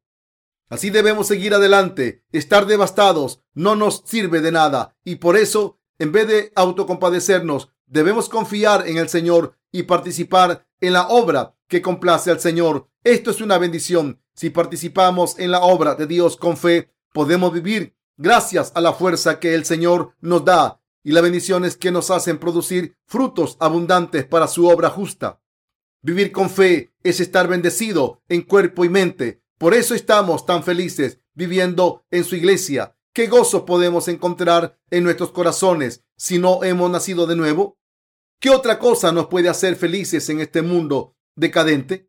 Así 0.68 0.90
debemos 0.90 1.26
seguir 1.26 1.54
adelante. 1.54 2.22
Estar 2.30 2.66
devastados 2.66 3.42
no 3.54 3.76
nos 3.76 4.02
sirve 4.04 4.42
de 4.42 4.52
nada 4.52 4.94
y 5.04 5.16
por 5.16 5.38
eso, 5.38 5.80
en 5.98 6.12
vez 6.12 6.28
de 6.28 6.52
autocompadecernos, 6.54 7.72
debemos 7.86 8.28
confiar 8.28 8.86
en 8.86 8.98
el 8.98 9.08
Señor 9.08 9.56
y 9.72 9.84
participar 9.84 10.66
en 10.82 10.92
la 10.92 11.08
obra 11.08 11.54
que 11.66 11.80
complace 11.80 12.30
al 12.30 12.40
Señor. 12.40 12.90
Esto 13.04 13.30
es 13.30 13.40
una 13.40 13.56
bendición. 13.56 14.20
Si 14.38 14.50
participamos 14.50 15.36
en 15.40 15.50
la 15.50 15.62
obra 15.62 15.96
de 15.96 16.06
Dios 16.06 16.36
con 16.36 16.56
fe, 16.56 16.92
podemos 17.12 17.52
vivir 17.52 17.96
gracias 18.16 18.70
a 18.76 18.80
la 18.80 18.92
fuerza 18.92 19.40
que 19.40 19.52
el 19.52 19.64
Señor 19.64 20.14
nos 20.20 20.44
da 20.44 20.80
y 21.02 21.10
las 21.10 21.24
bendiciones 21.24 21.76
que 21.76 21.90
nos 21.90 22.12
hacen 22.12 22.38
producir 22.38 22.96
frutos 23.04 23.56
abundantes 23.58 24.26
para 24.26 24.46
su 24.46 24.68
obra 24.68 24.90
justa. 24.90 25.42
Vivir 26.02 26.30
con 26.30 26.50
fe 26.50 26.94
es 27.02 27.18
estar 27.18 27.48
bendecido 27.48 28.22
en 28.28 28.42
cuerpo 28.42 28.84
y 28.84 28.88
mente. 28.88 29.42
Por 29.58 29.74
eso 29.74 29.96
estamos 29.96 30.46
tan 30.46 30.62
felices 30.62 31.18
viviendo 31.34 32.06
en 32.12 32.22
su 32.22 32.36
iglesia. 32.36 32.96
¿Qué 33.12 33.26
gozo 33.26 33.64
podemos 33.64 34.06
encontrar 34.06 34.78
en 34.92 35.02
nuestros 35.02 35.32
corazones 35.32 36.04
si 36.16 36.38
no 36.38 36.62
hemos 36.62 36.88
nacido 36.92 37.26
de 37.26 37.34
nuevo? 37.34 37.76
¿Qué 38.38 38.50
otra 38.50 38.78
cosa 38.78 39.10
nos 39.10 39.26
puede 39.26 39.48
hacer 39.48 39.74
felices 39.74 40.28
en 40.28 40.40
este 40.40 40.62
mundo 40.62 41.16
decadente? 41.34 42.07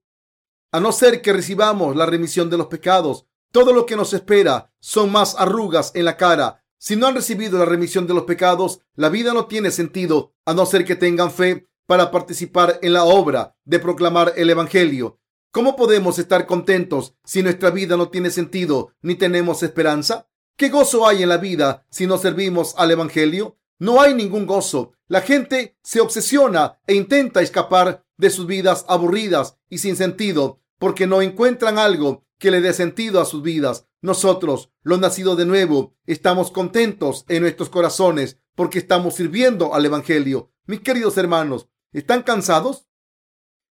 A 0.71 0.79
no 0.79 0.91
ser 0.91 1.21
que 1.21 1.33
recibamos 1.33 1.95
la 1.95 2.05
remisión 2.05 2.49
de 2.51 2.57
los 2.57 2.67
pecados, 2.67 3.25
todo 3.51 3.73
lo 3.73 3.87
que 3.87 3.95
nos 3.95 4.13
espera 4.13 4.71
son 4.79 5.11
más 5.11 5.35
arrugas 5.39 5.91
en 5.95 6.05
la 6.05 6.15
cara. 6.15 6.63
Si 6.77 6.95
no 6.95 7.07
han 7.07 7.15
recibido 7.15 7.57
la 7.57 7.65
remisión 7.65 8.05
de 8.05 8.13
los 8.13 8.23
pecados, 8.23 8.81
la 8.93 9.09
vida 9.09 9.33
no 9.33 9.47
tiene 9.47 9.71
sentido, 9.71 10.35
a 10.45 10.53
no 10.53 10.67
ser 10.67 10.85
que 10.85 10.95
tengan 10.95 11.31
fe 11.31 11.67
para 11.87 12.11
participar 12.11 12.77
en 12.83 12.93
la 12.93 13.03
obra 13.03 13.55
de 13.65 13.79
proclamar 13.79 14.33
el 14.37 14.51
Evangelio. 14.51 15.19
¿Cómo 15.51 15.75
podemos 15.75 16.19
estar 16.19 16.45
contentos 16.45 17.15
si 17.25 17.41
nuestra 17.41 17.71
vida 17.71 17.97
no 17.97 18.09
tiene 18.09 18.29
sentido 18.29 18.93
ni 19.01 19.15
tenemos 19.15 19.63
esperanza? 19.63 20.29
¿Qué 20.55 20.69
gozo 20.69 21.07
hay 21.07 21.23
en 21.23 21.29
la 21.29 21.37
vida 21.37 21.87
si 21.89 22.05
no 22.05 22.19
servimos 22.19 22.75
al 22.77 22.91
Evangelio? 22.91 23.57
No 23.79 24.01
hay 24.01 24.13
ningún 24.13 24.45
gozo. 24.45 24.91
La 25.07 25.21
gente 25.21 25.77
se 25.81 26.01
obsesiona 26.01 26.79
e 26.85 26.93
intenta 26.93 27.41
escapar 27.41 28.05
de 28.17 28.29
sus 28.29 28.45
vidas 28.45 28.85
aburridas 28.87 29.57
y 29.69 29.79
sin 29.79 29.95
sentido 29.95 30.58
porque 30.79 31.05
no 31.05 31.21
encuentran 31.21 31.77
algo 31.77 32.25
que 32.39 32.49
le 32.49 32.61
dé 32.61 32.73
sentido 32.73 33.21
a 33.21 33.25
sus 33.25 33.43
vidas. 33.43 33.85
Nosotros, 34.01 34.71
los 34.81 34.99
nacidos 34.99 35.37
de 35.37 35.45
nuevo, 35.45 35.93
estamos 36.07 36.51
contentos 36.51 37.25
en 37.27 37.43
nuestros 37.43 37.69
corazones 37.69 38.39
porque 38.55 38.79
estamos 38.79 39.15
sirviendo 39.15 39.75
al 39.75 39.85
Evangelio. 39.85 40.51
Mis 40.65 40.79
queridos 40.79 41.17
hermanos, 41.17 41.67
¿están 41.91 42.23
cansados? 42.23 42.87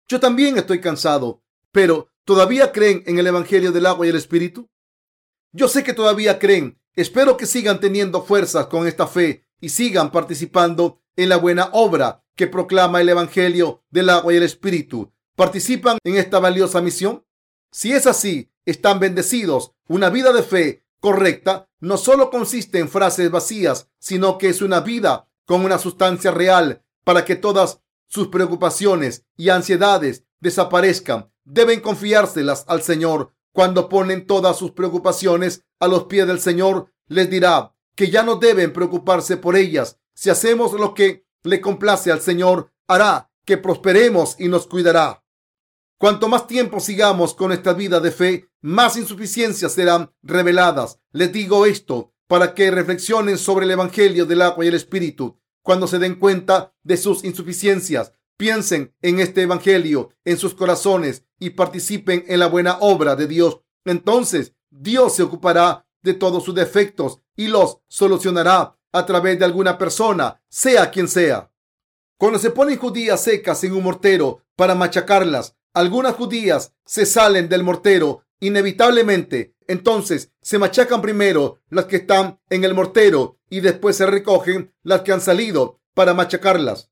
Yo 0.07 0.19
también 0.19 0.57
estoy 0.57 0.79
cansado, 0.79 1.43
pero 1.71 2.09
¿todavía 2.23 2.71
creen 2.71 3.03
en 3.07 3.17
el 3.17 3.27
Evangelio 3.27 3.71
del 3.71 3.87
agua 3.87 4.05
y 4.05 4.09
el 4.09 4.15
Espíritu? 4.15 4.69
Yo 5.51 5.67
sé 5.67 5.83
que 5.83 5.93
todavía 5.93 6.39
creen. 6.39 6.79
Espero 6.93 7.37
que 7.37 7.45
sigan 7.45 7.79
teniendo 7.79 8.23
fuerzas 8.23 8.67
con 8.67 8.87
esta 8.87 9.07
fe 9.07 9.45
y 9.59 9.69
sigan 9.69 10.11
participando 10.11 11.01
en 11.15 11.29
la 11.29 11.37
buena 11.37 11.69
obra 11.71 12.23
que 12.35 12.47
proclama 12.47 13.01
el 13.01 13.09
Evangelio 13.09 13.83
del 13.89 14.09
agua 14.09 14.33
y 14.33 14.37
el 14.37 14.43
Espíritu. 14.43 15.13
¿Participan 15.41 15.97
en 16.03 16.17
esta 16.17 16.37
valiosa 16.37 16.81
misión? 16.81 17.25
Si 17.71 17.91
es 17.91 18.05
así, 18.05 18.51
están 18.63 18.99
bendecidos. 18.99 19.71
Una 19.87 20.11
vida 20.11 20.33
de 20.33 20.43
fe 20.43 20.85
correcta 20.99 21.67
no 21.79 21.97
solo 21.97 22.29
consiste 22.29 22.77
en 22.77 22.87
frases 22.87 23.31
vacías, 23.31 23.89
sino 23.97 24.37
que 24.37 24.49
es 24.49 24.61
una 24.61 24.81
vida 24.81 25.27
con 25.47 25.65
una 25.65 25.79
sustancia 25.79 26.29
real 26.29 26.83
para 27.03 27.25
que 27.25 27.35
todas 27.35 27.79
sus 28.05 28.27
preocupaciones 28.27 29.25
y 29.35 29.49
ansiedades 29.49 30.25
desaparezcan. 30.41 31.31
Deben 31.43 31.79
confiárselas 31.79 32.63
al 32.67 32.83
Señor. 32.83 33.33
Cuando 33.51 33.89
ponen 33.89 34.27
todas 34.27 34.55
sus 34.57 34.73
preocupaciones 34.73 35.63
a 35.79 35.87
los 35.87 36.03
pies 36.03 36.27
del 36.27 36.39
Señor, 36.39 36.93
les 37.07 37.31
dirá, 37.31 37.73
que 37.95 38.11
ya 38.11 38.21
no 38.21 38.35
deben 38.35 38.73
preocuparse 38.73 39.37
por 39.37 39.55
ellas. 39.55 39.97
Si 40.13 40.29
hacemos 40.29 40.73
lo 40.73 40.93
que 40.93 41.25
le 41.41 41.61
complace 41.61 42.11
al 42.11 42.21
Señor, 42.21 42.71
hará 42.85 43.31
que 43.43 43.57
prosperemos 43.57 44.35
y 44.37 44.47
nos 44.47 44.67
cuidará. 44.67 45.20
Cuanto 46.01 46.27
más 46.27 46.47
tiempo 46.47 46.79
sigamos 46.79 47.35
con 47.35 47.51
esta 47.51 47.73
vida 47.73 47.99
de 47.99 48.09
fe, 48.09 48.49
más 48.59 48.97
insuficiencias 48.97 49.73
serán 49.73 50.11
reveladas. 50.23 50.97
Les 51.11 51.31
digo 51.31 51.67
esto 51.67 52.11
para 52.25 52.55
que 52.55 52.71
reflexionen 52.71 53.37
sobre 53.37 53.65
el 53.65 53.71
Evangelio 53.71 54.25
del 54.25 54.41
agua 54.41 54.65
y 54.65 54.69
el 54.69 54.73
Espíritu. 54.73 55.39
Cuando 55.61 55.85
se 55.85 55.99
den 55.99 56.15
cuenta 56.15 56.73
de 56.81 56.97
sus 56.97 57.23
insuficiencias, 57.23 58.13
piensen 58.35 58.95
en 59.03 59.19
este 59.19 59.43
Evangelio 59.43 60.09
en 60.25 60.39
sus 60.39 60.55
corazones 60.55 61.23
y 61.37 61.51
participen 61.51 62.25
en 62.27 62.39
la 62.39 62.47
buena 62.47 62.79
obra 62.79 63.15
de 63.15 63.27
Dios. 63.27 63.59
Entonces, 63.85 64.55
Dios 64.71 65.15
se 65.15 65.21
ocupará 65.21 65.85
de 66.01 66.15
todos 66.15 66.43
sus 66.43 66.55
defectos 66.55 67.19
y 67.35 67.47
los 67.47 67.77
solucionará 67.87 68.75
a 68.91 69.05
través 69.05 69.37
de 69.37 69.45
alguna 69.45 69.77
persona, 69.77 70.41
sea 70.49 70.89
quien 70.89 71.07
sea. 71.07 71.51
Cuando 72.17 72.39
se 72.39 72.49
ponen 72.49 72.79
judías 72.79 73.23
secas 73.23 73.63
en 73.63 73.73
un 73.73 73.83
mortero 73.83 74.43
para 74.55 74.73
machacarlas, 74.73 75.55
algunas 75.73 76.15
judías 76.15 76.73
se 76.85 77.05
salen 77.05 77.49
del 77.49 77.63
mortero 77.63 78.23
inevitablemente. 78.39 79.55
Entonces 79.67 80.31
se 80.41 80.57
machacan 80.57 81.01
primero 81.01 81.59
las 81.69 81.85
que 81.85 81.97
están 81.97 82.39
en 82.49 82.63
el 82.63 82.73
mortero 82.73 83.37
y 83.49 83.61
después 83.61 83.95
se 83.95 84.05
recogen 84.05 84.73
las 84.83 85.01
que 85.01 85.13
han 85.13 85.21
salido 85.21 85.79
para 85.93 86.13
machacarlas. 86.13 86.89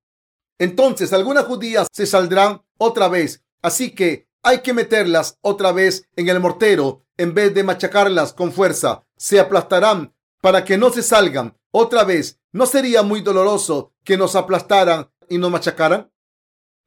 Entonces 0.59 1.11
algunas 1.13 1.45
judías 1.45 1.87
se 1.91 2.05
saldrán 2.05 2.61
otra 2.77 3.07
vez. 3.07 3.43
Así 3.61 3.91
que 3.91 4.27
hay 4.43 4.59
que 4.59 4.73
meterlas 4.73 5.37
otra 5.41 5.71
vez 5.71 6.07
en 6.15 6.29
el 6.29 6.39
mortero 6.39 7.03
en 7.17 7.33
vez 7.33 7.53
de 7.53 7.63
machacarlas 7.63 8.33
con 8.33 8.53
fuerza. 8.53 9.03
Se 9.17 9.39
aplastarán 9.39 10.13
para 10.41 10.63
que 10.63 10.77
no 10.77 10.89
se 10.89 11.03
salgan 11.03 11.57
otra 11.71 12.03
vez. 12.05 12.39
¿No 12.51 12.65
sería 12.65 13.03
muy 13.03 13.21
doloroso 13.21 13.93
que 14.05 14.17
nos 14.17 14.35
aplastaran 14.35 15.09
y 15.27 15.37
nos 15.37 15.51
machacaran? 15.51 16.09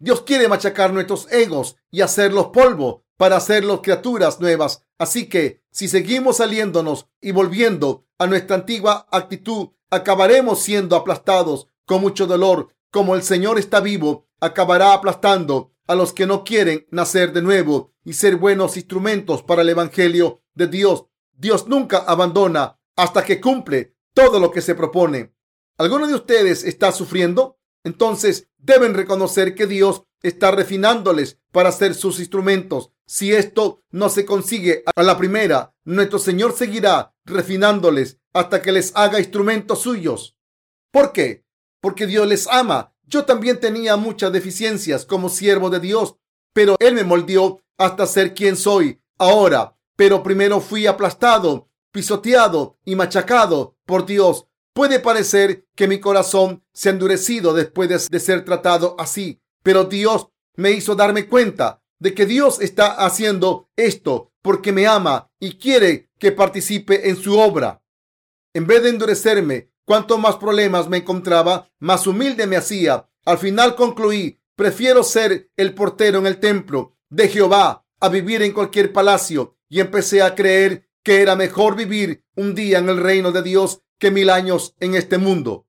Dios 0.03 0.23
quiere 0.23 0.49
machacar 0.49 0.93
nuestros 0.93 1.31
egos 1.31 1.77
y 1.93 2.01
hacerlos 2.01 2.49
polvo 2.49 3.05
para 3.17 3.37
hacerlos 3.37 3.83
criaturas 3.83 4.41
nuevas. 4.41 4.85
Así 4.99 5.29
que 5.29 5.63
si 5.71 5.87
seguimos 5.87 6.39
saliéndonos 6.39 7.07
y 7.21 7.31
volviendo 7.31 8.05
a 8.19 8.27
nuestra 8.27 8.57
antigua 8.57 9.07
actitud, 9.13 9.69
acabaremos 9.91 10.61
siendo 10.61 10.97
aplastados 10.97 11.69
con 11.87 12.01
mucho 12.01 12.27
dolor. 12.27 12.75
Como 12.91 13.15
el 13.15 13.23
Señor 13.23 13.61
está 13.61 13.79
vivo, 13.79 14.27
acabará 14.41 14.93
aplastando 14.93 15.71
a 15.87 15.95
los 15.95 16.13
que 16.13 16.27
no 16.27 16.43
quieren 16.43 16.85
nacer 16.91 17.33
de 17.33 17.43
nuevo 17.43 17.93
y 18.05 18.15
ser 18.15 18.35
buenos 18.35 18.77
instrumentos 18.77 19.45
para 19.45 19.63
el 19.63 19.69
Evangelio 19.69 20.43
de 20.55 20.67
Dios. 20.67 21.05
Dios 21.31 21.69
nunca 21.69 21.99
abandona 21.99 22.77
hasta 22.97 23.25
que 23.25 23.41
cumple 23.41 23.95
todo 24.15 24.41
lo 24.41 24.51
que 24.51 24.63
se 24.63 24.75
propone. 24.75 25.33
¿Alguno 25.79 26.09
de 26.09 26.15
ustedes 26.17 26.65
está 26.65 26.91
sufriendo? 26.91 27.61
Entonces 27.85 28.49
deben 28.59 28.95
reconocer 28.95 29.55
que 29.55 29.67
Dios 29.67 30.05
está 30.23 30.51
refinándoles 30.51 31.39
para 31.51 31.73
ser 31.73 31.95
sus 31.95 32.19
instrumentos. 32.21 32.91
Si 33.07 33.33
esto 33.33 33.83
no 33.91 34.09
se 34.09 34.25
consigue 34.25 34.85
a 34.95 35.03
la 35.03 35.19
primera, 35.19 35.75
nuestro 35.85 36.19
Señor 36.19 36.55
seguirá 36.57 37.15
refinándoles 37.25 38.19
hasta 38.33 38.63
que 38.63 38.73
les 38.73 38.93
haga 38.95 39.19
instrumentos 39.19 39.81
suyos. 39.81 40.37
¿Por 40.91 41.13
qué? 41.13 41.45
Porque 41.81 42.07
Dios 42.07 42.27
les 42.27 42.47
ama 42.47 42.95
Yo 43.05 43.25
también 43.27 43.61
tenía 43.61 43.97
muchas 43.97 44.33
deficiencias 44.33 45.05
como 45.05 45.29
siervo 45.29 45.69
de 45.69 45.81
Dios, 45.81 46.17
pero 46.55 46.77
Él 46.79 46.95
me 46.95 47.05
moldeó 47.05 47.61
hasta 47.77 48.07
ser 48.07 48.33
quien 48.33 48.57
soy 48.57 49.03
ahora. 49.19 49.77
Pero 49.97 50.23
primero 50.23 50.61
fui 50.61 50.87
aplastado, 50.87 51.69
pisoteado 51.91 52.79
y 52.85 52.97
machacado 52.97 53.77
por 53.85 54.07
Dios. 54.07 54.47
Puede 54.75 55.01
parecer 55.01 55.67
que 55.77 55.87
mi 55.87 56.01
corazón 56.01 56.65
se 56.73 56.89
ha 56.89 56.93
endurecido 56.93 57.53
después 57.53 57.89
de, 57.89 58.21
ser 58.21 58.45
tratado 58.45 58.97
así, 58.99 59.43
pero 59.63 59.85
Dios 59.85 60.29
me 60.57 60.71
hizo 60.71 60.95
darme 60.95 61.29
cuenta 61.29 61.83
de 61.99 62.15
que 62.15 62.25
Dios 62.25 62.61
está 62.61 62.93
haciendo 62.93 63.69
esto 63.77 64.33
porque 64.41 64.73
me 64.73 64.87
ama 64.87 65.31
y 65.39 65.59
quiere 65.59 66.11
que 66.19 66.33
participe 66.33 67.11
en 67.11 67.17
su 67.17 67.39
obra. 67.39 67.83
En 68.55 68.67
vez 68.67 68.83
de 68.83 68.89
endurecerme, 68.89 69.71
cuanto 69.85 70.19
más 70.19 70.37
problemas 70.37 70.89
me 70.89 70.99
encontraba, 70.99 71.71
más 71.79 72.07
humilde 72.07 72.47
me 72.47 72.57
hacía. 72.57 73.09
Al 73.25 73.39
final 73.39 73.77
concluí, 73.77 74.41
prefiero 74.57 75.03
ser 75.03 75.51
el 75.57 75.75
portero 75.75 76.19
en 76.19 76.27
el 76.27 76.41
templo 76.41 76.97
de 77.11 77.29
Jehová 77.29 77.87
a 78.01 78.09
vivir 78.09 78.43
en 78.43 78.53
cualquier 78.53 78.93
palacio 78.93 79.59
y 79.69 79.81
empecé 79.81 80.23
a 80.23 80.35
creer 80.35 80.89
que 81.03 81.23
era 81.23 81.37
mejor 81.37 81.77
vivir 81.77 82.25
un 82.37 82.55
día 82.55 82.79
en 82.79 82.89
el 82.89 82.99
reino 82.99 83.33
de 83.33 83.43
Dios 83.43 83.83
que 83.99 84.11
mil 84.11 84.31
años 84.31 84.75
en 84.81 84.95
este 84.95 85.19
mundo. 85.19 85.67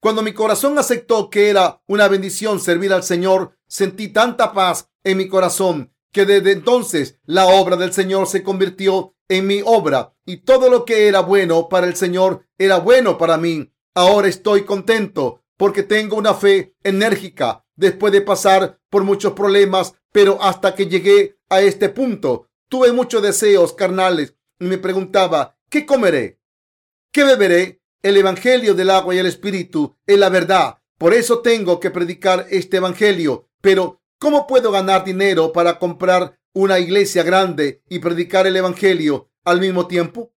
Cuando 0.00 0.22
mi 0.22 0.32
corazón 0.32 0.78
aceptó 0.78 1.28
que 1.28 1.50
era 1.50 1.82
una 1.86 2.08
bendición 2.08 2.60
servir 2.60 2.92
al 2.92 3.02
Señor, 3.02 3.56
sentí 3.66 4.08
tanta 4.08 4.52
paz 4.52 4.88
en 5.02 5.18
mi 5.18 5.28
corazón 5.28 5.92
que 6.12 6.24
desde 6.24 6.52
entonces 6.52 7.18
la 7.24 7.46
obra 7.46 7.76
del 7.76 7.92
Señor 7.92 8.26
se 8.26 8.42
convirtió 8.42 9.14
en 9.28 9.46
mi 9.46 9.60
obra 9.64 10.14
y 10.24 10.38
todo 10.38 10.70
lo 10.70 10.84
que 10.84 11.08
era 11.08 11.20
bueno 11.20 11.68
para 11.68 11.86
el 11.86 11.96
Señor 11.96 12.46
era 12.56 12.78
bueno 12.78 13.18
para 13.18 13.36
mí. 13.36 13.72
Ahora 13.94 14.28
estoy 14.28 14.64
contento 14.64 15.42
porque 15.56 15.82
tengo 15.82 16.16
una 16.16 16.34
fe 16.34 16.74
enérgica 16.82 17.64
después 17.76 18.12
de 18.12 18.22
pasar 18.22 18.80
por 18.88 19.04
muchos 19.04 19.32
problemas, 19.32 19.94
pero 20.12 20.42
hasta 20.42 20.74
que 20.74 20.86
llegué 20.86 21.38
a 21.48 21.60
este 21.60 21.88
punto 21.88 22.48
tuve 22.68 22.92
muchos 22.92 23.22
deseos 23.22 23.72
carnales 23.72 24.34
me 24.58 24.78
preguntaba, 24.78 25.58
¿qué 25.68 25.86
comeré? 25.86 26.40
¿Qué 27.12 27.24
beberé? 27.24 27.82
El 28.02 28.16
Evangelio 28.16 28.74
del 28.74 28.90
agua 28.90 29.14
y 29.14 29.18
el 29.18 29.26
Espíritu 29.26 29.96
es 30.06 30.18
la 30.18 30.28
verdad. 30.28 30.78
Por 30.98 31.14
eso 31.14 31.40
tengo 31.40 31.80
que 31.80 31.90
predicar 31.90 32.46
este 32.50 32.76
Evangelio. 32.76 33.48
Pero, 33.60 34.02
¿cómo 34.18 34.46
puedo 34.46 34.70
ganar 34.70 35.04
dinero 35.04 35.52
para 35.52 35.78
comprar 35.78 36.38
una 36.52 36.78
iglesia 36.78 37.22
grande 37.22 37.82
y 37.88 37.98
predicar 37.98 38.46
el 38.46 38.56
Evangelio 38.56 39.30
al 39.44 39.60
mismo 39.60 39.86
tiempo? 39.86 40.32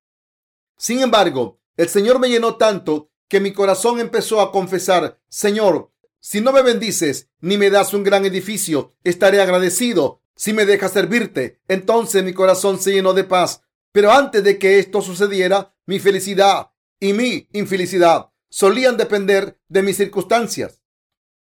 Sin 0.77 1.01
embargo, 1.01 1.59
el 1.77 1.89
Señor 1.89 2.19
me 2.19 2.29
llenó 2.29 2.55
tanto 2.55 3.11
que 3.27 3.39
mi 3.39 3.53
corazón 3.53 3.99
empezó 3.99 4.41
a 4.41 4.51
confesar, 4.51 5.19
Señor, 5.29 5.91
si 6.19 6.41
no 6.41 6.51
me 6.51 6.61
bendices 6.61 7.29
ni 7.39 7.57
me 7.57 7.69
das 7.69 7.93
un 7.93 8.03
gran 8.03 8.25
edificio, 8.25 8.91
estaré 9.03 9.41
agradecido. 9.41 10.21
Si 10.35 10.53
me 10.53 10.65
dejas 10.65 10.91
servirte, 10.91 11.59
entonces 11.67 12.23
mi 12.23 12.33
corazón 12.33 12.79
se 12.79 12.91
llenó 12.91 13.13
de 13.13 13.23
paz. 13.23 13.63
Pero 13.91 14.11
antes 14.11 14.43
de 14.43 14.57
que 14.57 14.79
esto 14.79 15.01
sucediera, 15.01 15.75
mi 15.85 15.99
felicidad 15.99 16.71
y 16.99 17.13
mi 17.13 17.47
infelicidad 17.51 18.29
solían 18.49 18.97
depender 18.97 19.59
de 19.67 19.81
mis 19.81 19.97
circunstancias. 19.97 20.81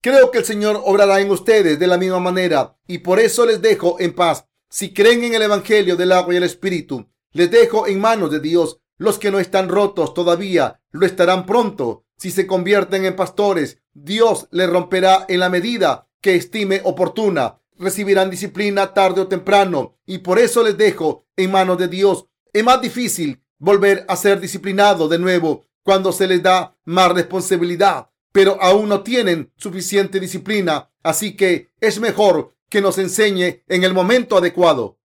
Creo 0.02 0.30
que 0.30 0.38
el 0.38 0.44
Señor 0.44 0.80
obrará 0.84 1.20
en 1.20 1.30
ustedes 1.30 1.78
de 1.78 1.86
la 1.86 1.98
misma 1.98 2.20
manera 2.20 2.76
y 2.86 2.98
por 2.98 3.18
eso 3.18 3.44
les 3.46 3.60
dejo 3.60 3.96
en 3.98 4.14
paz. 4.14 4.46
Si 4.70 4.92
creen 4.92 5.24
en 5.24 5.34
el 5.34 5.42
Evangelio 5.42 5.96
del 5.96 6.12
agua 6.12 6.34
y 6.34 6.36
el 6.36 6.44
Espíritu, 6.44 7.08
les 7.32 7.50
dejo 7.50 7.86
en 7.86 8.00
manos 8.00 8.30
de 8.30 8.40
Dios. 8.40 8.78
Los 8.98 9.18
que 9.18 9.30
no 9.30 9.38
están 9.38 9.68
rotos 9.68 10.14
todavía 10.14 10.80
lo 10.90 11.06
estarán 11.06 11.46
pronto. 11.46 12.04
Si 12.16 12.30
se 12.30 12.46
convierten 12.46 13.04
en 13.04 13.16
pastores, 13.16 13.82
Dios 13.92 14.48
les 14.50 14.70
romperá 14.70 15.26
en 15.28 15.40
la 15.40 15.50
medida 15.50 16.08
que 16.20 16.36
estime 16.36 16.80
oportuna. 16.84 17.60
Recibirán 17.78 18.30
disciplina 18.30 18.94
tarde 18.94 19.22
o 19.22 19.28
temprano 19.28 19.98
y 20.06 20.18
por 20.18 20.38
eso 20.38 20.62
les 20.62 20.78
dejo 20.78 21.26
en 21.36 21.50
manos 21.50 21.78
de 21.78 21.88
Dios 21.88 22.26
es 22.58 22.64
más 22.64 22.80
difícil 22.80 23.42
volver 23.58 24.06
a 24.08 24.16
ser 24.16 24.40
disciplinado 24.40 25.08
de 25.08 25.18
nuevo 25.18 25.66
cuando 25.82 26.10
se 26.10 26.26
les 26.26 26.42
da 26.42 26.74
más 26.86 27.12
responsabilidad, 27.12 28.10
pero 28.32 28.56
aún 28.62 28.88
no 28.88 29.02
tienen 29.02 29.52
suficiente 29.56 30.18
disciplina, 30.18 30.90
así 31.02 31.36
que 31.36 31.70
es 31.80 32.00
mejor 32.00 32.56
que 32.70 32.80
nos 32.80 32.96
enseñe 32.96 33.62
en 33.68 33.84
el 33.84 33.92
momento 33.92 34.38
adecuado. 34.38 34.98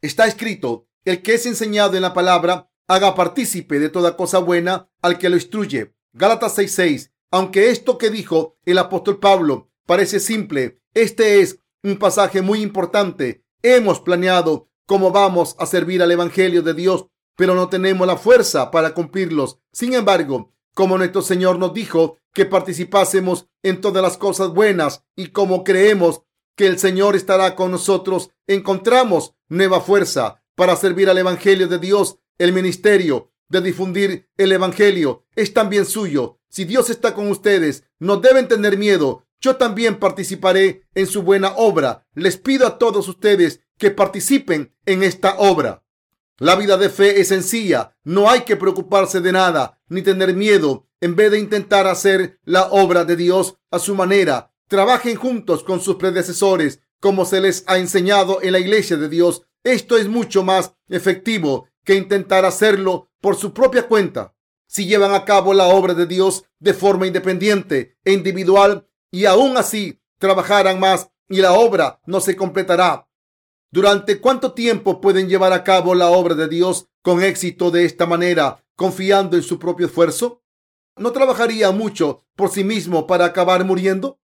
Está 0.00 0.28
escrito, 0.28 0.86
el 1.04 1.22
que 1.22 1.34
es 1.34 1.44
enseñado 1.44 1.96
en 1.96 2.02
la 2.02 2.14
palabra, 2.14 2.70
haga 2.86 3.16
partícipe 3.16 3.80
de 3.80 3.88
toda 3.88 4.16
cosa 4.16 4.38
buena 4.38 4.88
al 5.02 5.18
que 5.18 5.28
lo 5.28 5.34
instruye. 5.34 5.92
Gálatas 6.12 6.56
6:6. 6.56 7.10
Aunque 7.32 7.70
esto 7.70 7.98
que 7.98 8.10
dijo 8.10 8.58
el 8.64 8.78
apóstol 8.78 9.18
Pablo 9.18 9.72
parece 9.86 10.20
simple, 10.20 10.80
este 10.94 11.40
es 11.40 11.58
un 11.82 11.98
pasaje 11.98 12.42
muy 12.42 12.62
importante. 12.62 13.44
Hemos 13.60 14.00
planeado 14.00 14.69
cómo 14.90 15.12
vamos 15.12 15.54
a 15.60 15.66
servir 15.66 16.02
al 16.02 16.10
Evangelio 16.10 16.62
de 16.62 16.74
Dios, 16.74 17.06
pero 17.36 17.54
no 17.54 17.68
tenemos 17.68 18.08
la 18.08 18.16
fuerza 18.16 18.72
para 18.72 18.92
cumplirlos. 18.92 19.60
Sin 19.72 19.94
embargo, 19.94 20.52
como 20.74 20.98
nuestro 20.98 21.22
Señor 21.22 21.60
nos 21.60 21.72
dijo 21.72 22.18
que 22.34 22.44
participásemos 22.44 23.46
en 23.62 23.80
todas 23.80 24.02
las 24.02 24.18
cosas 24.18 24.48
buenas 24.48 25.04
y 25.14 25.28
como 25.28 25.62
creemos 25.62 26.22
que 26.56 26.66
el 26.66 26.76
Señor 26.80 27.14
estará 27.14 27.54
con 27.54 27.70
nosotros, 27.70 28.30
encontramos 28.48 29.36
nueva 29.48 29.80
fuerza 29.80 30.42
para 30.56 30.74
servir 30.74 31.08
al 31.08 31.18
Evangelio 31.18 31.68
de 31.68 31.78
Dios. 31.78 32.18
El 32.36 32.52
ministerio 32.52 33.30
de 33.48 33.60
difundir 33.60 34.28
el 34.36 34.50
Evangelio 34.50 35.24
es 35.36 35.54
también 35.54 35.86
suyo. 35.86 36.40
Si 36.48 36.64
Dios 36.64 36.90
está 36.90 37.14
con 37.14 37.30
ustedes, 37.30 37.84
no 38.00 38.16
deben 38.16 38.48
tener 38.48 38.76
miedo. 38.76 39.24
Yo 39.40 39.54
también 39.54 40.00
participaré 40.00 40.82
en 40.96 41.06
su 41.06 41.22
buena 41.22 41.54
obra. 41.54 42.08
Les 42.12 42.36
pido 42.36 42.66
a 42.66 42.76
todos 42.76 43.06
ustedes 43.06 43.60
que 43.80 43.90
participen 43.90 44.76
en 44.84 45.02
esta 45.02 45.38
obra. 45.38 45.82
La 46.36 46.54
vida 46.54 46.76
de 46.76 46.90
fe 46.90 47.20
es 47.20 47.28
sencilla. 47.28 47.96
No 48.04 48.30
hay 48.30 48.42
que 48.42 48.56
preocuparse 48.56 49.20
de 49.20 49.32
nada 49.32 49.80
ni 49.88 50.02
tener 50.02 50.34
miedo. 50.34 50.86
En 51.00 51.16
vez 51.16 51.30
de 51.30 51.38
intentar 51.38 51.86
hacer 51.86 52.38
la 52.44 52.68
obra 52.68 53.06
de 53.06 53.16
Dios 53.16 53.56
a 53.70 53.78
su 53.78 53.94
manera, 53.94 54.52
trabajen 54.68 55.16
juntos 55.16 55.64
con 55.64 55.80
sus 55.80 55.96
predecesores, 55.96 56.80
como 57.00 57.24
se 57.24 57.40
les 57.40 57.64
ha 57.66 57.78
enseñado 57.78 58.42
en 58.42 58.52
la 58.52 58.58
iglesia 58.58 58.98
de 58.98 59.08
Dios. 59.08 59.42
Esto 59.64 59.96
es 59.96 60.08
mucho 60.08 60.44
más 60.44 60.74
efectivo 60.88 61.66
que 61.82 61.94
intentar 61.94 62.44
hacerlo 62.44 63.10
por 63.22 63.36
su 63.36 63.54
propia 63.54 63.88
cuenta. 63.88 64.34
Si 64.66 64.86
llevan 64.86 65.14
a 65.14 65.24
cabo 65.24 65.54
la 65.54 65.68
obra 65.68 65.94
de 65.94 66.06
Dios 66.06 66.44
de 66.58 66.74
forma 66.74 67.06
independiente 67.06 67.96
e 68.04 68.12
individual 68.12 68.86
y 69.10 69.24
aún 69.24 69.56
así 69.56 70.02
trabajarán 70.18 70.78
más 70.78 71.10
y 71.30 71.38
la 71.38 71.54
obra 71.54 72.00
no 72.04 72.20
se 72.20 72.36
completará. 72.36 73.09
¿Durante 73.72 74.20
cuánto 74.20 74.52
tiempo 74.52 75.00
pueden 75.00 75.28
llevar 75.28 75.52
a 75.52 75.62
cabo 75.62 75.94
la 75.94 76.10
obra 76.10 76.34
de 76.34 76.48
Dios 76.48 76.88
con 77.02 77.22
éxito 77.22 77.70
de 77.70 77.84
esta 77.84 78.04
manera, 78.04 78.64
confiando 78.74 79.36
en 79.36 79.44
su 79.44 79.60
propio 79.60 79.86
esfuerzo? 79.86 80.42
¿No 80.96 81.12
trabajaría 81.12 81.70
mucho 81.70 82.24
por 82.34 82.50
sí 82.50 82.64
mismo 82.64 83.06
para 83.06 83.26
acabar 83.26 83.64
muriendo? 83.64 84.18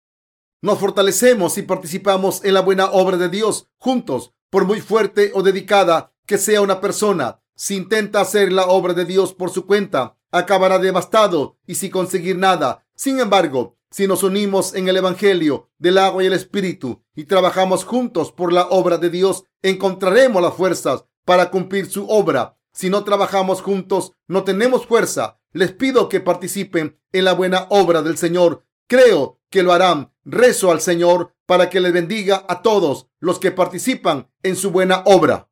Nos 0.63 0.81
fortalecemos 0.81 1.59
y 1.59 1.63
participamos 1.63 2.45
en 2.45 2.55
la 2.55 2.61
buena 2.61 2.87
obra 2.87 3.19
de 3.19 3.29
Dios 3.29 3.69
juntos, 3.79 4.33
por 4.51 4.65
muy 4.65 4.81
fuerte 4.81 5.31
o 5.33 5.45
dedicada 5.45 6.13
que 6.27 6.39
sea 6.39 6.61
una 6.61 6.81
persona. 6.81 7.41
Si 7.55 7.77
intenta 7.77 8.23
hacer 8.23 8.53
la 8.53 8.67
obra 8.67 8.95
de 8.95 9.05
Dios 9.05 9.33
por 9.33 9.51
su 9.51 9.65
cuenta, 9.65 10.17
acabará 10.33 10.81
devastado 10.81 11.57
y 11.69 11.77
sin 11.77 11.93
conseguir 11.93 12.37
nada. 12.37 12.85
Sin 12.97 13.21
embargo, 13.21 13.77
si 13.97 14.07
nos 14.07 14.23
unimos 14.23 14.75
en 14.75 14.89
el 14.89 14.99
Evangelio 14.99 15.71
del 15.79 15.97
agua 15.97 16.23
y 16.23 16.27
el 16.27 16.35
Espíritu 16.35 17.03
y 17.15 17.25
trabajamos 17.25 17.87
juntos 17.87 18.31
por 18.31 18.53
la 18.53 18.67
obra 18.69 18.99
de 18.99 19.09
Dios, 19.09 19.45
encontraremos 19.63 20.43
las 20.43 20.53
fuerzas 20.53 21.07
para 21.25 21.51
cumplir 21.51 21.87
su 21.87 22.07
obra. 22.07 22.59
Si 22.75 22.91
no 22.91 23.05
trabajamos 23.05 23.63
juntos, 23.63 24.13
no 24.29 24.45
tenemos 24.45 24.85
fuerza. 24.85 25.41
Les 25.53 25.73
pido 25.73 26.11
que 26.11 26.21
participen 26.21 27.01
en 27.11 27.25
la 27.25 27.33
buena 27.33 27.69
obra 27.71 28.03
del 28.03 28.19
Señor. 28.19 28.67
Creo 28.87 29.41
que 29.49 29.63
lo 29.63 29.73
harán. 29.73 30.13
Rezo 30.27 30.73
al 30.73 30.83
Señor 30.83 31.33
para 31.47 31.71
que 31.71 31.81
les 31.81 31.95
bendiga 31.95 32.45
a 32.51 32.61
todos 32.61 33.09
los 33.19 33.39
que 33.39 33.51
participan 33.51 34.31
en 34.43 34.57
su 34.57 34.73
buena 34.73 35.05
obra. 35.07 35.46